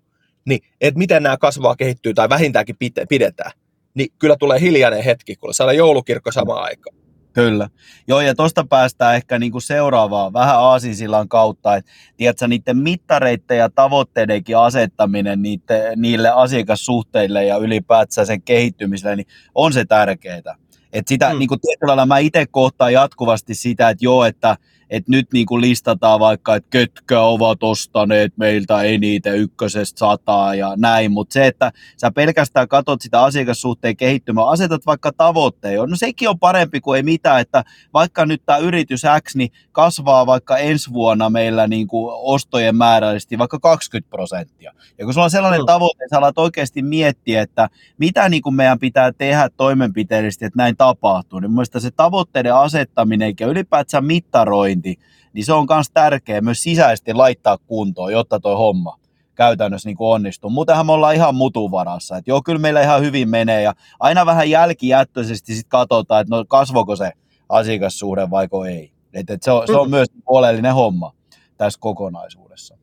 niin 0.48 0.60
että 0.80 0.98
miten 0.98 1.22
nämä 1.22 1.36
kasvaa, 1.36 1.76
kehittyy 1.76 2.14
tai 2.14 2.28
vähintäänkin 2.28 2.76
pidetään? 3.08 3.52
Niin 3.94 4.08
kyllä 4.18 4.36
tulee 4.36 4.60
hiljainen 4.60 5.04
hetki, 5.04 5.36
kun 5.36 5.54
saadaan 5.54 5.76
joulukirkko 5.76 6.32
samaan 6.32 6.64
aikaan. 6.64 7.03
Kyllä. 7.34 7.68
Joo, 8.08 8.20
ja 8.20 8.34
tuosta 8.34 8.64
päästään 8.64 9.16
ehkä 9.16 9.38
niinku 9.38 9.60
seuraavaan 9.60 10.32
vähän 10.32 10.58
aasinsillan 10.58 11.28
kautta, 11.28 11.76
että 11.76 11.90
tiedätkö, 12.16 12.48
niiden 12.48 12.78
mittareiden 12.78 13.58
ja 13.58 13.70
tavoitteidenkin 13.70 14.58
asettaminen 14.58 15.42
niille, 15.42 15.92
niille 15.96 16.30
asiakassuhteille 16.30 17.44
ja 17.44 17.56
ylipäätään 17.56 18.26
sen 18.26 18.42
kehittymiselle, 18.42 19.16
niin 19.16 19.26
on 19.54 19.72
se 19.72 19.84
tärkeää. 19.84 20.56
Et 20.92 21.08
sitä, 21.08 21.32
mm. 21.32 21.38
niin 21.38 21.48
kuin 21.48 21.60
tietyllä 21.60 21.90
lailla 21.90 22.06
mä 22.06 22.18
itse 22.18 22.46
kohtaan 22.50 22.92
jatkuvasti 22.92 23.54
sitä, 23.54 23.88
että 23.88 24.04
joo, 24.04 24.24
että 24.24 24.56
että 24.90 25.10
nyt 25.10 25.32
niin 25.32 25.46
kuin 25.46 25.60
listataan 25.60 26.20
vaikka, 26.20 26.54
että 26.54 26.70
ketkä 26.70 27.20
ovat 27.20 27.62
ostaneet 27.62 28.32
meiltä 28.36 28.82
eniten 28.82 29.36
ykkösestä 29.36 29.98
sataa 29.98 30.54
ja 30.54 30.74
näin, 30.76 31.12
mutta 31.12 31.32
se, 31.32 31.46
että 31.46 31.72
sä 31.96 32.10
pelkästään 32.10 32.68
katot 32.68 33.02
sitä 33.02 33.22
asiakassuhteen 33.22 33.96
kehittymää, 33.96 34.48
asetat 34.48 34.86
vaikka 34.86 35.12
tavoitteen, 35.12 35.78
no 35.78 35.96
sekin 35.96 36.28
on 36.28 36.38
parempi 36.38 36.80
kuin 36.80 36.96
ei 36.96 37.02
mitään, 37.02 37.40
että 37.40 37.64
vaikka 37.94 38.26
nyt 38.26 38.42
tämä 38.46 38.58
yritys 38.58 39.02
X 39.20 39.34
niin 39.34 39.52
kasvaa 39.72 40.26
vaikka 40.26 40.58
ensi 40.58 40.92
vuonna 40.92 41.30
meillä 41.30 41.66
niin 41.66 41.86
kuin 41.86 42.14
ostojen 42.16 42.76
määrällisesti 42.76 43.38
vaikka 43.38 43.58
20 43.58 44.10
prosenttia. 44.10 44.72
Ja 44.98 45.04
kun 45.04 45.14
sulla 45.14 45.24
on 45.24 45.30
sellainen 45.30 45.60
mm. 45.60 45.66
tavoite, 45.66 46.04
sä 46.10 46.18
alat 46.18 46.38
oikeasti 46.38 46.82
miettiä, 46.82 47.42
että 47.42 47.68
mitä 47.98 48.28
niin 48.28 48.42
kuin 48.42 48.54
meidän 48.54 48.78
pitää 48.78 49.12
tehdä 49.12 49.50
toimenpiteellisesti, 49.56 50.44
että 50.44 50.56
näin 50.56 50.76
tapahtuu, 50.76 51.40
niin 51.40 51.50
mun 51.50 51.64
se 51.78 51.90
tavoitteiden 51.90 52.54
asettaminen 52.54 53.34
ja 53.40 53.46
ylipäätään 53.46 54.04
mittarointi, 54.04 54.73
myynti, 54.74 54.98
niin 55.32 55.44
se 55.44 55.52
on 55.52 55.66
myös 55.70 55.90
tärkeä 55.94 56.40
myös 56.40 56.62
sisäisesti 56.62 57.14
laittaa 57.14 57.58
kuntoon, 57.58 58.12
jotta 58.12 58.40
tuo 58.40 58.56
homma 58.56 58.98
käytännössä 59.34 59.88
niin 59.88 59.96
onnistuu. 59.98 60.50
Muutenhan 60.50 60.86
me 60.86 60.92
ollaan 60.92 61.14
ihan 61.14 61.34
mutuvarassa. 61.34 62.16
Että 62.16 62.30
joo, 62.30 62.42
kyllä 62.42 62.58
meillä 62.58 62.82
ihan 62.82 63.02
hyvin 63.02 63.28
menee 63.28 63.62
ja 63.62 63.74
aina 64.00 64.26
vähän 64.26 64.50
jälkijättöisesti 64.50 65.54
sitten 65.54 65.68
katsotaan, 65.68 66.20
että 66.20 66.36
no 66.36 66.44
kasvoiko 66.48 66.96
se 66.96 67.12
asiakassuhde 67.48 68.30
vaiko 68.30 68.64
ei. 68.64 68.92
Et, 69.12 69.30
et 69.30 69.42
se, 69.42 69.50
on, 69.50 69.66
se 69.66 69.72
on 69.72 69.88
mm. 69.88 69.90
myös 69.90 70.08
oleellinen 70.26 70.74
homma 70.74 71.12
tässä 71.56 71.80
kokonaisuudessa. 71.80 72.78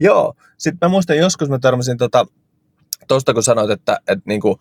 Joo, 0.00 0.34
sitten 0.58 0.88
mä 0.88 0.90
muistan 0.90 1.16
joskus 1.16 1.48
mä 1.48 1.58
törmäsin 1.58 1.98
tuosta, 1.98 2.26
tota, 3.08 3.34
kun 3.34 3.42
sanoit, 3.42 3.70
että, 3.70 3.98
että, 4.08 4.24
niinku, 4.26 4.58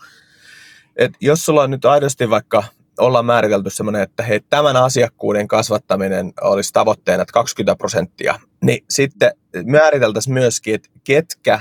että 0.95 1.17
jos 1.21 1.45
sulla 1.45 1.61
on 1.61 1.71
nyt 1.71 1.85
aidosti 1.85 2.29
vaikka 2.29 2.63
ollaan 2.99 3.25
määritelty 3.25 3.69
semmoinen, 3.69 4.01
että 4.01 4.23
hei, 4.23 4.39
tämän 4.49 4.75
asiakkuuden 4.75 5.47
kasvattaminen 5.47 6.33
olisi 6.41 6.73
tavoitteena, 6.73 7.21
että 7.21 7.33
20 7.33 7.75
prosenttia, 7.75 8.39
niin 8.63 8.85
sitten 8.89 9.31
määriteltäisiin 9.65 10.33
myöskin, 10.33 10.75
että 10.75 10.89
ketkä 11.03 11.59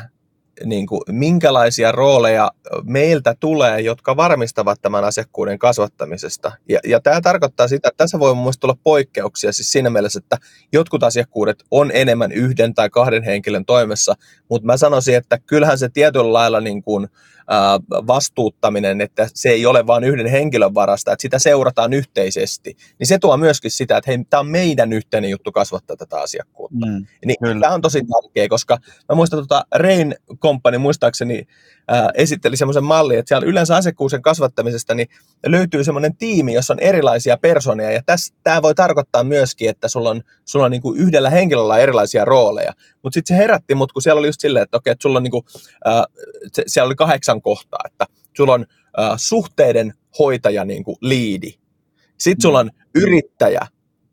niin 0.65 0.87
kuin, 0.87 1.01
minkälaisia 1.11 1.93
rooleja 1.93 2.51
meiltä 2.83 3.35
tulee, 3.41 3.81
jotka 3.81 4.17
varmistavat 4.17 4.83
tämän 4.83 5.05
asiakkuuden 5.05 5.59
kasvattamisesta. 5.59 6.53
Ja, 6.69 6.79
ja 6.87 7.01
tämä 7.01 7.21
tarkoittaa 7.21 7.69
sitä, 7.69 7.89
että 7.89 7.97
tässä 7.97 8.19
voi 8.19 8.35
mun 8.35 8.53
tulla 8.61 8.77
poikkeuksia 8.83 9.53
siis 9.53 9.73
siinä 9.73 9.91
mielessä, 9.91 10.19
että 10.19 10.37
jotkut 10.73 11.03
asiakkuudet 11.03 11.65
on 11.71 11.91
enemmän 11.95 12.33
yhden 12.33 12.75
tai 12.75 12.91
kahden 12.91 13.23
henkilön 13.23 13.65
toimessa, 13.65 14.15
mutta 14.51 14.67
mä 14.67 14.77
sanoisin, 14.77 15.15
että 15.15 15.39
kyllähän 15.39 15.79
se 15.79 15.89
tietyllä 15.89 16.33
lailla 16.33 16.61
niin 16.61 16.83
kuin, 16.83 17.09
vastuuttaminen, 18.07 19.01
että 19.01 19.29
se 19.35 19.49
ei 19.49 19.67
ole 19.67 19.87
vain 19.87 20.05
yhden 20.05 20.27
henkilön 20.27 20.75
varasta, 20.75 21.13
että 21.13 21.23
sitä 21.23 21.39
seurataan 21.39 21.93
yhteisesti, 21.93 22.77
niin 22.99 23.07
se 23.07 23.19
tuo 23.19 23.37
myöskin 23.37 23.71
sitä, 23.71 23.97
että 23.97 24.11
hei, 24.11 24.19
tämä 24.31 24.41
on 24.41 24.49
meidän 24.49 24.93
yhteinen 24.93 25.31
juttu 25.31 25.53
kasvattaa 25.53 25.97
tätä 25.97 26.21
asiakkuutta. 26.21 26.87
Mm, 26.87 27.07
niin 27.25 27.61
tämä 27.61 27.75
on 27.75 27.81
tosi 27.81 28.01
tärkeä, 28.01 28.49
koska 28.49 28.79
mä 29.09 29.15
muistan 29.15 29.39
tuota 29.39 29.65
Rain 29.75 30.15
Company 30.49 30.79
muistaakseni 30.79 31.47
ää, 31.89 32.11
esitteli 32.15 32.57
semmoisen 32.57 32.85
mallin, 32.85 33.19
että 33.19 33.29
siellä 33.29 33.47
yleensä 33.47 33.77
asiakkuuden 33.77 34.23
kasvattamisesta 34.23 34.95
niin 34.95 35.09
löytyy 35.47 35.85
semmoinen 35.85 36.17
tiimi, 36.17 36.53
jossa 36.53 36.73
on 36.73 36.81
erilaisia 36.81 37.37
personeja, 37.37 37.91
ja 37.91 38.03
tämä 38.43 38.63
voi 38.63 38.75
tarkoittaa 38.75 39.25
myöskin, 39.25 39.71
että 39.71 39.89
sulla 39.89 40.11
on, 40.11 40.23
sulla 40.45 40.65
on 40.65 40.71
niinku 40.71 40.95
yhdellä 40.95 41.31
henkilöllä 41.31 41.79
erilaisia 41.79 42.25
rooleja, 42.25 42.73
mutta 43.03 43.15
sitten 43.15 43.37
se 43.37 43.43
herätti 43.43 43.75
mut, 43.75 43.93
kun 43.93 44.03
siellä 44.03 44.19
oli 44.19 44.29
just 44.29 44.41
silleen, 44.41 44.63
että 44.63 44.77
okei, 44.77 44.91
että 44.91 45.03
sulla 45.03 45.17
on 45.17 45.23
niinku, 45.23 45.45
ää, 45.85 46.05
se, 46.53 46.63
siellä 46.67 46.87
oli 46.87 46.97
kahdeksan 46.97 47.43
kohtaa, 47.43 47.81
että 47.87 48.07
sulla 48.37 48.53
on 48.53 48.67
ää, 48.97 49.15
suhteiden 49.17 49.95
hoitaja 50.19 50.65
niinku 50.65 50.97
liidi, 51.01 51.59
sitten 52.19 52.43
sulla 52.43 52.59
on 52.59 52.71
yrittäjä, 52.95 53.61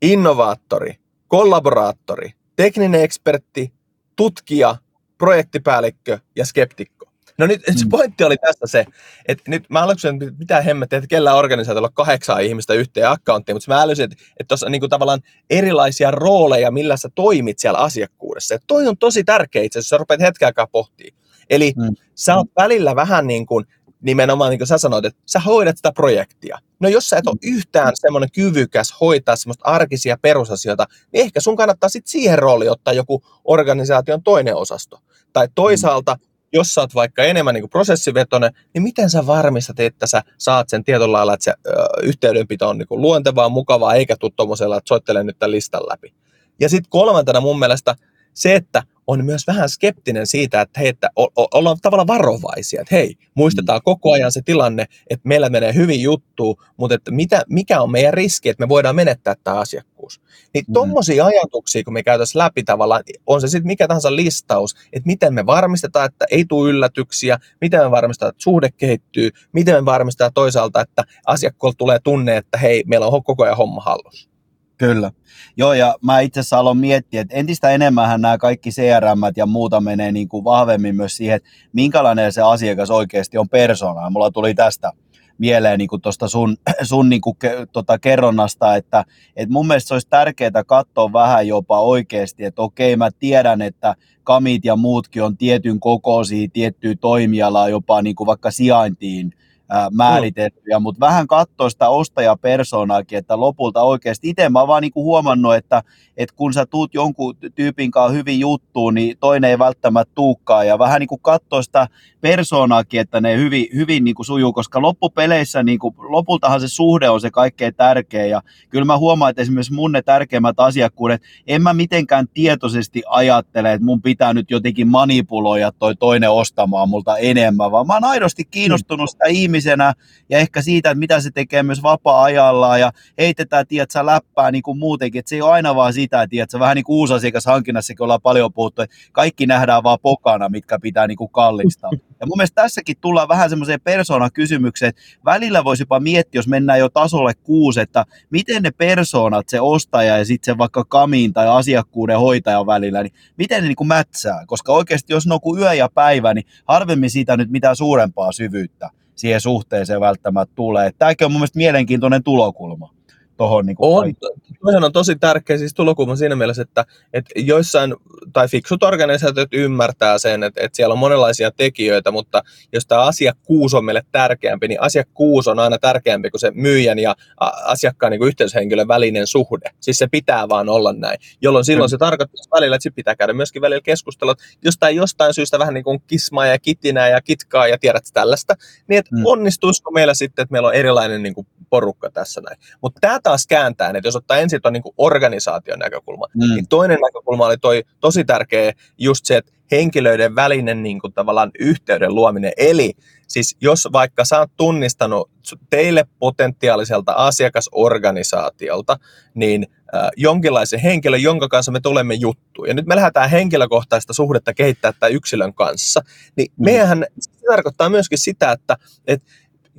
innovaattori, 0.02 0.94
kollaboraattori, 1.28 2.30
tekninen 2.56 3.02
ekspertti, 3.02 3.72
tutkija, 4.16 4.76
projektipäällikkö 5.18 6.18
ja 6.36 6.44
skeptikko. 6.44 7.06
No 7.38 7.46
nyt 7.46 7.62
se 7.76 7.84
mm. 7.84 7.90
pointti 7.90 8.24
oli 8.24 8.36
tässä 8.36 8.66
se, 8.66 8.86
että 9.28 9.50
nyt 9.50 9.70
mä 9.70 9.82
aloin 9.82 9.96
että 10.22 10.38
mitä 10.38 10.60
hemmettiä, 10.60 10.96
että 10.96 11.08
kellä 11.08 11.34
organisaatiolla 11.34 11.88
on 11.88 11.94
kahdeksan 11.94 12.42
ihmistä 12.42 12.74
yhteen 12.74 13.10
accounttiin, 13.10 13.56
mutta 13.56 13.74
mä 13.74 13.82
älysin, 13.82 14.04
että, 14.04 14.16
että 14.40 14.48
tuossa 14.48 14.66
on 14.66 14.72
niin 14.72 14.90
tavallaan 14.90 15.20
erilaisia 15.50 16.10
rooleja, 16.10 16.70
millä 16.70 16.96
sä 16.96 17.08
toimit 17.14 17.58
siellä 17.58 17.78
asiakkuudessa. 17.78 18.54
Ja 18.54 18.58
toi 18.66 18.88
on 18.88 18.98
tosi 18.98 19.24
tärkeä 19.24 19.62
itse 19.62 19.78
asiassa, 19.78 19.94
jos 19.94 19.98
sä 19.98 19.98
rupeat 19.98 20.20
hetken 20.20 20.46
aikaa 20.46 20.66
pohtimaan. 20.66 21.22
Eli 21.50 21.72
mm. 21.76 21.94
sä 22.14 22.36
oot 22.36 22.46
välillä 22.56 22.96
vähän 22.96 23.26
niin 23.26 23.46
kuin 23.46 23.64
nimenomaan 24.06 24.50
niin 24.50 24.58
kuin 24.58 24.68
sä 24.68 24.78
sanoit, 24.78 25.04
että 25.04 25.22
sä 25.26 25.40
hoidat 25.40 25.76
sitä 25.76 25.92
projektia. 25.92 26.58
No 26.80 26.88
jos 26.88 27.08
sä 27.08 27.16
et 27.16 27.26
ole 27.26 27.36
yhtään 27.42 27.92
semmoinen 27.94 28.30
kyvykäs 28.32 28.94
hoitaa 29.00 29.36
semmoista 29.36 29.64
arkisia 29.64 30.16
perusasioita, 30.22 30.86
niin 31.12 31.24
ehkä 31.24 31.40
sun 31.40 31.56
kannattaa 31.56 31.88
sitten 31.88 32.10
siihen 32.10 32.38
rooliin 32.38 32.70
ottaa 32.70 32.94
joku 32.94 33.22
organisaation 33.44 34.22
toinen 34.22 34.56
osasto. 34.56 34.98
Tai 35.32 35.48
toisaalta 35.54 36.16
jos 36.52 36.74
sä 36.74 36.80
oot 36.80 36.94
vaikka 36.94 37.22
enemmän 37.22 37.54
niin 37.54 37.70
prosessivetoinen, 37.70 38.52
niin 38.74 38.82
miten 38.82 39.10
sä 39.10 39.26
varmistat, 39.26 39.80
että 39.80 40.06
sä 40.06 40.22
saat 40.38 40.68
sen 40.68 40.84
tietyllä 40.84 41.12
lailla, 41.12 41.34
että 41.34 41.44
se 41.44 41.54
ö, 41.66 41.72
yhteydenpito 42.02 42.68
on 42.68 42.78
niin 42.78 42.86
luontevaa, 42.90 43.48
mukavaa, 43.48 43.94
eikä 43.94 44.16
tule 44.16 44.32
tuommoisella, 44.36 44.76
että 44.76 44.88
soittele 44.88 45.24
nyt 45.24 45.38
tämän 45.38 45.50
listan 45.50 45.82
läpi. 45.88 46.14
Ja 46.60 46.68
sitten 46.68 46.90
kolmantena 46.90 47.40
mun 47.40 47.58
mielestä 47.58 47.96
se, 48.34 48.54
että 48.54 48.82
on 49.06 49.24
myös 49.24 49.46
vähän 49.46 49.68
skeptinen 49.68 50.26
siitä, 50.26 50.60
että 50.60 50.80
hei, 50.80 50.88
että 50.88 51.10
ollaan 51.36 51.76
tavallaan 51.82 52.06
varovaisia, 52.06 52.80
että 52.80 52.94
hei, 52.94 53.16
muistetaan 53.34 53.80
koko 53.84 54.12
ajan 54.12 54.32
se 54.32 54.42
tilanne, 54.42 54.86
että 55.10 55.28
meillä 55.28 55.48
menee 55.48 55.74
hyvin 55.74 56.02
juttu, 56.02 56.62
mutta 56.76 56.94
että 56.94 57.10
mitä, 57.10 57.42
mikä 57.48 57.80
on 57.80 57.90
meidän 57.90 58.14
riski, 58.14 58.48
että 58.48 58.64
me 58.64 58.68
voidaan 58.68 58.96
menettää 58.96 59.34
tämä 59.44 59.58
asiakkuus. 59.58 60.20
Niin 60.54 60.64
mm. 60.68 60.72
tuommoisia 60.72 61.26
ajatuksia, 61.26 61.84
kun 61.84 61.92
me 61.92 62.02
käytäisiin 62.02 62.38
läpi 62.38 62.62
tavallaan, 62.62 63.02
on 63.26 63.40
se 63.40 63.48
sitten 63.48 63.66
mikä 63.66 63.88
tahansa 63.88 64.16
listaus, 64.16 64.74
että 64.92 65.06
miten 65.06 65.34
me 65.34 65.46
varmistetaan, 65.46 66.06
että 66.06 66.24
ei 66.30 66.44
tule 66.44 66.70
yllätyksiä, 66.70 67.38
miten 67.60 67.80
me 67.80 67.90
varmistetaan, 67.90 68.30
että 68.30 68.42
suhde 68.42 68.68
kehittyy, 68.76 69.30
miten 69.52 69.74
me 69.74 69.84
varmistetaan 69.84 70.32
toisaalta, 70.32 70.80
että 70.80 71.04
asiakkuolta 71.26 71.76
tulee 71.78 71.98
tunne, 72.04 72.36
että 72.36 72.58
hei, 72.58 72.82
meillä 72.86 73.06
on 73.06 73.24
koko 73.24 73.44
ajan 73.44 73.56
homma 73.56 73.80
hallussa. 73.80 74.35
Kyllä. 74.78 75.10
Joo, 75.56 75.72
ja 75.72 75.94
mä 76.02 76.20
itse 76.20 76.40
asiassa 76.40 76.58
aloin 76.58 76.78
miettiä, 76.78 77.20
että 77.20 77.34
entistä 77.34 77.70
enemmän 77.70 78.20
nämä 78.20 78.38
kaikki 78.38 78.70
CRM 78.70 79.20
ja 79.36 79.46
muuta 79.46 79.80
menee 79.80 80.12
niin 80.12 80.28
kuin 80.28 80.44
vahvemmin 80.44 80.96
myös 80.96 81.16
siihen, 81.16 81.36
että 81.36 81.48
minkälainen 81.72 82.32
se 82.32 82.42
asiakas 82.42 82.90
oikeasti 82.90 83.38
on 83.38 83.48
persona. 83.48 84.10
Mulla 84.10 84.30
tuli 84.30 84.54
tästä 84.54 84.92
mieleen 85.38 85.78
niin 85.78 85.88
tuosta 86.02 86.28
sun, 86.28 86.56
sun 86.82 87.08
niin 87.08 87.20
kuin, 87.20 87.36
tota, 87.72 87.98
kerronnasta, 87.98 88.76
että, 88.76 89.04
että 89.36 89.52
mun 89.52 89.66
mielestä 89.66 89.88
se 89.88 89.94
olisi 89.94 90.08
tärkeää 90.10 90.64
katsoa 90.66 91.12
vähän 91.12 91.48
jopa 91.48 91.80
oikeasti, 91.80 92.44
että 92.44 92.62
okei, 92.62 92.96
mä 92.96 93.10
tiedän, 93.18 93.62
että 93.62 93.94
kamit 94.24 94.64
ja 94.64 94.76
muutkin 94.76 95.22
on 95.22 95.36
tietyn 95.36 95.80
kokoisia, 95.80 96.48
tiettyä 96.52 96.94
toimialaa 97.00 97.68
jopa 97.68 98.02
niin 98.02 98.16
kuin 98.16 98.26
vaikka 98.26 98.50
sijaintiin 98.50 99.32
ää, 99.68 99.90
määritettyjä, 99.90 100.78
mm. 100.78 100.82
mutta 100.82 101.00
vähän 101.00 101.26
katsoa 101.26 101.70
sitä 101.70 101.88
ostajapersonaakin, 101.88 103.18
että 103.18 103.40
lopulta 103.40 103.82
oikeasti 103.82 104.28
itse 104.28 104.48
mä 104.48 104.58
oon 104.58 104.68
vaan 104.68 104.82
niinku 104.82 105.04
huomannut, 105.04 105.54
että, 105.54 105.82
että 106.16 106.34
kun 106.36 106.52
sä 106.52 106.66
tuut 106.66 106.94
jonkun 106.94 107.36
tyypin 107.54 107.90
kanssa 107.90 108.16
hyvin 108.16 108.40
juttuun, 108.40 108.94
niin 108.94 109.16
toinen 109.20 109.50
ei 109.50 109.58
välttämättä 109.58 110.12
tuukkaan 110.14 110.66
ja 110.66 110.78
vähän 110.78 111.00
niinku 111.00 111.18
katsoa 111.18 111.62
sitä 111.62 111.88
persoonaakin, 112.20 113.00
että 113.00 113.20
ne 113.20 113.36
hyvin, 113.36 113.66
hyvin 113.74 114.04
niinku 114.04 114.24
sujuu, 114.24 114.52
koska 114.52 114.82
loppupeleissä 114.82 115.62
niinku, 115.62 115.94
lopultahan 115.98 116.60
se 116.60 116.68
suhde 116.68 117.08
on 117.08 117.20
se 117.20 117.30
kaikkein 117.30 117.74
tärkeä 117.74 118.26
ja 118.26 118.42
kyllä 118.70 118.84
mä 118.84 118.98
huomaan, 118.98 119.30
että 119.30 119.42
esimerkiksi 119.42 119.72
mun 119.72 119.92
ne 119.92 120.02
tärkeimmät 120.02 120.60
asiakkuudet, 120.60 121.22
en 121.46 121.62
mä 121.62 121.74
mitenkään 121.74 122.26
tietoisesti 122.34 123.02
ajattele, 123.06 123.72
että 123.72 123.84
mun 123.84 124.02
pitää 124.02 124.34
nyt 124.34 124.50
jotenkin 124.50 124.88
manipuloida 124.88 125.72
toi 125.72 125.96
toinen 125.96 126.30
ostamaan 126.30 126.88
multa 126.88 127.16
enemmän, 127.16 127.70
vaan 127.70 127.86
mä 127.86 127.94
oon 127.94 128.04
aidosti 128.04 128.44
kiinnostunut 128.44 129.10
sitä 129.10 129.24
ihmistä 129.26 129.55
ihmisenä 129.56 129.94
ja 130.28 130.38
ehkä 130.38 130.62
siitä, 130.62 130.90
että 130.90 130.98
mitä 130.98 131.20
se 131.20 131.30
tekee 131.30 131.62
myös 131.62 131.82
vapaa-ajalla 131.82 132.78
ja 132.78 132.92
heitetään, 133.18 133.66
tiedätkö, 133.66 134.06
läppää 134.06 134.50
niin 134.50 134.62
kuin 134.62 134.78
muutenkin, 134.78 135.18
että 135.18 135.28
se 135.28 135.34
ei 135.34 135.42
ole 135.42 135.52
aina 135.52 135.74
vaan 135.74 135.92
sitä, 135.92 136.26
tiedätkö, 136.28 136.58
vähän 136.58 136.74
niin 136.74 136.84
kuin 136.84 136.96
uusasiakashankinnassakin 136.96 138.02
ollaan 138.02 138.22
paljon 138.22 138.52
puhuttu, 138.52 138.82
että 138.82 138.96
kaikki 139.12 139.46
nähdään 139.46 139.82
vaan 139.82 139.98
pokana, 140.02 140.48
mitkä 140.48 140.78
pitää 140.82 141.06
niin 141.06 141.16
kuin 141.16 141.30
kallistaa. 141.30 141.90
Ja 142.20 142.26
mun 142.26 142.36
mielestä 142.36 142.62
tässäkin 142.62 142.96
tullaan 143.00 143.28
vähän 143.28 143.50
semmoiseen 143.50 143.80
persoonakysymykseen, 143.80 144.88
että 144.88 145.02
välillä 145.24 145.64
voisi 145.64 145.82
jopa 145.82 146.00
miettiä, 146.00 146.38
jos 146.38 146.48
mennään 146.48 146.78
jo 146.78 146.88
tasolle 146.88 147.34
kuusi, 147.34 147.80
että 147.80 148.04
miten 148.30 148.62
ne 148.62 148.70
persoonat, 148.70 149.48
se 149.48 149.60
ostaja 149.60 150.18
ja 150.18 150.24
sitten 150.24 150.54
se 150.54 150.58
vaikka 150.58 150.84
kamiin 150.84 151.32
tai 151.32 151.48
asiakkuuden 151.48 152.18
hoitajan 152.18 152.66
välillä, 152.66 153.02
niin 153.02 153.12
miten 153.36 153.62
ne 153.62 153.68
niin 153.68 153.76
kuin 153.76 153.88
mätsää, 153.88 154.44
koska 154.46 154.72
oikeasti 154.72 155.12
jos 155.12 155.26
ne 155.26 155.34
on 155.34 155.40
kuin 155.40 155.60
yö 155.60 155.74
ja 155.74 155.88
päivä, 155.94 156.34
niin 156.34 156.46
harvemmin 156.64 157.10
siitä 157.10 157.36
nyt 157.36 157.50
mitään 157.50 157.76
suurempaa 157.76 158.32
syvyyttä 158.32 158.90
siihen 159.16 159.40
suhteeseen 159.40 160.00
välttämättä 160.00 160.54
tulee. 160.54 160.90
Tämäkin 160.98 161.24
on 161.24 161.32
mun 161.32 161.40
mielestä 161.40 161.56
mielenkiintoinen 161.56 162.22
tulokulma 162.22 162.90
tuohon. 163.36 163.66
Niin 163.66 163.76
on, 163.78 164.14
toihan 164.62 164.84
on 164.84 164.92
tosi 164.92 165.16
tärkeä 165.16 165.58
siis 165.58 165.74
tulokulma 165.74 166.16
siinä 166.16 166.36
mielessä, 166.36 166.62
että, 166.62 166.84
että 167.12 167.30
joissain, 167.36 167.94
tai 168.32 168.48
fiksut 168.48 168.82
organisaatiot 168.82 169.48
ymmärtää 169.52 170.18
sen, 170.18 170.42
että, 170.42 170.60
että 170.64 170.76
siellä 170.76 170.92
on 170.92 170.98
monenlaisia 170.98 171.50
tekijöitä, 171.50 172.10
mutta 172.10 172.42
jos 172.72 172.86
tämä 172.86 173.00
asiakkuus 173.00 173.74
on 173.74 173.84
meille 173.84 174.02
tärkeämpi, 174.12 174.68
niin 174.68 174.80
asiakkuus 174.80 175.48
on 175.48 175.58
aina 175.58 175.78
tärkeämpi 175.78 176.30
kuin 176.30 176.40
se 176.40 176.50
myyjän 176.50 176.98
ja 176.98 177.16
asiakkaan 177.64 178.10
niin 178.10 178.18
kuin 178.18 178.28
yhteyshenkilön 178.28 178.88
välinen 178.88 179.26
suhde. 179.26 179.70
Siis 179.80 179.98
se 179.98 180.06
pitää 180.06 180.48
vaan 180.48 180.68
olla 180.68 180.92
näin, 180.92 181.18
jolloin 181.42 181.64
silloin 181.64 181.90
se 181.90 181.98
tarkoittaa 181.98 182.44
välillä, 182.52 182.76
että 182.76 182.82
sit 182.82 182.94
pitää 182.94 183.16
käydä 183.16 183.32
myöskin 183.32 183.62
välillä 183.62 183.80
keskustelua, 183.80 184.34
jostain 184.64 184.96
jostain 184.96 185.34
syystä 185.34 185.58
vähän 185.58 185.74
niin 185.74 185.84
kuin 185.84 186.02
kismaa 186.06 186.46
ja 186.46 186.58
kitinää 186.58 187.08
ja 187.08 187.20
kitkaa 187.20 187.68
ja 187.68 187.78
tiedät 187.78 188.04
tällaista, 188.12 188.54
niin 188.88 188.98
että 188.98 189.16
mm. 189.16 189.22
onnistuisiko 189.24 189.90
meillä 189.90 190.14
sitten, 190.14 190.42
että 190.42 190.52
meillä 190.52 190.68
on 190.68 190.74
erilainen 190.74 191.22
niin 191.22 191.34
kuin 191.34 191.46
porukka 191.70 192.10
tässä 192.10 192.40
näin. 192.40 192.56
Mutta 192.82 193.00
tämä 193.00 193.20
taas 193.22 193.46
kääntää, 193.46 193.88
että 193.88 194.08
jos 194.08 194.16
ottaa 194.16 194.38
ensin 194.38 194.62
tuon 194.62 194.72
niin 194.72 194.82
organisaation 194.98 195.78
näkökulma, 195.78 196.26
mm. 196.34 196.54
niin 196.54 196.68
toinen 196.68 196.98
näkökulma 197.00 197.46
oli 197.46 197.58
toi 197.58 197.84
tosi 198.00 198.24
tärkeä 198.24 198.72
just 198.98 199.24
se, 199.24 199.36
että 199.36 199.52
henkilöiden 199.70 200.34
välinen 200.34 200.82
niin 200.82 201.00
kuin, 201.00 201.12
tavallaan 201.12 201.50
yhteyden 201.58 202.14
luominen. 202.14 202.52
Eli 202.56 202.92
siis 203.28 203.56
jos 203.60 203.88
vaikka 203.92 204.24
sä 204.24 204.38
oot 204.38 204.50
tunnistanut 204.56 205.30
teille 205.70 206.04
potentiaaliselta 206.18 207.12
asiakasorganisaatiolta, 207.12 208.96
niin 209.34 209.66
äh, 209.94 210.10
jonkinlaisen 210.16 210.80
henkilön, 210.80 211.22
jonka 211.22 211.48
kanssa 211.48 211.72
me 211.72 211.80
tulemme 211.80 212.14
juttuun. 212.14 212.68
Ja 212.68 212.74
nyt 212.74 212.86
me 212.86 212.96
lähdetään 212.96 213.30
henkilökohtaista 213.30 214.12
suhdetta 214.12 214.54
kehittää 214.54 214.92
tämän 214.92 215.14
yksilön 215.14 215.54
kanssa. 215.54 216.00
Niin 216.36 216.52
mm. 216.56 216.64
meidän 216.64 217.06
se 217.20 217.30
tarkoittaa 217.50 217.88
myöskin 217.88 218.18
sitä, 218.18 218.52
että, 218.52 218.76
että 219.06 219.28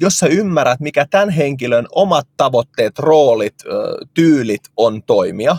jos 0.02 0.18
sä 0.18 0.28
ymmärrät, 0.28 0.80
mikä 0.80 1.06
tämän 1.10 1.30
henkilön 1.30 1.88
omat 1.96 2.28
tavoitteet, 2.38 3.00
roolit, 3.00 3.56
tyylit 4.14 4.62
on 4.78 5.04
toimia, 5.04 5.58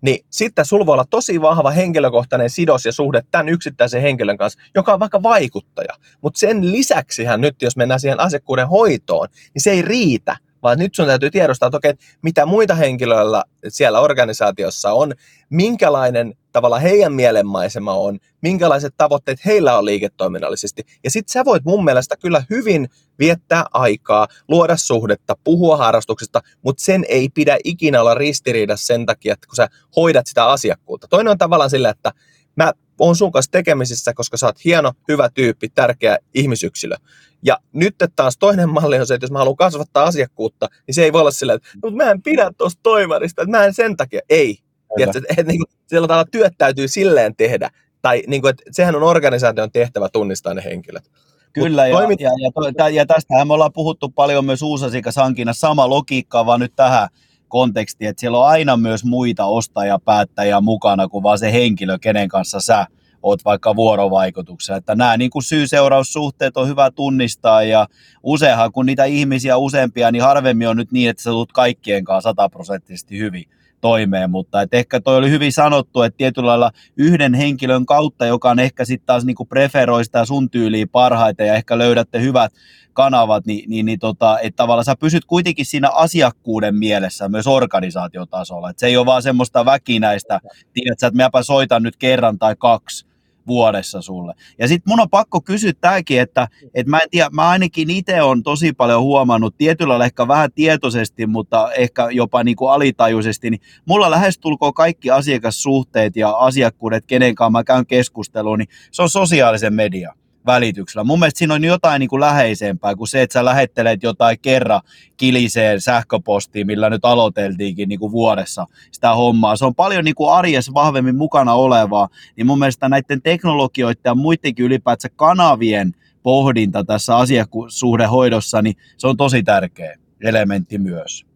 niin 0.00 0.26
sitten 0.30 0.64
sulla 0.64 0.86
voi 0.86 0.92
olla 0.92 1.04
tosi 1.10 1.40
vahva 1.40 1.70
henkilökohtainen 1.70 2.50
sidos 2.50 2.84
ja 2.84 2.92
suhde 2.92 3.22
tämän 3.30 3.48
yksittäisen 3.48 4.02
henkilön 4.02 4.36
kanssa, 4.36 4.60
joka 4.74 4.92
on 4.92 5.00
vaikka 5.00 5.22
vaikuttaja. 5.22 5.94
Mutta 6.22 6.38
sen 6.38 6.72
lisäksihän 6.72 7.40
nyt, 7.40 7.62
jos 7.62 7.76
mennään 7.76 8.00
siihen 8.00 8.20
asiakkuuden 8.20 8.68
hoitoon, 8.68 9.28
niin 9.54 9.62
se 9.62 9.70
ei 9.70 9.82
riitä, 9.82 10.36
vaan 10.62 10.78
nyt 10.78 10.94
sun 10.94 11.06
täytyy 11.06 11.30
tiedostaa, 11.30 11.66
että, 11.66 11.76
okei, 11.76 11.94
mitä 12.22 12.46
muita 12.46 12.74
henkilöillä 12.74 13.44
siellä 13.68 14.00
organisaatiossa 14.00 14.92
on, 14.92 15.12
minkälainen 15.50 16.34
tavalla 16.54 16.78
heidän 16.78 17.12
mielenmaisema 17.12 17.92
on, 17.92 18.18
minkälaiset 18.42 18.94
tavoitteet 18.96 19.44
heillä 19.44 19.78
on 19.78 19.84
liiketoiminnallisesti. 19.84 20.82
Ja 21.04 21.10
sitten 21.10 21.32
sä 21.32 21.44
voit 21.44 21.64
mun 21.64 21.84
mielestä 21.84 22.16
kyllä 22.16 22.44
hyvin 22.50 22.88
viettää 23.18 23.64
aikaa, 23.72 24.26
luoda 24.48 24.76
suhdetta, 24.76 25.36
puhua 25.44 25.76
harrastuksesta, 25.76 26.40
mutta 26.62 26.84
sen 26.84 27.04
ei 27.08 27.28
pidä 27.28 27.58
ikinä 27.64 28.00
olla 28.00 28.14
ristiriidassa 28.14 28.86
sen 28.86 29.06
takia, 29.06 29.32
että 29.32 29.46
kun 29.46 29.56
sä 29.56 29.68
hoidat 29.96 30.26
sitä 30.26 30.46
asiakkuutta. 30.46 31.08
Toinen 31.08 31.30
on 31.30 31.38
tavallaan 31.38 31.70
sillä, 31.70 31.90
että 31.90 32.12
mä 32.56 32.72
oon 32.98 33.16
sun 33.16 33.32
kanssa 33.32 33.50
tekemisissä, 33.50 34.14
koska 34.14 34.36
sä 34.36 34.46
oot 34.46 34.64
hieno, 34.64 34.92
hyvä 35.08 35.28
tyyppi, 35.34 35.68
tärkeä 35.68 36.18
ihmisyksilö. 36.34 36.96
Ja 37.42 37.58
nyt 37.72 37.94
taas 38.16 38.38
toinen 38.38 38.68
malli 38.68 38.98
on 38.98 39.06
se, 39.06 39.14
että 39.14 39.24
jos 39.24 39.30
mä 39.30 39.38
haluan 39.38 39.56
kasvattaa 39.56 40.04
asiakkuutta, 40.04 40.68
niin 40.86 40.94
se 40.94 41.04
ei 41.04 41.12
voi 41.12 41.20
olla 41.20 41.30
sillä, 41.30 41.54
että 41.54 41.68
mä 41.96 42.10
en 42.10 42.22
pidä 42.22 42.50
tuosta 42.58 42.80
toimarista, 42.82 43.42
että 43.42 43.56
mä 43.56 43.64
en 43.64 43.74
sen 43.74 43.96
takia. 43.96 44.20
Ei. 44.28 44.63
Tiedätkö, 44.96 45.18
että, 45.18 45.40
että, 45.40 45.52
niin 45.52 45.58
kuin, 45.58 45.76
sillä 45.86 46.08
tavalla 46.08 46.28
työt 46.30 46.54
täytyy 46.58 46.88
silleen 46.88 47.36
tehdä. 47.36 47.70
Tai 48.02 48.22
niin 48.26 48.42
kuin, 48.42 48.50
että 48.50 48.62
sehän 48.70 48.96
on 48.96 49.02
organisaation 49.02 49.72
tehtävä 49.72 50.08
tunnistaa 50.08 50.54
ne 50.54 50.64
henkilöt. 50.64 51.10
Kyllä, 51.52 51.86
ja, 51.86 51.96
toimit... 51.96 52.20
ja, 52.20 52.30
ja, 52.78 52.88
ja, 52.88 53.06
tästähän 53.06 53.46
me 53.46 53.54
ollaan 53.54 53.72
puhuttu 53.72 54.08
paljon 54.08 54.44
myös 54.44 54.62
uusasiakashankinnassa, 54.62 55.60
sama 55.60 55.90
logiikka, 55.90 56.46
vaan 56.46 56.60
nyt 56.60 56.72
tähän 56.76 57.08
kontekstiin, 57.48 58.08
että 58.08 58.20
siellä 58.20 58.38
on 58.38 58.46
aina 58.46 58.76
myös 58.76 59.04
muita 59.04 59.44
ostajapäättäjiä 59.44 60.60
mukana 60.60 61.08
kuin 61.08 61.22
vaan 61.22 61.38
se 61.38 61.52
henkilö, 61.52 61.98
kenen 61.98 62.28
kanssa 62.28 62.60
sä 62.60 62.86
oot 63.22 63.44
vaikka 63.44 63.76
vuorovaikutuksessa. 63.76 64.76
Että 64.76 64.94
nämä 64.94 65.16
niin 65.16 65.30
kuin 65.30 65.42
syy-seuraussuhteet 65.42 66.56
on 66.56 66.68
hyvä 66.68 66.90
tunnistaa 66.90 67.62
ja 67.62 67.86
useinhan 68.22 68.72
kun 68.72 68.86
niitä 68.86 69.04
ihmisiä 69.04 69.56
useampia, 69.56 70.10
niin 70.10 70.22
harvemmin 70.22 70.68
on 70.68 70.76
nyt 70.76 70.92
niin, 70.92 71.10
että 71.10 71.22
sä 71.22 71.30
tulet 71.30 71.52
kaikkien 71.52 72.04
kanssa 72.04 72.30
sataprosenttisesti 72.30 73.18
hyvin 73.18 73.44
toimeen, 73.84 74.30
mutta 74.30 74.62
et 74.62 74.74
ehkä 74.74 75.00
toi 75.00 75.16
oli 75.16 75.30
hyvin 75.30 75.52
sanottu, 75.52 76.02
että 76.02 76.16
tietyllä 76.16 76.48
lailla 76.48 76.70
yhden 76.96 77.34
henkilön 77.34 77.86
kautta, 77.86 78.26
joka 78.26 78.50
on 78.50 78.58
ehkä 78.58 78.84
sitten 78.84 79.06
taas 79.06 79.24
niinku 79.24 79.44
preferoi 79.44 80.04
sitä 80.04 80.24
sun 80.24 80.50
tyyliä 80.50 80.86
parhaiten 80.92 81.46
ja 81.46 81.54
ehkä 81.54 81.78
löydätte 81.78 82.20
hyvät 82.20 82.52
kanavat, 82.92 83.46
niin, 83.46 83.70
niin, 83.70 83.86
niin 83.86 83.98
tota, 83.98 84.38
että 84.38 84.56
tavallaan 84.56 84.84
sä 84.84 84.94
pysyt 85.00 85.24
kuitenkin 85.24 85.66
siinä 85.66 85.90
asiakkuuden 85.90 86.76
mielessä 86.76 87.28
myös 87.28 87.46
organisaatiotasolla, 87.46 88.70
että 88.70 88.80
se 88.80 88.86
ei 88.86 88.96
ole 88.96 89.06
vaan 89.06 89.22
semmoista 89.22 89.64
väkinäistä, 89.64 90.40
tiedätkö, 90.72 91.06
että 91.06 91.22
mäpä 91.22 91.42
soitan 91.42 91.82
nyt 91.82 91.96
kerran 91.96 92.38
tai 92.38 92.56
kaksi, 92.58 93.06
vuodessa 93.46 94.02
sulle. 94.02 94.34
Ja 94.58 94.68
sitten 94.68 94.90
mun 94.90 95.00
on 95.00 95.10
pakko 95.10 95.40
kysyä 95.40 95.72
tämäkin, 95.80 96.20
että, 96.20 96.48
että 96.74 96.90
mä 96.90 96.98
en 96.98 97.10
tiedä, 97.10 97.30
mä 97.32 97.48
ainakin 97.48 97.90
itse 97.90 98.22
on 98.22 98.42
tosi 98.42 98.72
paljon 98.72 99.02
huomannut, 99.02 99.56
tietyllä 99.58 100.04
ehkä 100.04 100.28
vähän 100.28 100.52
tietoisesti, 100.52 101.26
mutta 101.26 101.72
ehkä 101.72 102.08
jopa 102.10 102.44
niin 102.44 102.56
kuin 102.56 102.70
alitajuisesti, 102.70 103.50
niin 103.50 103.60
mulla 103.86 104.10
lähestulkoon 104.10 104.74
kaikki 104.74 105.10
asiakassuhteet 105.10 106.16
ja 106.16 106.30
asiakkuudet, 106.30 107.06
kenen 107.06 107.34
kanssa 107.34 107.50
mä 107.50 107.64
käyn 107.64 107.86
keskusteluun, 107.86 108.58
niin 108.58 108.68
se 108.90 109.02
on 109.02 109.10
sosiaalisen 109.10 109.74
median 109.74 110.23
välityksellä. 110.46 111.04
Mun 111.04 111.18
mielestä 111.18 111.38
siinä 111.38 111.54
on 111.54 111.64
jotain 111.64 112.00
niin 112.00 112.08
kuin 112.08 112.20
läheisempää 112.20 112.94
kuin 112.94 113.08
se, 113.08 113.22
että 113.22 113.32
sä 113.32 113.44
lähettelet 113.44 114.02
jotain 114.02 114.38
kerran 114.42 114.80
kiliseen 115.16 115.80
sähköpostiin, 115.80 116.66
millä 116.66 116.90
nyt 116.90 117.04
aloiteltiinkin 117.04 117.88
niin 117.88 117.98
kuin 117.98 118.12
vuodessa 118.12 118.66
sitä 118.92 119.14
hommaa. 119.14 119.56
Se 119.56 119.64
on 119.64 119.74
paljon 119.74 120.04
niin 120.04 120.14
kuin 120.14 120.32
arjessa 120.32 120.74
vahvemmin 120.74 121.16
mukana 121.16 121.54
olevaa, 121.54 122.08
niin 122.36 122.46
mun 122.46 122.58
mielestä 122.58 122.88
näiden 122.88 123.22
teknologioiden 123.22 124.00
ja 124.04 124.14
muidenkin 124.14 124.64
ylipäätään 124.64 125.14
kanavien 125.16 125.94
pohdinta 126.22 126.84
tässä 126.84 127.16
asiakkuussuhdehoidossa, 127.16 128.62
niin 128.62 128.76
se 128.96 129.06
on 129.06 129.16
tosi 129.16 129.42
tärkeä 129.42 129.98
elementti 130.20 130.78
myös. 130.78 131.26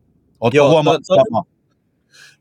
Oletko 0.41 0.69
huomannut 0.69 1.03
to, 1.09 1.17
to, 1.17 1.58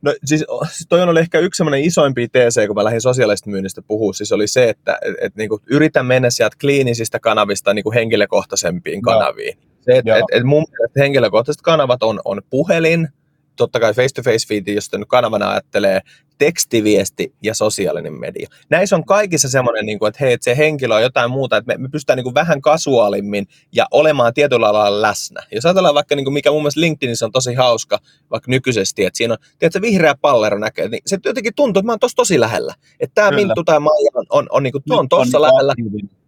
No 0.01 0.13
siis, 0.26 0.45
siis 0.72 0.88
toi 0.89 1.01
on 1.01 1.18
ehkä 1.18 1.39
yksi 1.39 1.57
semmoinen 1.57 1.82
isoimpi 1.82 2.28
TC, 2.28 2.68
kun 2.68 2.76
mä 2.76 2.84
lähdin 2.84 3.01
sosiaalisesta 3.01 3.49
myynnistä 3.49 3.82
puhua, 3.82 4.13
siis 4.13 4.32
oli 4.32 4.47
se, 4.47 4.70
että 4.70 4.97
et, 5.01 5.15
et, 5.22 5.36
niin 5.36 5.49
yritän 5.70 6.05
mennä 6.05 6.30
sieltä 6.30 6.57
kliinisistä 6.61 7.20
kanavista 7.20 7.74
niin 7.74 7.84
kuin 7.84 7.93
henkilökohtaisempiin 7.93 9.01
kanaviin. 9.01 9.57
Se, 9.82 9.97
et, 9.97 10.07
et, 10.07 10.26
et 10.32 10.43
mun 10.43 10.65
mielestä 10.72 10.99
henkilökohtaiset 10.99 11.61
kanavat 11.61 12.03
on, 12.03 12.20
on 12.26 12.41
puhelin, 12.49 13.07
totta 13.55 13.80
kai 13.80 13.93
face-to-face 13.93 14.47
feed, 14.47 14.68
jos 14.68 14.91
nyt 14.97 15.07
kanavana 15.07 15.49
ajattelee, 15.49 16.01
tekstiviesti 16.38 17.34
ja 17.44 17.54
sosiaalinen 17.54 18.20
media. 18.20 18.48
Näissä 18.70 18.96
on 18.96 19.06
kaikissa 19.06 19.50
semmoinen, 19.50 19.86
niin 19.86 20.00
kuin, 20.00 20.10
että 20.10 20.24
hei, 20.26 20.34
että 20.34 20.44
se 20.44 20.58
henkilö 20.58 20.96
on 20.96 21.02
jotain 21.02 21.32
muuta, 21.32 21.58
että 21.58 21.68
me, 21.68 21.78
me 21.78 21.90
pystytään 21.90 22.18
niin 22.18 22.24
kuin 22.24 22.34
vähän 22.34 22.62
kasuaalimmin 22.62 23.48
ja 23.72 23.86
olemaan 23.92 24.34
tietyllä 24.34 24.74
lailla 24.74 25.02
läsnä. 25.02 25.44
Jos 25.52 25.66
ajatellaan 25.66 25.96
vaikka, 25.96 26.16
niin 26.16 26.26
kuin 26.26 26.34
mikä 26.34 26.52
mun 26.52 26.62
mielestä 26.62 26.82
LinkedInissä 26.82 27.26
on 27.26 27.32
tosi 27.32 27.54
hauska, 27.54 28.00
vaikka 28.32 28.52
nykyisesti, 28.52 29.06
että 29.06 29.18
siinä 29.18 29.34
on, 29.34 29.38
tiedätkö, 29.60 29.82
vihreä 29.82 30.16
pallero 30.22 30.60
näkee, 30.60 30.88
niin 30.88 31.02
se 31.06 31.18
jotenkin 31.26 31.56
tuntuu, 31.56 31.80
että 31.80 31.86
mä 31.86 31.92
oon 31.92 32.00
tossa 32.00 32.16
tosi 32.16 32.40
lähellä. 32.40 32.74
Että 33.00 33.16
tämä 33.16 33.32
Minttu 33.32 33.64
tai 33.64 33.80
Maija 33.80 34.12
on, 34.14 34.26
on, 34.30 34.48
on, 34.50 34.64
niin 34.64 34.72
kuin, 34.72 34.84
on 34.90 35.10
tossa 35.10 35.42
lähellä. 35.42 35.74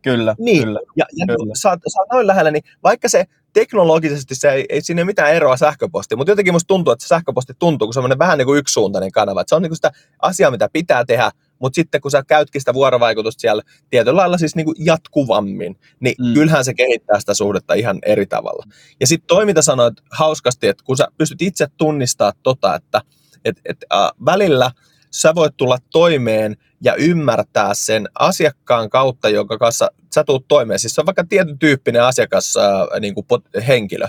Kyllä, 0.02 0.36
niin. 0.40 0.64
kyllä. 0.64 0.80
Ja, 0.96 1.06
ja 1.18 1.26
kyllä. 1.26 1.56
Sä, 1.56 1.78
sä 1.88 2.00
oot 2.00 2.10
noin 2.14 2.28
lähellä, 2.28 2.52
niin 2.52 2.64
vaikka 2.84 3.10
se 3.10 3.26
teknologisesti 3.54 4.36
se 4.36 4.52
ei, 4.52 4.66
ei 4.70 4.82
siinä 4.82 5.00
ole 5.00 5.06
mitään 5.06 5.34
eroa 5.34 5.58
sähköpostiin, 5.58 6.20
mutta 6.20 6.32
jotenkin 6.32 6.54
musta 6.54 6.68
tuntuu, 6.68 6.94
että 6.94 7.04
se 7.04 7.08
sähköposti 7.08 7.54
tuntuu 7.60 7.88
kuin 7.88 7.94
semmoinen 7.94 8.20
vähän 8.20 8.38
niin 8.38 8.46
kuin 8.46 8.60
yksisuuntainen 8.60 9.12
kanava. 9.12 9.42
Että 9.42 9.50
se 9.50 9.56
on 9.56 9.62
niin 9.62 9.70
kuin 9.70 9.78
sitä 9.78 9.92
asiaa, 10.22 10.52
mitä 10.52 10.70
pitää 10.74 11.06
tehdä, 11.06 11.32
mutta 11.60 11.76
sitten 11.76 12.02
kun 12.02 12.12
sä 12.12 12.24
käytkin 12.28 12.62
sitä 12.62 12.74
vuorovaikutusta 12.74 13.42
siellä 13.42 13.62
tietyllä 13.90 14.18
lailla 14.18 14.38
siis 14.38 14.56
niin 14.56 14.66
kuin 14.66 14.76
jatkuvammin, 14.80 15.80
niin 16.00 16.16
mm. 16.20 16.34
kyllähän 16.34 16.66
se 16.66 16.74
kehittää 16.74 17.20
sitä 17.20 17.34
suhdetta 17.34 17.74
ihan 17.74 18.00
eri 18.06 18.26
tavalla. 18.26 18.64
Ja 19.00 19.08
sitten 19.08 19.28
toi, 19.28 19.46
mitä 19.46 19.62
sanoit 19.62 19.94
hauskasti, 20.12 20.68
että 20.68 20.84
kun 20.84 20.98
sä 20.98 21.08
pystyt 21.18 21.42
itse 21.42 21.68
tunnistaa 21.78 22.34
tota, 22.44 22.76
että 22.76 23.02
et, 23.46 23.62
et, 23.66 23.78
äh, 23.94 24.10
välillä 24.26 24.72
sä 25.12 25.36
voit 25.36 25.58
tulla 25.58 25.78
toimeen 25.92 26.58
ja 26.82 26.96
ymmärtää 26.96 27.74
sen 27.74 28.08
asiakkaan 28.20 28.90
kautta, 28.90 29.30
jonka 29.30 29.58
kanssa 29.58 29.90
sä 30.14 30.24
tuut 30.24 30.48
toimeen. 30.48 30.80
Siis 30.80 30.96
se 30.96 31.02
on 31.02 31.06
vaikka 31.06 31.24
tietyn 31.24 31.60
tyyppinen 31.60 32.04
asiakas, 32.04 32.58
äh, 32.58 33.00
niin 33.00 33.14
kuin 33.14 33.26
pot, 33.28 33.44
henkilö. 33.68 34.08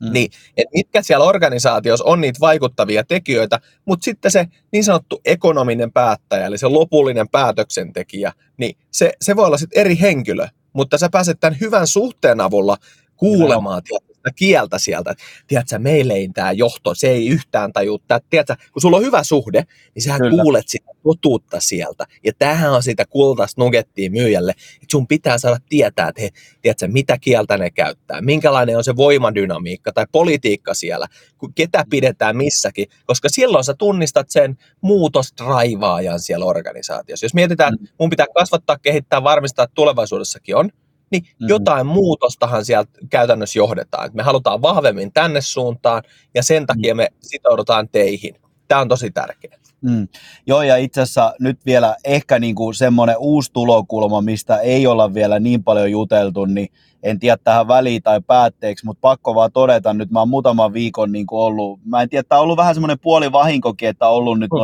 Mm. 0.00 0.12
Niin, 0.12 0.30
että 0.56 0.70
mitkä 0.74 1.02
siellä 1.02 1.24
organisaatiossa 1.24 2.04
on 2.04 2.20
niitä 2.20 2.40
vaikuttavia 2.40 3.04
tekijöitä, 3.04 3.60
mutta 3.84 4.04
sitten 4.04 4.30
se 4.30 4.46
niin 4.72 4.84
sanottu 4.84 5.20
ekonominen 5.24 5.92
päättäjä, 5.92 6.46
eli 6.46 6.58
se 6.58 6.66
lopullinen 6.66 7.28
päätöksentekijä, 7.28 8.32
niin 8.56 8.76
se, 8.90 9.12
se 9.20 9.36
voi 9.36 9.46
olla 9.46 9.58
sitten 9.58 9.80
eri 9.80 10.00
henkilö, 10.00 10.46
mutta 10.72 10.98
sä 10.98 11.08
pääset 11.12 11.40
tämän 11.40 11.60
hyvän 11.60 11.86
suhteen 11.86 12.40
avulla 12.40 12.76
kuulemaan 13.16 13.82
sitä 14.20 14.36
kieltä 14.36 14.78
sieltä. 14.78 15.14
Tiedätkö, 15.46 15.78
meille 15.78 16.12
ei 16.12 16.28
tämä 16.28 16.52
johto, 16.52 16.94
se 16.94 17.08
ei 17.08 17.28
yhtään 17.28 17.72
tajua. 17.72 17.98
Tiedätkö, 18.30 18.56
kun 18.72 18.82
sulla 18.82 18.96
on 18.96 19.02
hyvä 19.02 19.22
suhde, 19.22 19.64
niin 19.94 20.02
sä 20.02 20.18
Kyllä. 20.18 20.42
kuulet 20.42 20.68
sitä 20.68 20.90
totuutta 21.02 21.60
sieltä. 21.60 22.06
Ja 22.24 22.32
tämähän 22.38 22.72
on 22.72 22.82
sitä 22.82 23.04
kultaista 23.06 23.60
nugettia 23.60 24.10
myyjälle, 24.10 24.50
että 24.50 24.86
sun 24.90 25.06
pitää 25.06 25.38
saada 25.38 25.58
tietää, 25.68 26.08
että 26.08 26.22
he, 26.22 26.30
tiedätkö, 26.62 26.88
mitä 26.88 27.18
kieltä 27.18 27.56
ne 27.56 27.70
käyttää, 27.70 28.20
minkälainen 28.20 28.76
on 28.76 28.84
se 28.84 28.96
voimadynamiikka 28.96 29.92
tai 29.92 30.06
politiikka 30.12 30.74
siellä, 30.74 31.06
ketä 31.54 31.84
pidetään 31.90 32.36
missäkin, 32.36 32.86
koska 33.06 33.28
silloin 33.28 33.64
sä 33.64 33.74
tunnistat 33.74 34.30
sen 34.30 34.58
muutosdraivaajan 34.80 36.20
siellä 36.20 36.44
organisaatiossa. 36.44 37.24
Jos 37.24 37.34
mietitään, 37.34 37.74
että 37.74 37.86
mm. 37.86 37.96
mun 37.98 38.10
pitää 38.10 38.26
kasvattaa, 38.34 38.78
kehittää, 38.78 39.22
varmistaa, 39.22 39.62
että 39.62 39.74
tulevaisuudessakin 39.74 40.56
on, 40.56 40.70
niin 41.10 41.22
mm-hmm. 41.22 41.48
jotain 41.48 41.86
muutostahan 41.86 42.64
sieltä 42.64 42.90
käytännössä 43.10 43.58
johdetaan. 43.58 44.06
Et 44.06 44.14
me 44.14 44.22
halutaan 44.22 44.62
vahvemmin 44.62 45.12
tänne 45.12 45.40
suuntaan 45.40 46.02
ja 46.34 46.42
sen 46.42 46.66
takia 46.66 46.94
me 46.94 47.08
sitoudutaan 47.20 47.88
teihin. 47.88 48.34
Tämä 48.68 48.80
on 48.80 48.88
tosi 48.88 49.10
tärkeää. 49.10 49.60
Mm. 49.82 50.08
Joo, 50.46 50.62
ja 50.62 50.76
itse 50.76 51.00
asiassa 51.00 51.34
nyt 51.40 51.66
vielä 51.66 51.96
ehkä 52.04 52.38
niin 52.38 52.54
kuin 52.54 52.74
semmoinen 52.74 53.16
uusi 53.18 53.52
tulokulma, 53.52 54.22
mistä 54.22 54.56
ei 54.58 54.86
olla 54.86 55.14
vielä 55.14 55.40
niin 55.40 55.64
paljon 55.64 55.90
juteltu, 55.90 56.44
niin 56.44 56.68
en 57.02 57.18
tiedä 57.18 57.36
tähän 57.44 57.68
väliin 57.68 58.02
tai 58.02 58.20
päätteeksi, 58.26 58.86
mutta 58.86 59.00
pakko 59.00 59.34
vaan 59.34 59.52
todeta 59.52 59.94
nyt, 59.94 60.10
mä 60.10 60.18
oon 60.18 60.28
muutaman 60.28 60.72
viikon 60.72 61.12
niin 61.12 61.26
kuin 61.26 61.40
ollut, 61.40 61.80
mä 61.84 62.02
en 62.02 62.08
tiedä, 62.08 62.22
tämä 62.28 62.38
on 62.38 62.42
ollut 62.42 62.56
vähän 62.56 62.74
semmoinen 62.74 62.98
puoli 62.98 63.32
vahinkokin, 63.32 63.88
että 63.88 64.08
on 64.08 64.14
ollut 64.14 64.38
nyt 64.38 64.50
mm. 64.50 64.58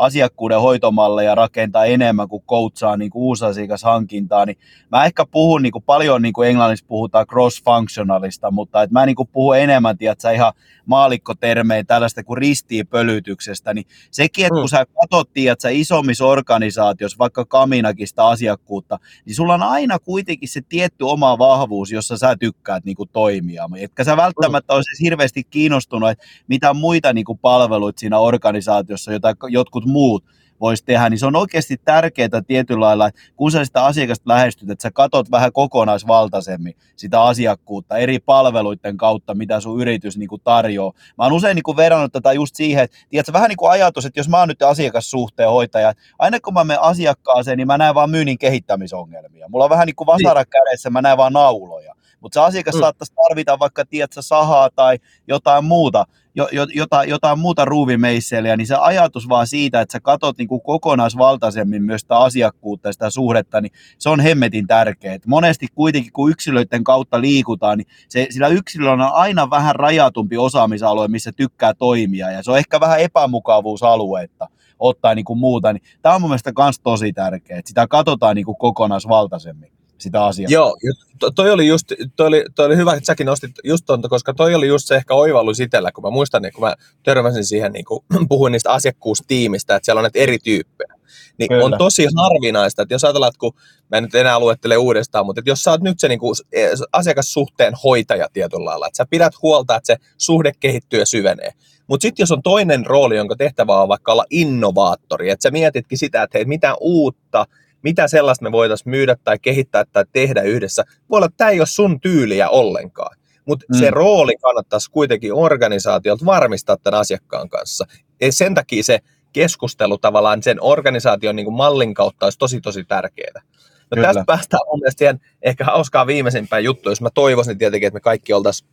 Asiakkuuden 0.00 0.60
hoitomalleja 0.60 1.34
rakentaa 1.34 1.84
enemmän 1.84 2.28
kuin 2.28 2.42
coachaa 2.48 2.96
niin 2.96 3.10
kuin 3.10 3.22
uusasiakashankintaa, 3.22 4.46
niin 4.46 4.58
mä 4.90 5.04
ehkä 5.04 5.26
puhun 5.30 5.62
niin 5.62 5.72
kuin 5.72 5.84
paljon, 5.84 6.22
niin 6.22 6.32
kuin 6.32 6.48
englanniksi 6.48 6.84
puhutaan 6.84 7.26
cross-functionalista, 7.26 8.50
mutta 8.50 8.82
että 8.82 8.92
mä 8.92 9.06
niin 9.06 9.16
kuin 9.16 9.28
puhun 9.32 9.58
enemmän, 9.58 9.98
tiedätkö, 9.98 10.30
ihan 10.30 10.52
maalikkotermein 10.86 11.86
tällaista 11.86 12.24
kuin 12.24 12.38
ristiinpölytyksestä, 12.38 13.74
niin 13.74 13.86
sekin, 14.10 14.46
että 14.46 14.54
kun 14.54 14.64
mm. 14.64 14.68
sä 14.68 14.86
katsot, 14.86 15.32
tiedätkö, 15.32 15.68
isommissa 15.70 16.26
organisaatioissa, 16.26 17.18
vaikka 17.18 17.44
Kaminakista 17.44 18.28
asiakkuutta, 18.28 18.98
niin 19.24 19.34
sulla 19.34 19.54
on 19.54 19.62
aina 19.62 19.98
kuitenkin 19.98 20.48
se 20.48 20.60
tietty 20.68 21.04
oma 21.04 21.38
vahvuus, 21.38 21.92
jossa 21.92 22.18
sä 22.18 22.36
tykkäät 22.36 22.84
niin 22.84 22.96
kuin 22.96 23.08
toimia. 23.12 23.68
Etkä 23.76 24.04
sä 24.04 24.16
välttämättä 24.16 24.74
olisi 24.74 25.04
hirveästi 25.04 25.44
kiinnostunut, 25.44 26.10
että 26.10 26.24
mitä 26.48 26.74
muita 26.74 27.12
niin 27.12 27.24
kuin 27.24 27.38
palveluita 27.38 28.00
siinä 28.00 28.18
organisaatiossa, 28.18 29.12
jota 29.12 29.34
jotkut 29.48 29.84
muut 29.90 30.24
voisi 30.60 30.84
tehdä, 30.84 31.10
niin 31.10 31.18
se 31.18 31.26
on 31.26 31.36
oikeasti 31.36 31.76
tärkeää 31.84 32.42
tietyllä 32.46 32.84
lailla, 32.84 33.06
että 33.06 33.20
kun 33.36 33.50
sä 33.50 33.64
sitä 33.64 33.84
asiakasta 33.84 34.28
lähestyt, 34.28 34.70
että 34.70 34.82
sä 34.82 34.90
katot 34.90 35.30
vähän 35.30 35.52
kokonaisvaltaisemmin 35.52 36.74
sitä 36.96 37.22
asiakkuutta 37.22 37.98
eri 37.98 38.18
palveluiden 38.18 38.96
kautta, 38.96 39.34
mitä 39.34 39.60
sun 39.60 39.80
yritys 39.80 40.16
niin 40.16 40.28
kuin 40.28 40.42
tarjoaa. 40.44 40.92
Mä 41.18 41.24
oon 41.24 41.32
usein 41.32 41.54
niin 41.54 41.62
kuin 41.62 41.76
verrannut 41.76 42.12
tätä 42.12 42.32
just 42.32 42.54
siihen, 42.54 42.84
että 42.84 42.96
tiedätkö, 43.08 43.32
vähän 43.32 43.48
niin 43.48 43.56
kuin 43.56 43.70
ajatus, 43.70 44.04
että 44.06 44.20
jos 44.20 44.28
mä 44.28 44.38
oon 44.38 44.48
nyt 44.48 44.62
asiakassuhteen 44.62 45.50
hoitaja, 45.50 45.92
aina 46.18 46.40
kun 46.40 46.54
mä 46.54 46.64
menen 46.64 46.82
asiakkaaseen, 46.82 47.58
niin 47.58 47.66
mä 47.66 47.78
näen 47.78 47.94
vaan 47.94 48.10
myynnin 48.10 48.38
kehittämisongelmia. 48.38 49.48
Mulla 49.48 49.64
on 49.64 49.70
vähän 49.70 49.86
niin 49.86 49.96
kuin 49.96 50.06
vasara 50.06 50.44
kädessä, 50.44 50.90
mä 50.90 51.02
näen 51.02 51.16
vaan 51.16 51.32
nauloja. 51.32 51.94
Mutta 52.20 52.40
se 52.40 52.46
asiakas 52.46 52.74
mm. 52.74 52.80
saattaisi 52.80 53.14
tarvita 53.14 53.58
vaikka, 53.58 53.84
tiedätkö, 53.84 54.22
sahaa 54.22 54.70
tai 54.70 54.98
jotain 55.28 55.64
muuta, 55.64 56.06
jo, 56.34 56.48
jo, 56.52 56.66
jotain, 56.74 57.08
jotain 57.08 57.38
muuta 57.38 57.64
ruuvimeisseliä, 57.64 58.56
niin 58.56 58.66
se 58.66 58.74
ajatus 58.74 59.28
vaan 59.28 59.46
siitä, 59.46 59.80
että 59.80 59.92
sä 59.92 60.00
katot 60.00 60.38
niin 60.38 60.48
kuin 60.48 60.62
kokonaisvaltaisemmin 60.62 61.82
myös 61.82 62.00
sitä 62.00 62.18
asiakkuutta 62.18 62.88
ja 62.88 62.92
sitä 62.92 63.10
suhdetta, 63.10 63.60
niin 63.60 63.72
se 63.98 64.08
on 64.08 64.20
hemmetin 64.20 64.66
tärkeää. 64.66 65.18
Monesti 65.26 65.66
kuitenkin, 65.74 66.12
kun 66.12 66.30
yksilöiden 66.30 66.84
kautta 66.84 67.20
liikutaan, 67.20 67.78
niin 67.78 67.86
se, 68.08 68.26
sillä 68.30 68.48
yksilöllä 68.48 68.92
on 68.92 69.12
aina 69.12 69.50
vähän 69.50 69.74
rajatumpi 69.74 70.36
osaamisalue, 70.36 71.08
missä 71.08 71.32
tykkää 71.32 71.74
toimia, 71.74 72.30
ja 72.30 72.42
se 72.42 72.50
on 72.50 72.58
ehkä 72.58 72.80
vähän 72.80 73.00
epämukavuusaluetta 73.00 74.48
ottaa 74.78 75.14
niin 75.14 75.24
kuin 75.24 75.38
muuta, 75.38 75.72
niin 75.72 75.82
tämä 76.02 76.14
on 76.14 76.20
mun 76.20 76.30
mielestä 76.30 76.52
myös 76.58 76.80
tosi 76.80 77.12
tärkeää, 77.12 77.58
että 77.58 77.68
sitä 77.68 77.86
katsotaan 77.86 78.36
niin 78.36 78.46
kuin 78.46 78.58
kokonaisvaltaisemmin 78.58 79.79
sitä 80.00 80.24
asiaa. 80.24 80.50
Joo, 80.50 80.76
to, 81.18 81.30
toi 81.30 81.50
oli, 81.50 81.66
just, 81.66 81.92
toi 82.16 82.26
oli, 82.26 82.44
toi 82.54 82.66
oli 82.66 82.76
hyvä, 82.76 82.92
että 82.92 83.06
säkin 83.06 83.26
nostit 83.26 83.50
just 83.64 83.84
tonta, 83.86 84.08
koska 84.08 84.34
toi 84.34 84.54
oli 84.54 84.68
just 84.68 84.86
se 84.86 84.96
ehkä 84.96 85.14
oivallus 85.14 85.60
itsellä, 85.60 85.92
kun 85.92 86.04
mä 86.04 86.10
muistan, 86.10 86.42
niin 86.42 86.52
kun 86.52 86.64
mä 86.64 86.74
törmäsin 87.02 87.44
siihen, 87.44 87.72
niin 87.72 87.84
kun 87.84 88.04
puhuin 88.28 88.52
niistä 88.52 88.72
asiakkuustiimistä, 88.72 89.76
että 89.76 89.84
siellä 89.84 89.98
on 89.98 90.02
näitä 90.02 90.18
eri 90.18 90.38
tyyppejä. 90.38 90.94
Niin 91.38 91.48
Kyllä. 91.48 91.64
on 91.64 91.74
tosi 91.78 92.06
harvinaista, 92.16 92.82
että 92.82 92.94
jos 92.94 93.04
ajatellaan, 93.04 93.28
että 93.28 93.38
kun 93.38 93.52
mä 93.90 93.96
en 93.96 94.02
nyt 94.02 94.14
enää 94.14 94.40
luettele 94.40 94.76
uudestaan, 94.76 95.26
mutta 95.26 95.40
että 95.40 95.50
jos 95.50 95.62
sä 95.62 95.70
oot 95.70 95.80
nyt 95.80 96.00
se 96.00 96.08
niin 96.08 96.18
kuin 96.18 96.34
e, 96.52 96.68
asiakassuhteen 96.92 97.74
hoitaja 97.84 98.28
tietyllä 98.32 98.64
lailla, 98.64 98.86
että 98.86 98.96
sä 98.96 99.06
pidät 99.10 99.32
huolta, 99.42 99.76
että 99.76 99.86
se 99.86 99.96
suhde 100.18 100.52
kehittyy 100.60 100.98
ja 100.98 101.06
syvenee. 101.06 101.52
Mutta 101.86 102.02
sitten 102.02 102.22
jos 102.22 102.32
on 102.32 102.42
toinen 102.42 102.86
rooli, 102.86 103.16
jonka 103.16 103.36
tehtävä 103.36 103.82
on 103.82 103.88
vaikka 103.88 104.12
olla 104.12 104.24
innovaattori, 104.30 105.30
että 105.30 105.42
sä 105.42 105.50
mietitkin 105.50 105.98
sitä, 105.98 106.22
että 106.22 106.38
hei, 106.38 106.44
mitä 106.44 106.74
uutta 106.80 107.46
mitä 107.82 108.08
sellaista 108.08 108.42
me 108.42 108.52
voitaisiin 108.52 108.90
myydä 108.90 109.16
tai 109.24 109.38
kehittää 109.38 109.84
tai 109.92 110.04
tehdä 110.12 110.42
yhdessä. 110.42 110.84
Voi 111.10 111.16
olla, 111.16 111.26
että 111.26 111.36
tämä 111.36 111.50
ei 111.50 111.60
ole 111.60 111.66
sun 111.66 112.00
tyyliä 112.00 112.48
ollenkaan. 112.48 113.16
Mutta 113.46 113.66
mm. 113.68 113.78
se 113.78 113.90
rooli 113.90 114.36
kannattaisi 114.36 114.90
kuitenkin 114.90 115.34
organisaatiolta 115.34 116.24
varmistaa 116.24 116.76
tämän 116.76 117.00
asiakkaan 117.00 117.48
kanssa. 117.48 117.84
Ja 118.20 118.32
sen 118.32 118.54
takia 118.54 118.82
se 118.82 118.98
keskustelu 119.32 119.98
tavallaan 119.98 120.42
sen 120.42 120.62
organisaation 120.62 121.36
niin 121.36 121.46
kuin 121.46 121.56
mallin 121.56 121.94
kautta 121.94 122.26
olisi 122.26 122.38
tosi 122.38 122.60
tosi 122.60 122.84
tärkeää. 122.84 123.42
No 123.90 123.94
Kyllä. 123.94 124.08
tästä 124.08 124.24
päästään 124.26 124.60
mun 124.66 124.80
mielestä 124.80 124.98
siihen 124.98 125.20
ehkä 125.42 125.64
hauskaa 125.64 126.06
viimeisimpään 126.06 126.64
juttu, 126.64 126.88
jos 126.88 127.00
mä 127.00 127.08
toivoisin 127.14 127.58
tietenkin, 127.58 127.86
että 127.86 127.96
me 127.96 128.00
kaikki 128.00 128.32
oltaisiin 128.32 128.70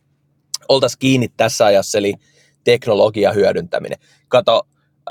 oltais 0.68 0.96
kiinni 0.96 1.28
tässä 1.36 1.66
ajassa, 1.66 1.98
eli 1.98 2.14
teknologia 2.64 3.32
hyödyntäminen. 3.32 3.98
Kato, 4.28 4.62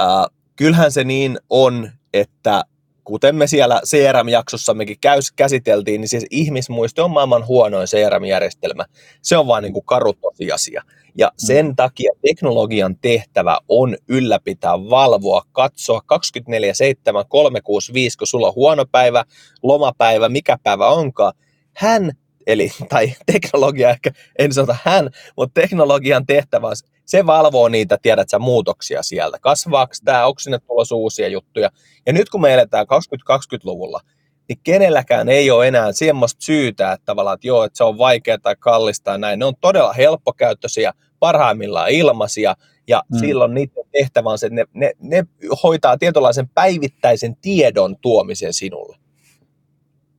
äh, 0.02 0.26
kyllähän 0.56 0.92
se 0.92 1.04
niin 1.04 1.40
on, 1.50 1.92
että 2.14 2.64
kuten 3.08 3.36
me 3.36 3.48
siellä 3.48 3.82
CRM-jaksossammekin 3.86 4.98
käsiteltiin, 5.36 6.02
niin 6.02 6.10
siis 6.10 6.26
ihmismuisti 6.32 7.02
on 7.02 7.12
maailman 7.12 7.48
huonoin 7.48 7.88
CRM-järjestelmä. 7.88 8.86
Se 9.22 9.38
on 9.38 9.48
vain 9.48 9.62
niin 9.62 9.74
kuin 9.74 9.86
karu 9.86 10.14
tosiasia. 10.14 10.84
Ja 11.18 11.28
mm. 11.28 11.34
sen 11.38 11.76
takia 11.76 12.12
teknologian 12.28 12.96
tehtävä 13.02 13.58
on 13.68 13.98
ylläpitää, 14.08 14.72
valvoa, 14.72 15.42
katsoa 15.52 16.02
24-7, 16.14 17.26
365, 17.30 18.18
kun 18.18 18.28
sulla 18.28 18.48
on 18.48 18.56
huono 18.56 18.86
päivä, 18.92 19.26
lomapäivä, 19.64 20.30
mikä 20.30 20.58
päivä 20.64 20.88
onkaan. 20.88 21.34
Hän, 21.76 22.12
eli, 22.48 22.72
tai 22.90 23.14
teknologia 23.32 23.90
ehkä, 23.90 24.12
en 24.40 24.54
sanota 24.54 24.76
hän, 24.84 25.10
mutta 25.38 25.62
teknologian 25.62 26.26
tehtävä 26.26 26.68
on 26.68 26.76
se 27.06 27.26
valvoo 27.26 27.70
niitä, 27.70 27.98
tiedät 28.02 28.30
sä, 28.30 28.40
muutoksia 28.40 29.04
sieltä. 29.04 29.38
Kasvaako 29.42 29.94
tämä, 30.06 30.26
onko 30.26 30.40
sinne 30.40 30.60
tulossa 30.60 30.96
uusia 30.96 31.28
juttuja. 31.28 31.70
Ja 32.06 32.14
nyt 32.14 32.30
kun 32.30 32.42
me 32.42 32.54
eletään 32.54 32.86
2020-luvulla, 32.86 34.02
niin 34.50 34.60
kenelläkään 34.64 35.30
ei 35.30 35.52
ole 35.52 35.68
enää 35.68 35.92
semmoista 35.92 36.42
syytä, 36.42 36.92
että 36.92 37.06
tavallaan, 37.06 37.36
että 37.36 37.48
joo, 37.48 37.64
että 37.64 37.78
se 37.78 37.84
on 37.84 37.98
vaikea 37.98 38.38
tai 38.38 38.56
kallista 38.60 39.12
ja 39.12 39.18
näin. 39.18 39.40
Ne 39.40 39.46
on 39.46 39.56
todella 39.62 39.94
helppokäyttöisiä, 39.94 40.94
parhaimmillaan 41.20 41.90
ilmaisia, 41.90 42.56
ja 42.88 43.04
mm. 43.14 43.20
silloin 43.20 43.54
niiden 43.54 43.84
tehtävä 43.92 44.30
on 44.30 44.40
se, 44.40 44.48
että 44.48 44.56
ne, 44.56 44.66
ne, 44.74 44.94
ne 45.00 45.24
hoitaa 45.64 45.98
tietynlaisen 45.98 46.50
päivittäisen 46.50 47.36
tiedon 47.36 47.98
tuomisen 48.02 48.54
sinulle. 48.54 48.98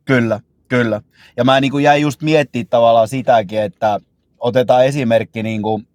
Kyllä, 0.04 0.40
kyllä. 0.68 1.00
Ja 1.36 1.44
mä 1.44 1.60
niin 1.60 1.70
kuin 1.70 1.84
jäin 1.84 2.02
just 2.02 2.22
miettimään 2.22 2.68
tavallaan 2.68 3.08
sitäkin, 3.08 3.62
että 3.62 4.00
otetaan 4.40 4.86
esimerkki 4.86 5.42
niin 5.42 5.62
kuin 5.62 5.86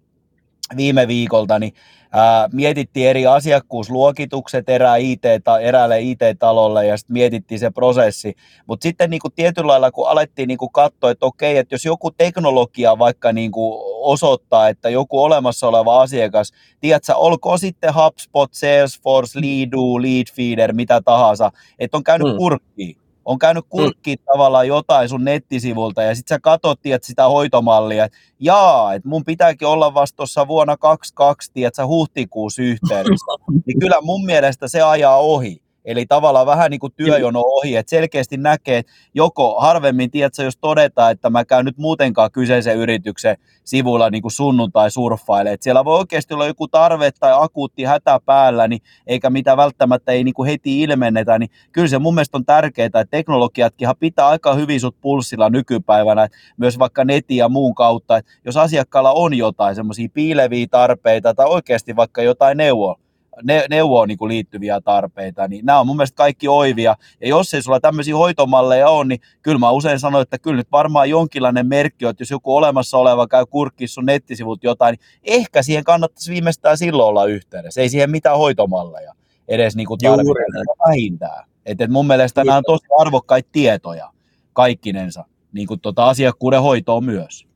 viime 0.76 1.08
viikolta, 1.08 1.58
niin 1.58 1.72
ää, 2.12 2.48
mietittiin 2.52 3.08
eri 3.08 3.26
asiakkuusluokitukset 3.26 4.68
erää 4.68 4.96
IT, 4.96 5.22
eräälle 5.62 6.00
IT-talolle 6.00 6.86
ja 6.86 6.96
sitten 6.96 7.14
mietittiin 7.14 7.58
se 7.58 7.70
prosessi. 7.70 8.34
Mutta 8.66 8.82
sitten 8.82 9.10
niin 9.10 9.20
kuin 9.20 9.32
tietyllä 9.32 9.66
lailla, 9.66 9.90
kun 9.90 10.08
alettiin 10.08 10.48
niin 10.48 10.58
kuin 10.58 10.72
katsoa, 10.72 11.10
että 11.10 11.26
okei, 11.26 11.58
että 11.58 11.74
jos 11.74 11.84
joku 11.84 12.10
teknologia 12.10 12.98
vaikka 12.98 13.32
niin 13.32 13.52
kuin 13.52 13.80
osoittaa, 14.00 14.68
että 14.68 14.88
joku 14.88 15.22
olemassa 15.22 15.68
oleva 15.68 16.02
asiakas, 16.02 16.52
tiedätkö, 16.80 17.14
olko 17.14 17.58
sitten 17.58 17.94
HubSpot, 17.94 18.54
Salesforce, 18.54 19.40
Leadoo, 19.40 20.02
Leadfeeder, 20.02 20.72
mitä 20.72 21.00
tahansa, 21.04 21.52
että 21.78 21.96
on 21.96 22.04
käynyt 22.04 22.36
kurkkiin 22.36 23.03
on 23.24 23.38
käynyt 23.38 23.64
kurkkiin 23.68 24.18
mm. 24.20 24.24
tavallaan 24.32 24.68
jotain 24.68 25.08
sun 25.08 25.24
nettisivulta 25.24 26.02
ja 26.02 26.14
sitten 26.14 26.34
sä 26.34 26.40
katsot 26.40 26.82
tiedät, 26.82 27.04
sitä 27.04 27.28
hoitomallia, 27.28 28.04
että 28.04 28.18
jaa, 28.40 28.94
että 28.94 29.08
mun 29.08 29.24
pitääkin 29.24 29.68
olla 29.68 29.94
vasta 29.94 30.16
tuossa 30.16 30.48
vuonna 30.48 30.76
22, 30.76 31.52
tiedät, 31.52 31.74
sä 31.74 31.86
huhtikuussa 31.86 32.62
yhteydessä. 32.62 33.32
niin 33.66 33.78
kyllä 33.80 34.00
mun 34.02 34.24
mielestä 34.24 34.68
se 34.68 34.82
ajaa 34.82 35.18
ohi. 35.18 35.63
Eli 35.84 36.06
tavallaan 36.06 36.46
vähän 36.46 36.70
niin 36.70 36.80
kuin 36.80 36.92
työjono 36.96 37.40
ohi, 37.40 37.76
että 37.76 37.90
selkeästi 37.90 38.36
näkee, 38.36 38.78
että 38.78 38.92
joko 39.14 39.60
harvemmin, 39.60 40.10
tiedätkö, 40.10 40.42
jos 40.42 40.56
todetaan, 40.56 41.12
että 41.12 41.30
mä 41.30 41.44
käyn 41.44 41.64
nyt 41.64 41.78
muutenkaan 41.78 42.30
kyseisen 42.30 42.76
yrityksen 42.76 43.36
sivuilla 43.64 44.10
niin 44.10 44.22
kuin 44.22 44.32
sunnuntai 44.32 44.90
surffaile, 44.90 45.52
että 45.52 45.64
siellä 45.64 45.84
voi 45.84 45.98
oikeasti 45.98 46.34
olla 46.34 46.46
joku 46.46 46.68
tarve 46.68 47.10
tai 47.10 47.32
akuutti 47.34 47.84
hätä 47.84 48.20
päällä, 48.24 48.68
niin 48.68 48.82
eikä 49.06 49.30
mitä 49.30 49.56
välttämättä 49.56 50.12
ei 50.12 50.24
niin 50.24 50.34
kuin 50.34 50.50
heti 50.50 50.80
ilmennetä, 50.80 51.38
niin 51.38 51.50
kyllä 51.72 51.88
se 51.88 51.98
mun 51.98 52.14
mielestä 52.14 52.36
on 52.36 52.44
tärkeää, 52.44 52.86
että 52.86 53.04
teknologiatkin 53.04 53.88
pitää 54.00 54.28
aika 54.28 54.54
hyvin 54.54 54.80
sut 54.80 55.00
pulssilla 55.00 55.50
nykypäivänä, 55.50 56.28
myös 56.56 56.78
vaikka 56.78 57.04
netin 57.04 57.36
ja 57.36 57.48
muun 57.48 57.74
kautta, 57.74 58.16
että 58.16 58.32
jos 58.44 58.56
asiakkaalla 58.56 59.12
on 59.12 59.34
jotain 59.34 59.74
semmoisia 59.74 60.08
piileviä 60.14 60.66
tarpeita 60.70 61.34
tai 61.34 61.46
oikeasti 61.46 61.96
vaikka 61.96 62.22
jotain 62.22 62.56
neuvoa, 62.56 63.03
ne, 63.42 63.64
neuvoon 63.70 64.08
niin 64.08 64.18
liittyviä 64.26 64.80
tarpeita, 64.80 65.48
niin 65.48 65.66
nämä 65.66 65.80
on 65.80 65.86
mun 65.86 65.96
mielestä 65.96 66.16
kaikki 66.16 66.48
oivia. 66.48 66.96
Ja 67.20 67.28
jos 67.28 67.54
ei 67.54 67.62
sulla 67.62 67.80
tämmöisiä 67.80 68.16
hoitomalleja 68.16 68.88
ole, 68.88 69.04
niin 69.04 69.20
kyllä 69.42 69.58
mä 69.58 69.70
usein 69.70 70.00
sanon, 70.00 70.22
että 70.22 70.38
kyllä 70.38 70.56
nyt 70.56 70.72
varmaan 70.72 71.10
jonkinlainen 71.10 71.66
merkki 71.66 72.04
on, 72.04 72.10
että 72.10 72.22
jos 72.22 72.30
joku 72.30 72.56
olemassa 72.56 72.98
oleva 72.98 73.26
käy 73.26 73.46
kurkkissa 73.46 73.94
sun 73.94 74.06
nettisivut 74.06 74.64
jotain, 74.64 74.92
niin 74.92 75.06
ehkä 75.24 75.62
siihen 75.62 75.84
kannattaisi 75.84 76.32
viimeistään 76.32 76.78
silloin 76.78 77.08
olla 77.08 77.24
yhteydessä. 77.24 77.80
Ei 77.80 77.88
siihen 77.88 78.10
mitään 78.10 78.38
hoitomalleja 78.38 79.14
edes 79.48 79.76
niin 79.76 79.88
tarvitse 80.02 80.62
vähintään. 80.88 81.44
Et, 81.66 81.80
et 81.80 81.90
mun 81.90 82.06
mielestä 82.06 82.44
nämä 82.44 82.56
on 82.56 82.64
tosi 82.66 82.86
arvokkaita 83.00 83.48
tietoja 83.52 84.10
kaikkinensa, 84.52 85.24
niin 85.52 85.66
kuin 85.66 85.80
tota 85.80 86.06
asiakkuuden 86.06 86.62
hoitoon 86.62 87.04
myös. 87.04 87.46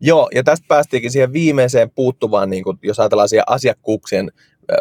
Joo, 0.00 0.30
ja 0.34 0.44
tästä 0.44 0.66
päästiinkin 0.68 1.10
siihen 1.10 1.32
viimeiseen 1.32 1.90
puuttuvaan, 1.90 2.50
niin 2.50 2.64
kuin, 2.64 2.78
jos 2.82 3.00
ajatellaan 3.00 3.28
siihen 3.28 3.44
asiakkuuksien 3.46 4.30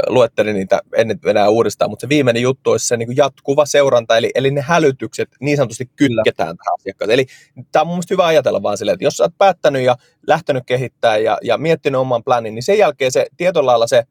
luettelin 0.07 0.55
niitä, 0.55 0.81
en 0.95 1.07
nyt 1.07 1.25
enää 1.25 1.49
uudestaan, 1.49 1.89
mutta 1.89 2.01
se 2.01 2.09
viimeinen 2.09 2.41
juttu 2.41 2.71
olisi 2.71 2.87
se 2.87 2.97
niin 2.97 3.07
kuin 3.07 3.17
jatkuva 3.17 3.65
seuranta, 3.65 4.17
eli, 4.17 4.31
eli 4.35 4.51
ne 4.51 4.61
hälytykset 4.61 5.29
niin 5.39 5.57
sanotusti 5.57 5.89
kytketään 5.95 6.57
tähän 6.57 6.73
asiakkaaseen. 6.79 7.13
Eli 7.13 7.25
tämä 7.71 7.81
on 7.81 7.87
mun 7.87 8.03
hyvä 8.09 8.25
ajatella 8.25 8.63
vaan 8.63 8.77
silleen, 8.77 8.93
että 8.93 9.05
jos 9.05 9.17
sä 9.17 9.23
oot 9.23 9.37
päättänyt 9.37 9.81
ja 9.81 9.95
lähtenyt 10.27 10.63
kehittämään 10.65 11.23
ja, 11.23 11.37
ja 11.43 11.57
miettinyt 11.57 12.01
oman 12.01 12.23
planin, 12.23 12.55
niin 12.55 12.63
sen 12.63 12.77
jälkeen 12.77 13.11
se 13.11 13.27
tietyllä 13.37 13.65
lailla 13.65 13.87
se 13.87 14.03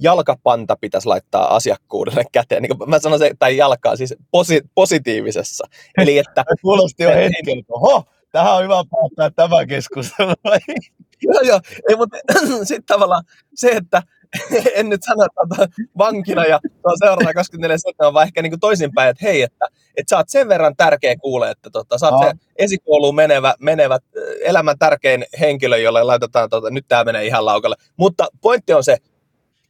jalkapanta 0.00 0.76
pitäisi 0.80 1.08
laittaa 1.08 1.54
asiakkuudelle 1.54 2.24
käteen. 2.32 2.62
Niin 2.62 2.78
kuin 2.78 2.90
mä 2.90 2.98
sanon 2.98 3.18
se, 3.18 3.30
tai 3.38 3.56
jalkaa 3.56 3.96
siis 3.96 4.14
posi, 4.30 4.60
positiivisessa. 4.74 5.66
Eli 5.98 6.18
että... 6.18 6.44
Kuulosti 6.62 7.02
jo 7.02 7.10
hetkeltä. 7.10 7.66
Oho, 7.68 8.04
tähän 8.32 8.54
on 8.54 8.62
hyvä 8.62 8.84
päättää 8.90 9.30
tämä 9.30 9.66
keskustelu. 9.66 10.32
joo, 11.22 11.40
joo. 11.42 11.60
Ei, 11.88 11.96
mutta 11.96 12.18
sitten 12.64 12.84
tavallaan 12.86 13.24
se, 13.54 13.70
että 13.70 14.02
en 14.74 14.88
nyt 14.88 15.02
sano, 15.02 15.24
että 15.24 15.68
vankina 15.98 16.44
ja 16.44 16.60
seuraavana 16.98 17.34
24 17.34 17.78
7, 17.78 18.14
vaan 18.14 18.26
ehkä 18.26 18.42
niin 18.42 18.50
kuin 18.50 18.60
toisinpäin, 18.60 19.10
että 19.10 19.26
hei, 19.26 19.42
että, 19.42 19.66
että 19.96 20.10
sä 20.10 20.16
oot 20.16 20.28
sen 20.28 20.48
verran 20.48 20.76
tärkeä 20.76 21.16
kuule, 21.16 21.50
että 21.50 21.70
tota, 21.70 21.98
sä 21.98 22.08
oot 22.08 22.24
no. 22.24 22.28
se 22.28 22.32
esikouluun 22.56 23.14
menevä, 23.14 23.54
menevä 23.60 23.98
elämän 24.44 24.78
tärkein 24.78 25.26
henkilö, 25.40 25.78
jolle 25.78 26.02
laitetaan, 26.02 26.50
tota, 26.50 26.70
nyt 26.70 26.84
tämä 26.88 27.04
menee 27.04 27.26
ihan 27.26 27.44
laukalle. 27.44 27.76
Mutta 27.96 28.28
pointti 28.40 28.72
on 28.72 28.84
se, 28.84 28.96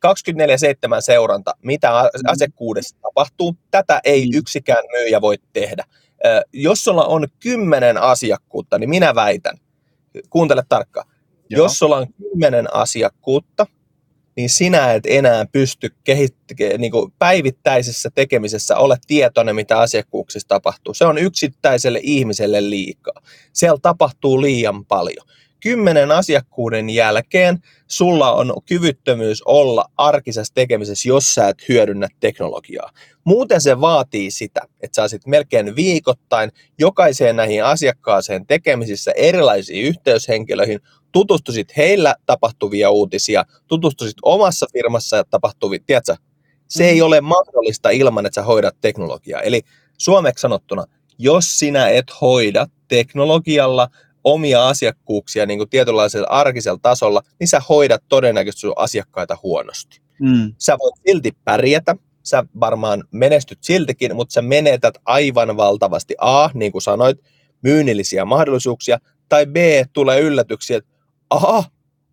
24-7 0.06 0.08
seuranta, 1.00 1.54
mitä 1.62 1.88
mm. 1.88 2.30
asiakkuudessa 2.30 2.96
tapahtuu, 3.02 3.56
tätä 3.70 4.00
ei 4.04 4.26
mm. 4.26 4.38
yksikään 4.38 4.84
myyjä 4.92 5.20
voi 5.20 5.36
tehdä. 5.52 5.84
Jos 6.52 6.84
sulla 6.84 7.04
on 7.04 7.26
kymmenen 7.40 7.98
asiakkuutta, 7.98 8.78
niin 8.78 8.90
minä 8.90 9.14
väitän, 9.14 9.58
kuuntele 10.30 10.62
tarkkaan, 10.68 11.06
Joo. 11.50 11.62
jos 11.62 11.78
sulla 11.78 11.96
on 11.96 12.06
kymmenen 12.18 12.74
asiakkuutta, 12.74 13.66
niin 14.36 14.50
sinä 14.50 14.92
et 14.92 15.06
enää 15.06 15.46
pysty 15.52 15.88
kehit- 16.04 16.78
niin 16.78 16.90
kuin 16.90 17.12
päivittäisessä 17.18 18.10
tekemisessä 18.14 18.76
ole 18.76 18.96
tietoinen, 19.06 19.56
mitä 19.56 19.78
asiakkuuksissa 19.80 20.48
tapahtuu. 20.48 20.94
Se 20.94 21.04
on 21.04 21.18
yksittäiselle 21.18 22.00
ihmiselle 22.02 22.70
liikaa. 22.70 23.22
Siellä 23.52 23.78
tapahtuu 23.82 24.42
liian 24.42 24.84
paljon. 24.84 25.26
Kymmenen 25.60 26.12
asiakkuuden 26.12 26.90
jälkeen 26.90 27.58
sulla 27.86 28.32
on 28.32 28.52
kyvyttömyys 28.66 29.42
olla 29.42 29.84
arkisessa 29.96 30.54
tekemisessä, 30.54 31.08
jos 31.08 31.34
sä 31.34 31.48
et 31.48 31.68
hyödynnä 31.68 32.08
teknologiaa. 32.20 32.90
Muuten 33.24 33.60
se 33.60 33.80
vaatii 33.80 34.30
sitä, 34.30 34.60
että 34.80 35.02
sä 35.02 35.08
sit 35.08 35.26
melkein 35.26 35.76
viikoittain 35.76 36.50
jokaiseen 36.78 37.36
näihin 37.36 37.64
asiakkaaseen 37.64 38.46
tekemisissä 38.46 39.12
erilaisiin 39.16 39.84
yhteyshenkilöihin 39.84 40.80
tutustuisit 41.14 41.76
heillä 41.76 42.14
tapahtuvia 42.26 42.90
uutisia, 42.90 43.44
tutustuisit 43.66 44.16
omassa 44.22 44.66
firmassa 44.72 45.24
tapahtuvia, 45.30 45.78
tiedätkö, 45.86 46.16
se 46.68 46.88
ei 46.88 47.00
mm. 47.00 47.06
ole 47.06 47.20
mahdollista 47.20 47.90
ilman, 47.90 48.26
että 48.26 48.34
sä 48.34 48.42
hoidat 48.42 48.76
teknologiaa. 48.80 49.40
Eli 49.40 49.62
suomeksi 49.98 50.42
sanottuna, 50.42 50.84
jos 51.18 51.58
sinä 51.58 51.88
et 51.88 52.06
hoida 52.20 52.66
teknologialla 52.88 53.88
omia 54.24 54.68
asiakkuuksia 54.68 55.46
niin 55.46 55.58
kuin 55.58 55.68
tietynlaisella 55.68 56.26
arkisella 56.30 56.78
tasolla, 56.82 57.22
niin 57.40 57.48
sä 57.48 57.60
hoidat 57.68 58.02
todennäköisesti 58.08 58.60
sun 58.60 58.72
asiakkaita 58.76 59.38
huonosti. 59.42 60.00
Mm. 60.20 60.54
Sä 60.58 60.76
voit 60.78 60.94
silti 61.06 61.32
pärjätä, 61.44 61.96
sä 62.22 62.44
varmaan 62.60 63.04
menestyt 63.10 63.58
siltikin, 63.60 64.16
mutta 64.16 64.32
sä 64.32 64.42
menetät 64.42 64.94
aivan 65.04 65.56
valtavasti 65.56 66.14
A, 66.18 66.50
niin 66.54 66.72
kuin 66.72 66.82
sanoit, 66.82 67.18
myynnillisiä 67.62 68.24
mahdollisuuksia, 68.24 68.98
tai 69.28 69.46
B, 69.46 69.56
tulee 69.92 70.20
yllätyksiä, 70.20 70.76
että 70.76 70.93
aha, 71.30 71.64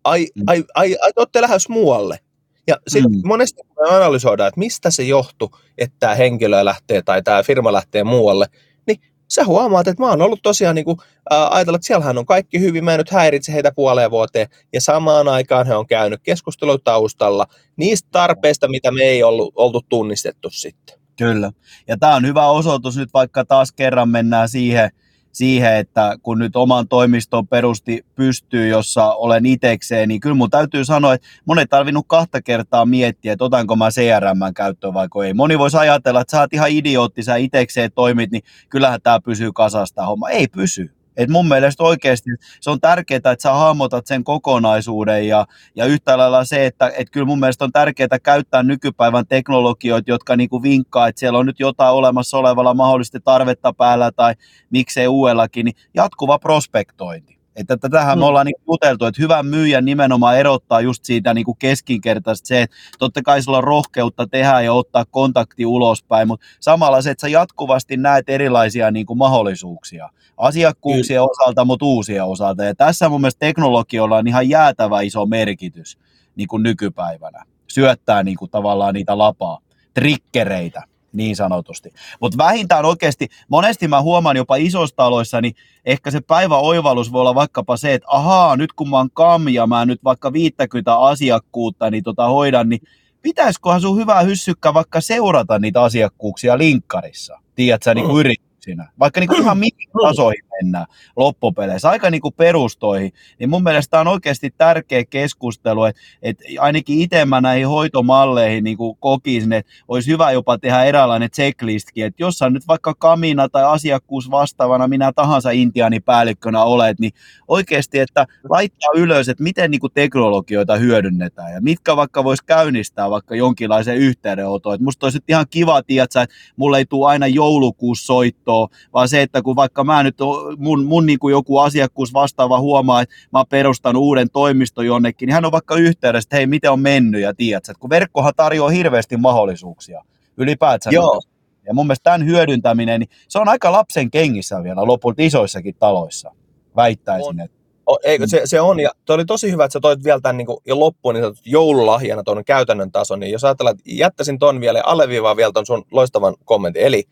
ai, 0.04 0.26
mm. 0.34 0.44
ai, 0.46 0.64
ai, 0.74 0.96
ai 1.02 1.10
olette 1.16 1.40
lähes 1.40 1.68
muualle. 1.68 2.18
Ja 2.66 2.76
sitten 2.88 3.12
mm. 3.12 3.20
monesti 3.24 3.62
me 3.80 3.96
analysoidaan, 3.96 4.48
että 4.48 4.58
mistä 4.58 4.90
se 4.90 5.02
johtuu, 5.02 5.50
että 5.78 5.96
tämä 5.98 6.14
henkilö 6.14 6.64
lähtee 6.64 7.02
tai 7.02 7.22
tämä 7.22 7.42
firma 7.42 7.72
lähtee 7.72 8.04
muualle, 8.04 8.46
niin 8.86 9.00
sä 9.28 9.44
huomaat, 9.44 9.88
että 9.88 10.02
mä 10.02 10.10
oon 10.10 10.22
ollut 10.22 10.42
tosiaan 10.42 10.74
niin 10.74 10.84
kuin, 10.84 10.98
ää, 11.30 11.54
ajatella, 11.54 11.76
että 11.76 11.86
siellähän 11.86 12.18
on 12.18 12.26
kaikki 12.26 12.60
hyvin, 12.60 12.84
mä 12.84 12.92
en 12.92 12.98
nyt 12.98 13.10
häiritse 13.10 13.52
heitä 13.52 13.72
puoleen 13.72 14.10
vuoteen, 14.10 14.48
ja 14.72 14.80
samaan 14.80 15.28
aikaan 15.28 15.66
he 15.66 15.74
on 15.74 15.86
käynyt 15.86 16.20
keskustelua 16.22 16.78
taustalla 16.84 17.46
niistä 17.76 18.08
tarpeista, 18.12 18.68
mitä 18.68 18.90
me 18.90 19.02
ei 19.02 19.22
ollut, 19.22 19.52
oltu 19.56 19.80
tunnistettu 19.88 20.50
sitten. 20.50 20.98
Kyllä, 21.18 21.52
ja 21.88 21.96
tämä 21.96 22.14
on 22.14 22.26
hyvä 22.26 22.46
osoitus 22.46 22.96
nyt, 22.96 23.08
vaikka 23.14 23.44
taas 23.44 23.72
kerran 23.72 24.08
mennään 24.08 24.48
siihen, 24.48 24.90
siihen, 25.32 25.76
että 25.76 26.16
kun 26.22 26.38
nyt 26.38 26.56
oman 26.56 26.88
toimiston 26.88 27.48
perusti 27.48 28.06
pystyy, 28.14 28.68
jossa 28.68 29.12
olen 29.12 29.46
itekseen, 29.46 30.08
niin 30.08 30.20
kyllä 30.20 30.36
mun 30.36 30.50
täytyy 30.50 30.84
sanoa, 30.84 31.14
että 31.14 31.26
mun 31.44 31.58
ei 31.58 31.66
tarvinnut 31.66 32.04
kahta 32.08 32.42
kertaa 32.42 32.86
miettiä, 32.86 33.32
että 33.32 33.44
otanko 33.44 33.76
mä 33.76 33.90
CRM 33.90 34.54
käyttöön 34.54 34.94
vai 34.94 35.08
ei. 35.26 35.34
Moni 35.34 35.58
voisi 35.58 35.76
ajatella, 35.76 36.20
että 36.20 36.30
sä 36.30 36.40
oot 36.40 36.52
ihan 36.52 36.70
idiootti, 36.70 37.22
sä 37.22 37.36
itekseen 37.36 37.92
toimit, 37.92 38.30
niin 38.30 38.42
kyllähän 38.68 39.02
tämä 39.02 39.20
pysyy 39.20 39.52
kasasta 39.52 40.06
homma. 40.06 40.28
Ei 40.28 40.48
pysy. 40.48 41.01
Et 41.16 41.28
mun 41.28 41.48
mielestä 41.48 41.84
oikeasti 41.84 42.30
se 42.60 42.70
on 42.70 42.80
tärkeää, 42.80 43.16
että 43.16 43.36
sä 43.38 43.52
hahmotat 43.52 44.06
sen 44.06 44.24
kokonaisuuden 44.24 45.28
ja, 45.28 45.46
ja 45.76 45.84
yhtä 45.84 46.18
lailla 46.18 46.44
se, 46.44 46.66
että 46.66 46.92
et 46.96 47.10
kyllä 47.10 47.26
mun 47.26 47.40
mielestä 47.40 47.64
on 47.64 47.72
tärkeää 47.72 48.18
käyttää 48.22 48.62
nykypäivän 48.62 49.26
teknologioita, 49.26 50.10
jotka 50.10 50.36
niinku 50.36 50.62
vinkkaa, 50.62 51.08
että 51.08 51.20
siellä 51.20 51.38
on 51.38 51.46
nyt 51.46 51.60
jotain 51.60 51.94
olemassa 51.94 52.38
olevalla 52.38 52.74
mahdollisesti 52.74 53.20
tarvetta 53.24 53.72
päällä 53.72 54.10
tai 54.16 54.34
miksei 54.70 55.08
uudellakin, 55.08 55.64
niin 55.64 55.76
jatkuva 55.94 56.38
prospektointi. 56.38 57.41
Että 57.56 57.76
tätähän 57.76 58.18
me 58.18 58.22
mm. 58.22 58.28
ollaan 58.28 58.46
niin 58.46 58.62
juteltu, 58.68 59.04
että 59.04 59.22
hyvä 59.22 59.42
myyjä 59.42 59.80
nimenomaan 59.80 60.38
erottaa 60.38 60.80
just 60.80 61.04
siitä 61.04 61.34
niin 61.34 61.44
kuin 61.44 61.56
keskinkertaisesti 61.58 62.48
se, 62.48 62.62
että 62.62 62.76
totta 62.98 63.22
kai 63.22 63.42
sulla 63.42 63.58
on 63.58 63.64
rohkeutta 63.64 64.26
tehdä 64.26 64.60
ja 64.60 64.72
ottaa 64.72 65.04
kontakti 65.10 65.66
ulospäin, 65.66 66.28
mutta 66.28 66.46
samalla 66.60 67.02
se, 67.02 67.10
että 67.10 67.20
sä 67.20 67.28
jatkuvasti 67.28 67.96
näet 67.96 68.28
erilaisia 68.28 68.90
niin 68.90 69.06
kuin 69.06 69.18
mahdollisuuksia 69.18 70.08
asiakkuuksien 70.36 71.18
Kyllä. 71.18 71.28
osalta, 71.30 71.64
mutta 71.64 71.84
uusien 71.84 72.24
osalta. 72.24 72.64
Ja 72.64 72.74
tässä 72.74 73.08
mun 73.08 73.20
mielestä 73.20 73.46
teknologiolla 73.46 74.16
on 74.16 74.28
ihan 74.28 74.48
jäätävä 74.48 75.00
iso 75.00 75.26
merkitys 75.26 75.98
niin 76.36 76.48
kuin 76.48 76.62
nykypäivänä. 76.62 77.44
Syöttää 77.68 78.22
niin 78.22 78.36
kuin 78.36 78.50
tavallaan 78.50 78.94
niitä 78.94 79.18
lapaa, 79.18 79.58
trikkereitä 79.94 80.82
niin 81.12 81.36
sanotusti. 81.36 81.92
Mutta 82.20 82.38
vähintään 82.38 82.84
oikeasti, 82.84 83.28
monesti 83.48 83.88
mä 83.88 84.02
huomaan 84.02 84.36
jopa 84.36 84.56
isoissa 84.56 84.96
taloissa, 84.96 85.40
niin 85.40 85.54
ehkä 85.84 86.10
se 86.10 86.20
päivä 86.20 86.56
oivallus 86.56 87.12
voi 87.12 87.20
olla 87.20 87.34
vaikkapa 87.34 87.76
se, 87.76 87.94
että 87.94 88.08
ahaa, 88.10 88.56
nyt 88.56 88.72
kun 88.72 88.90
mä 88.90 88.96
oon 88.96 89.10
kam 89.10 89.48
ja 89.48 89.66
mä 89.66 89.84
nyt 89.84 90.04
vaikka 90.04 90.32
50 90.32 90.96
asiakkuutta 90.96 91.90
niin 91.90 92.04
tota 92.04 92.28
hoidan, 92.28 92.68
niin 92.68 92.80
pitäisiköhän 93.22 93.80
sun 93.80 93.98
hyvää 93.98 94.20
hyssykkä 94.20 94.74
vaikka 94.74 95.00
seurata 95.00 95.58
niitä 95.58 95.82
asiakkuuksia 95.82 96.58
linkkarissa, 96.58 97.38
tiedätkö, 97.54 97.94
niin 97.94 98.04
kuin 98.06 98.14
mm. 98.14 98.20
yrityksinä, 98.20 98.90
vaikka 98.98 99.20
niin 99.20 99.28
kuin 99.28 99.40
ihan 99.40 99.58
mihin 99.58 99.88
tasoihin 100.02 100.44
mennään 100.62 100.86
loppupeleissä, 101.16 101.90
aika 101.90 102.10
niin 102.10 102.20
kuin 102.20 102.34
perustoihin, 102.34 103.12
niin 103.38 103.50
mun 103.50 103.62
mielestä 103.62 104.00
on 104.00 104.08
oikeasti 104.08 104.50
tärkeä 104.58 105.04
keskustelu, 105.04 105.84
että, 105.84 106.02
että 106.22 106.44
ainakin 106.58 107.00
itse 107.00 107.24
mä 107.24 107.40
näihin 107.40 107.68
hoitomalleihin 107.68 108.64
niin 108.64 108.76
kuin 108.76 108.96
kokisin, 109.00 109.52
että 109.52 109.72
olisi 109.88 110.10
hyvä 110.10 110.30
jopa 110.30 110.58
tehdä 110.58 110.84
eräänlainen 110.84 111.30
checklistkin, 111.30 112.04
että 112.04 112.22
jos 112.22 112.38
sä 112.38 112.50
nyt 112.50 112.68
vaikka 112.68 112.94
kamina 112.94 113.48
tai 113.48 113.64
asiakkuus 113.64 114.30
vastaavana 114.30 114.88
minä 114.88 115.12
tahansa 115.12 115.50
intiaanipäällikkönä 115.50 116.64
olet, 116.64 117.00
niin 117.00 117.12
oikeasti, 117.48 117.98
että 117.98 118.26
laittaa 118.48 118.90
ylös, 118.94 119.28
että 119.28 119.42
miten 119.42 119.70
niin 119.70 119.80
kuin 119.80 119.92
teknologioita 119.94 120.76
hyödynnetään 120.76 121.52
ja 121.52 121.60
mitkä 121.60 121.96
vaikka 121.96 122.24
voisi 122.24 122.44
käynnistää 122.44 123.10
vaikka 123.10 123.34
jonkinlaisen 123.34 123.96
yhteydenoton. 123.96 124.74
Että 124.74 124.84
musta 124.84 125.06
olisi 125.06 125.18
ihan 125.28 125.46
kiva, 125.50 125.82
tiedätkö, 125.82 126.20
että 126.20 126.34
mulle 126.56 126.78
ei 126.78 126.86
tule 126.86 127.08
aina 127.08 127.26
joulukuussa 127.26 128.06
soittoa, 128.06 128.68
vaan 128.94 129.08
se, 129.08 129.22
että 129.22 129.42
kun 129.42 129.56
vaikka 129.56 129.84
mä 129.84 130.02
nyt, 130.02 130.16
mun, 130.58 130.84
mun 130.84 131.06
niin 131.06 131.18
kuin 131.18 131.32
joku 131.32 131.58
asiakkuus 131.58 132.12
vastaava 132.12 132.60
huomaa, 132.60 133.00
että 133.00 133.14
mä 133.32 133.38
oon 133.38 133.46
perustanut 133.50 134.02
uuden 134.02 134.30
toimiston 134.30 134.86
jonnekin, 134.86 135.26
niin 135.26 135.34
hän 135.34 135.44
on 135.44 135.52
vaikka 135.52 135.76
yhteydessä, 135.76 136.26
että 136.26 136.36
hei, 136.36 136.46
miten 136.46 136.72
on 136.72 136.80
mennyt 136.80 137.20
ja 137.20 137.34
tiedätkö, 137.34 137.72
että 137.72 137.80
kun 137.80 137.90
verkkohan 137.90 138.32
tarjoaa 138.36 138.70
hirveästi 138.70 139.16
mahdollisuuksia 139.16 140.04
ylipäätään. 140.36 140.94
Joo. 140.94 141.20
Ja 141.66 141.74
mun 141.74 141.86
mielestä 141.86 142.02
tämän 142.04 142.26
hyödyntäminen, 142.26 143.00
niin 143.00 143.10
se 143.28 143.38
on 143.38 143.48
aika 143.48 143.72
lapsen 143.72 144.10
kengissä 144.10 144.62
vielä 144.62 144.86
lopulta 144.86 145.22
isoissakin 145.22 145.74
taloissa, 145.78 146.34
väittäisin. 146.76 147.28
On. 147.28 147.40
Että. 147.40 147.62
O, 147.90 147.98
eikö, 148.04 148.26
se, 148.26 148.42
se 148.44 148.60
on, 148.60 148.80
ja 148.80 148.90
toi 149.04 149.14
oli 149.14 149.24
tosi 149.24 149.50
hyvä, 149.50 149.64
että 149.64 149.72
sä 149.72 149.80
toit 149.80 150.04
vielä 150.04 150.20
tämän 150.20 150.36
niin 150.36 150.46
kuin, 150.46 150.58
jo 150.66 150.80
loppuun 150.80 151.14
niin 151.14 151.24
joululahjana 151.44 152.22
tuon 152.22 152.44
käytännön 152.44 152.92
tason, 152.92 153.20
niin 153.20 153.32
jos 153.32 153.44
ajatellaan, 153.44 153.76
että 153.78 153.90
jättäisin 153.94 154.38
ton 154.38 154.60
vielä 154.60 154.78
ja 154.78 154.82
alleviivaan 154.86 155.36
vielä 155.36 155.52
ton 155.52 155.66
sun 155.66 155.84
loistavan 155.90 156.34
kommentin, 156.44 156.82
eli 156.82 157.04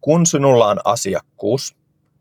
kun 0.00 0.26
sinulla 0.26 0.66
on 0.66 0.78
asiakkuus, 0.84 1.76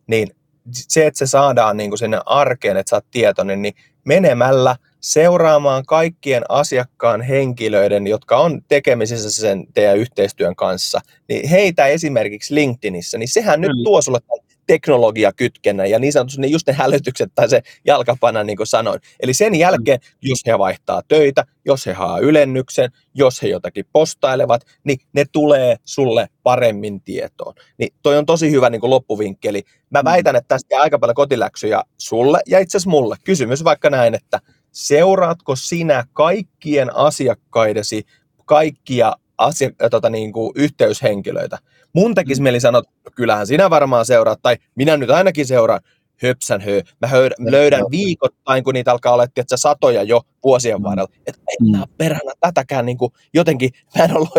niin 0.07 0.27
se, 0.71 1.07
että 1.07 1.17
se 1.17 1.27
saadaan 1.27 1.77
niin 1.77 1.89
kuin 1.89 1.99
sinne 1.99 2.19
arkeen, 2.25 2.77
että 2.77 2.89
sä 2.89 2.95
oot 2.95 3.05
tietoinen, 3.11 3.61
niin 3.61 3.73
menemällä 4.03 4.75
seuraamaan 4.99 5.85
kaikkien 5.85 6.43
asiakkaan 6.49 7.21
henkilöiden, 7.21 8.07
jotka 8.07 8.37
on 8.37 8.61
tekemisissä 8.67 9.31
sen 9.31 9.67
teidän 9.73 9.97
yhteistyön 9.97 10.55
kanssa, 10.55 10.99
niin 11.29 11.49
heitä 11.49 11.87
esimerkiksi 11.87 12.55
LinkedInissä, 12.55 13.17
niin 13.17 13.27
sehän 13.27 13.61
Kyllä. 13.61 13.73
nyt 13.73 13.83
tuo 13.83 14.01
sulle 14.01 14.19
teknologiakytkennän 14.67 15.89
ja 15.89 15.99
niin 15.99 16.13
sanotusti 16.13 16.41
niin 16.41 16.51
just 16.51 16.67
ne 16.67 16.73
hälytykset 16.73 17.31
tai 17.35 17.49
se 17.49 17.61
jalkapana, 17.85 18.43
niin 18.43 18.57
kuin 18.57 18.67
sanoin. 18.67 18.99
Eli 19.19 19.33
sen 19.33 19.55
jälkeen, 19.55 19.99
jos 20.21 20.39
he 20.47 20.59
vaihtaa 20.59 21.01
töitä, 21.07 21.43
jos 21.65 21.85
he 21.85 21.93
haa 21.93 22.19
ylennyksen, 22.19 22.91
jos 23.13 23.41
he 23.41 23.47
jotakin 23.47 23.85
postailevat, 23.91 24.61
niin 24.83 24.99
ne 25.13 25.25
tulee 25.31 25.75
sulle 25.85 26.27
paremmin 26.43 27.01
tietoon. 27.01 27.53
Niin 27.77 27.93
toi 28.03 28.17
on 28.17 28.25
tosi 28.25 28.51
hyvä 28.51 28.69
niin 28.69 28.81
kuin 28.81 28.89
loppuvinkkeli. 28.89 29.63
Mä 29.89 30.01
mm. 30.01 30.05
väitän, 30.05 30.35
että 30.35 30.47
tästä 30.47 30.81
aika 30.81 30.99
paljon 30.99 31.15
kotiläksyjä 31.15 31.83
sulle 31.97 32.39
ja 32.47 32.59
itse 32.59 32.77
asiassa 32.77 32.89
mulle. 32.89 33.15
Kysymys 33.23 33.63
vaikka 33.63 33.89
näin, 33.89 34.15
että 34.15 34.39
seuraatko 34.71 35.55
sinä 35.55 36.03
kaikkien 36.13 36.95
asiakkaidesi 36.95 38.03
kaikkia 38.45 39.13
asia, 39.37 39.69
tota, 39.91 40.09
niin 40.09 40.33
kuin 40.33 40.51
yhteyshenkilöitä? 40.55 41.57
Mun 41.93 42.15
tekisi 42.15 42.41
mm. 42.41 42.43
mieli 42.43 42.59
sanoa, 42.59 42.79
että 42.79 43.11
kyllähän 43.15 43.47
sinä 43.47 43.69
varmaan 43.69 44.05
seuraat, 44.05 44.39
tai 44.41 44.57
minä 44.75 44.97
nyt 44.97 45.09
ainakin 45.09 45.47
seuraan, 45.47 45.81
höpsän 46.23 46.61
hö. 46.61 46.81
Mä 47.01 47.07
höydän, 47.07 47.51
löydän 47.51 47.83
viikoittain, 47.91 48.63
kun 48.63 48.73
niitä 48.73 48.91
alkaa 48.91 49.13
olla 49.13 49.27
että 49.35 49.57
satoja 49.57 50.03
jo 50.03 50.21
vuosien 50.43 50.77
mm. 50.77 50.83
varrella. 50.83 51.11
Että 51.27 51.41
ei 51.47 51.71
mm. 51.71 51.81
perhana 51.97 52.31
tätäkään 52.39 52.85
niin 52.85 52.97
kuin, 52.97 53.13
jotenkin, 53.33 53.69
mä 53.97 54.03
en 54.03 54.15
ollut 54.15 54.29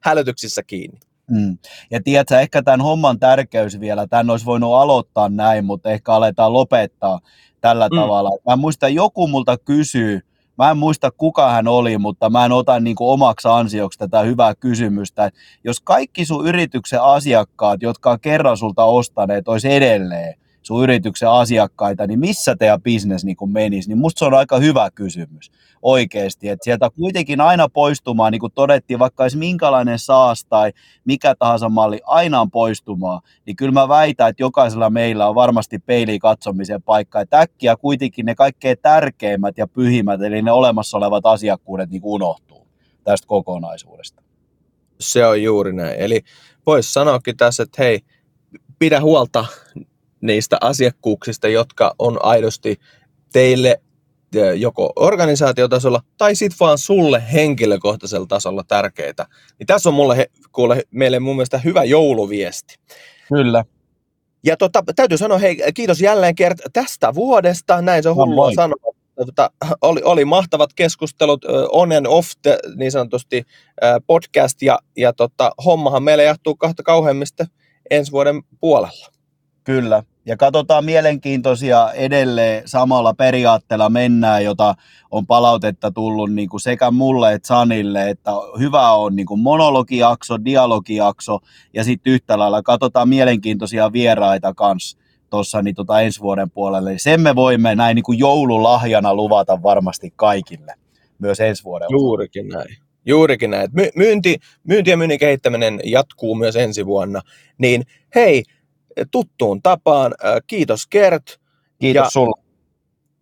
hälytyksissä 0.00 0.62
kiinni. 0.62 0.98
Mm. 1.30 1.58
Ja 1.90 2.02
tiedätkö, 2.02 2.40
ehkä 2.40 2.62
tämän 2.62 2.80
homman 2.80 3.18
tärkeys 3.18 3.80
vielä, 3.80 4.06
tämän 4.06 4.30
olisi 4.30 4.46
voinut 4.46 4.74
aloittaa 4.74 5.28
näin, 5.28 5.64
mutta 5.64 5.90
ehkä 5.90 6.12
aletaan 6.12 6.52
lopettaa 6.52 7.20
tällä 7.60 7.88
mm. 7.88 7.96
tavalla. 7.96 8.30
Mä 8.46 8.56
muistan, 8.56 8.94
joku 8.94 9.26
multa 9.26 9.58
kysyy, 9.58 10.20
Mä 10.60 10.70
en 10.70 10.76
muista 10.76 11.10
kuka 11.10 11.50
hän 11.50 11.68
oli, 11.68 11.98
mutta 11.98 12.30
mä 12.30 12.44
en 12.44 12.52
ota 12.52 12.80
niin 12.80 12.96
omaksi 13.00 13.48
ansioksi 13.48 13.98
tätä 13.98 14.20
hyvää 14.20 14.54
kysymystä. 14.54 15.30
Jos 15.64 15.80
kaikki 15.80 16.24
sun 16.24 16.48
yrityksen 16.48 17.02
asiakkaat, 17.02 17.82
jotka 17.82 18.10
on 18.10 18.20
kerran 18.20 18.56
sulta 18.56 18.84
ostaneet, 18.84 19.48
olisi 19.48 19.72
edelleen 19.72 20.39
sun 20.62 20.82
yrityksen 20.82 21.30
asiakkaita, 21.30 22.06
niin 22.06 22.20
missä 22.20 22.56
teidän 22.56 22.82
bisnes 22.82 23.24
niin 23.24 23.36
kuin 23.36 23.50
menisi, 23.50 23.88
niin 23.88 23.98
musta 23.98 24.18
se 24.18 24.24
on 24.24 24.34
aika 24.34 24.58
hyvä 24.58 24.90
kysymys 24.94 25.50
oikeasti, 25.82 26.48
että 26.48 26.64
sieltä 26.64 26.90
kuitenkin 26.90 27.40
aina 27.40 27.68
poistumaan, 27.68 28.32
niin 28.32 28.40
kuin 28.40 28.52
todettiin, 28.52 28.98
vaikka 28.98 29.24
olisi 29.24 29.36
minkälainen 29.36 29.98
saas 29.98 30.44
tai 30.44 30.72
mikä 31.04 31.34
tahansa 31.38 31.68
malli, 31.68 32.00
aina 32.04 32.40
on 32.40 32.50
poistumaan, 32.50 33.20
niin 33.46 33.56
kyllä 33.56 33.72
mä 33.72 33.88
väitän, 33.88 34.28
että 34.28 34.42
jokaisella 34.42 34.90
meillä 34.90 35.28
on 35.28 35.34
varmasti 35.34 35.78
peiliin 35.78 36.20
katsomisen 36.20 36.82
paikka, 36.82 37.20
että 37.20 37.40
äkkiä 37.40 37.76
kuitenkin 37.76 38.26
ne 38.26 38.34
kaikkein 38.34 38.76
tärkeimmät 38.82 39.58
ja 39.58 39.66
pyhimmät, 39.66 40.22
eli 40.22 40.42
ne 40.42 40.52
olemassa 40.52 40.98
olevat 40.98 41.26
asiakkuudet 41.26 41.90
niin 41.90 42.02
unohtuu 42.04 42.66
tästä 43.04 43.26
kokonaisuudesta. 43.26 44.22
Se 45.00 45.26
on 45.26 45.42
juuri 45.42 45.72
näin, 45.72 45.96
eli 45.98 46.20
voisi 46.66 46.92
sanoakin 46.92 47.36
tässä, 47.36 47.62
että 47.62 47.82
hei, 47.82 48.00
pidä 48.78 49.00
huolta 49.00 49.44
niistä 50.20 50.58
asiakkuuksista, 50.60 51.48
jotka 51.48 51.94
on 51.98 52.24
aidosti 52.24 52.80
teille 53.32 53.80
joko 54.56 54.92
organisaatiotasolla 54.96 56.02
tai 56.18 56.34
sitten 56.34 56.56
vaan 56.60 56.78
sulle 56.78 57.22
henkilökohtaisella 57.32 58.26
tasolla 58.26 58.64
tärkeitä. 58.68 59.26
Niin 59.58 59.66
tässä 59.66 59.88
on 59.88 59.94
mulle, 59.94 60.30
kuule, 60.52 60.82
meille 60.90 61.20
mun 61.20 61.36
mielestä 61.36 61.58
hyvä 61.58 61.84
jouluviesti. 61.84 62.74
Kyllä. 63.28 63.64
Ja 64.44 64.56
tota, 64.56 64.84
täytyy 64.96 65.18
sanoa, 65.18 65.38
hei, 65.38 65.56
kiitos 65.74 66.00
jälleen 66.00 66.34
kert 66.34 66.58
tästä 66.72 67.14
vuodesta, 67.14 67.82
näin 67.82 68.02
se 68.02 68.08
on 68.08 68.16
hullua 68.16 68.54
sanoa. 68.54 68.94
Tota, 69.26 69.50
oli, 69.82 70.00
oli 70.04 70.24
mahtavat 70.24 70.70
keskustelut, 70.72 71.44
on 71.72 71.92
and 71.92 72.06
off 72.08 72.30
the, 72.42 72.58
niin 72.76 72.92
sanotusti 72.92 73.44
podcast, 74.06 74.62
ja, 74.62 74.78
ja 74.96 75.12
tota, 75.12 75.52
hommahan 75.64 76.02
meille 76.02 76.24
jahtuu 76.24 76.56
kahta 76.56 76.82
kauheimmista 76.82 77.46
ensi 77.90 78.12
vuoden 78.12 78.42
puolella. 78.60 79.08
Kyllä, 79.64 80.02
ja 80.26 80.36
katsotaan 80.36 80.84
mielenkiintoisia 80.84 81.92
edelleen 81.92 82.62
samalla 82.68 83.14
periaatteella 83.14 83.88
mennään, 83.88 84.44
jota 84.44 84.74
on 85.10 85.26
palautetta 85.26 85.90
tullut 85.90 86.32
niin 86.32 86.48
kuin 86.48 86.60
sekä 86.60 86.90
mulle 86.90 87.32
että 87.32 87.48
Sanille, 87.48 88.10
että 88.10 88.30
hyvä 88.58 88.92
on 88.92 89.16
niin 89.16 89.26
kuin 89.26 89.40
monologijakso, 89.40 90.44
dialogijakso 90.44 91.38
ja 91.74 91.84
sitten 91.84 92.12
yhtä 92.12 92.38
lailla 92.38 92.62
katsotaan 92.62 93.08
mielenkiintoisia 93.08 93.92
vieraita 93.92 94.54
kanssa 94.54 94.98
tuossa 95.30 95.62
niin 95.62 95.74
tota 95.74 96.00
ensi 96.00 96.20
vuoden 96.20 96.50
puolelle. 96.50 96.94
Sen 96.98 97.20
me 97.20 97.34
voimme 97.34 97.74
näin 97.74 97.94
niin 97.94 98.04
kuin 98.04 98.18
joululahjana 98.18 99.14
luvata 99.14 99.62
varmasti 99.62 100.12
kaikille 100.16 100.74
myös 101.18 101.40
ensi 101.40 101.64
vuoden. 101.64 101.88
Juurikin 101.90 102.48
näin. 102.48 102.76
Juurikin 103.06 103.50
näin. 103.50 103.70
Myynti, 103.96 104.36
myynti 104.64 104.90
ja 104.90 104.96
myynnin 104.96 105.18
kehittäminen 105.18 105.80
jatkuu 105.84 106.34
myös 106.34 106.56
ensi 106.56 106.86
vuonna. 106.86 107.20
Niin 107.58 107.82
hei, 108.14 108.42
tuttuun 109.10 109.62
tapaan. 109.62 110.14
Kiitos 110.46 110.86
Kert. 110.86 111.40
Kiitos 111.78 112.04
ja 112.04 112.10
sulla. 112.10 112.42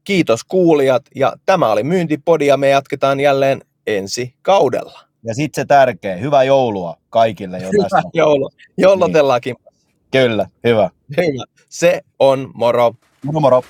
Kiitos 0.05 0.45
kuulijat. 0.45 1.03
Ja 1.15 1.33
tämä 1.47 1.73
oli 1.73 1.83
Myyntipodi 1.83 2.47
ja 2.47 2.57
me 2.57 2.69
jatketaan 2.69 3.21
jälleen 3.21 3.61
ensi 3.87 4.35
kaudella. 4.43 5.01
Ja 5.25 5.35
sitten 5.35 5.63
se 5.63 5.67
tärkeä, 5.67 6.17
hyvää 6.17 6.45
joulua 6.45 6.97
kaikille 7.11 7.59
jo. 7.59 7.69
Hyvää 7.69 8.03
joulua. 8.15 8.49
Jollotellaankin. 8.79 9.57
Niin. 9.59 9.69
Kyllä, 10.11 10.47
hyvä. 10.65 10.91
Hyvä. 11.17 11.45
Se 11.69 12.01
on 12.19 12.51
moro. 12.55 12.95
Moro 13.25 13.41
moro. 13.41 13.63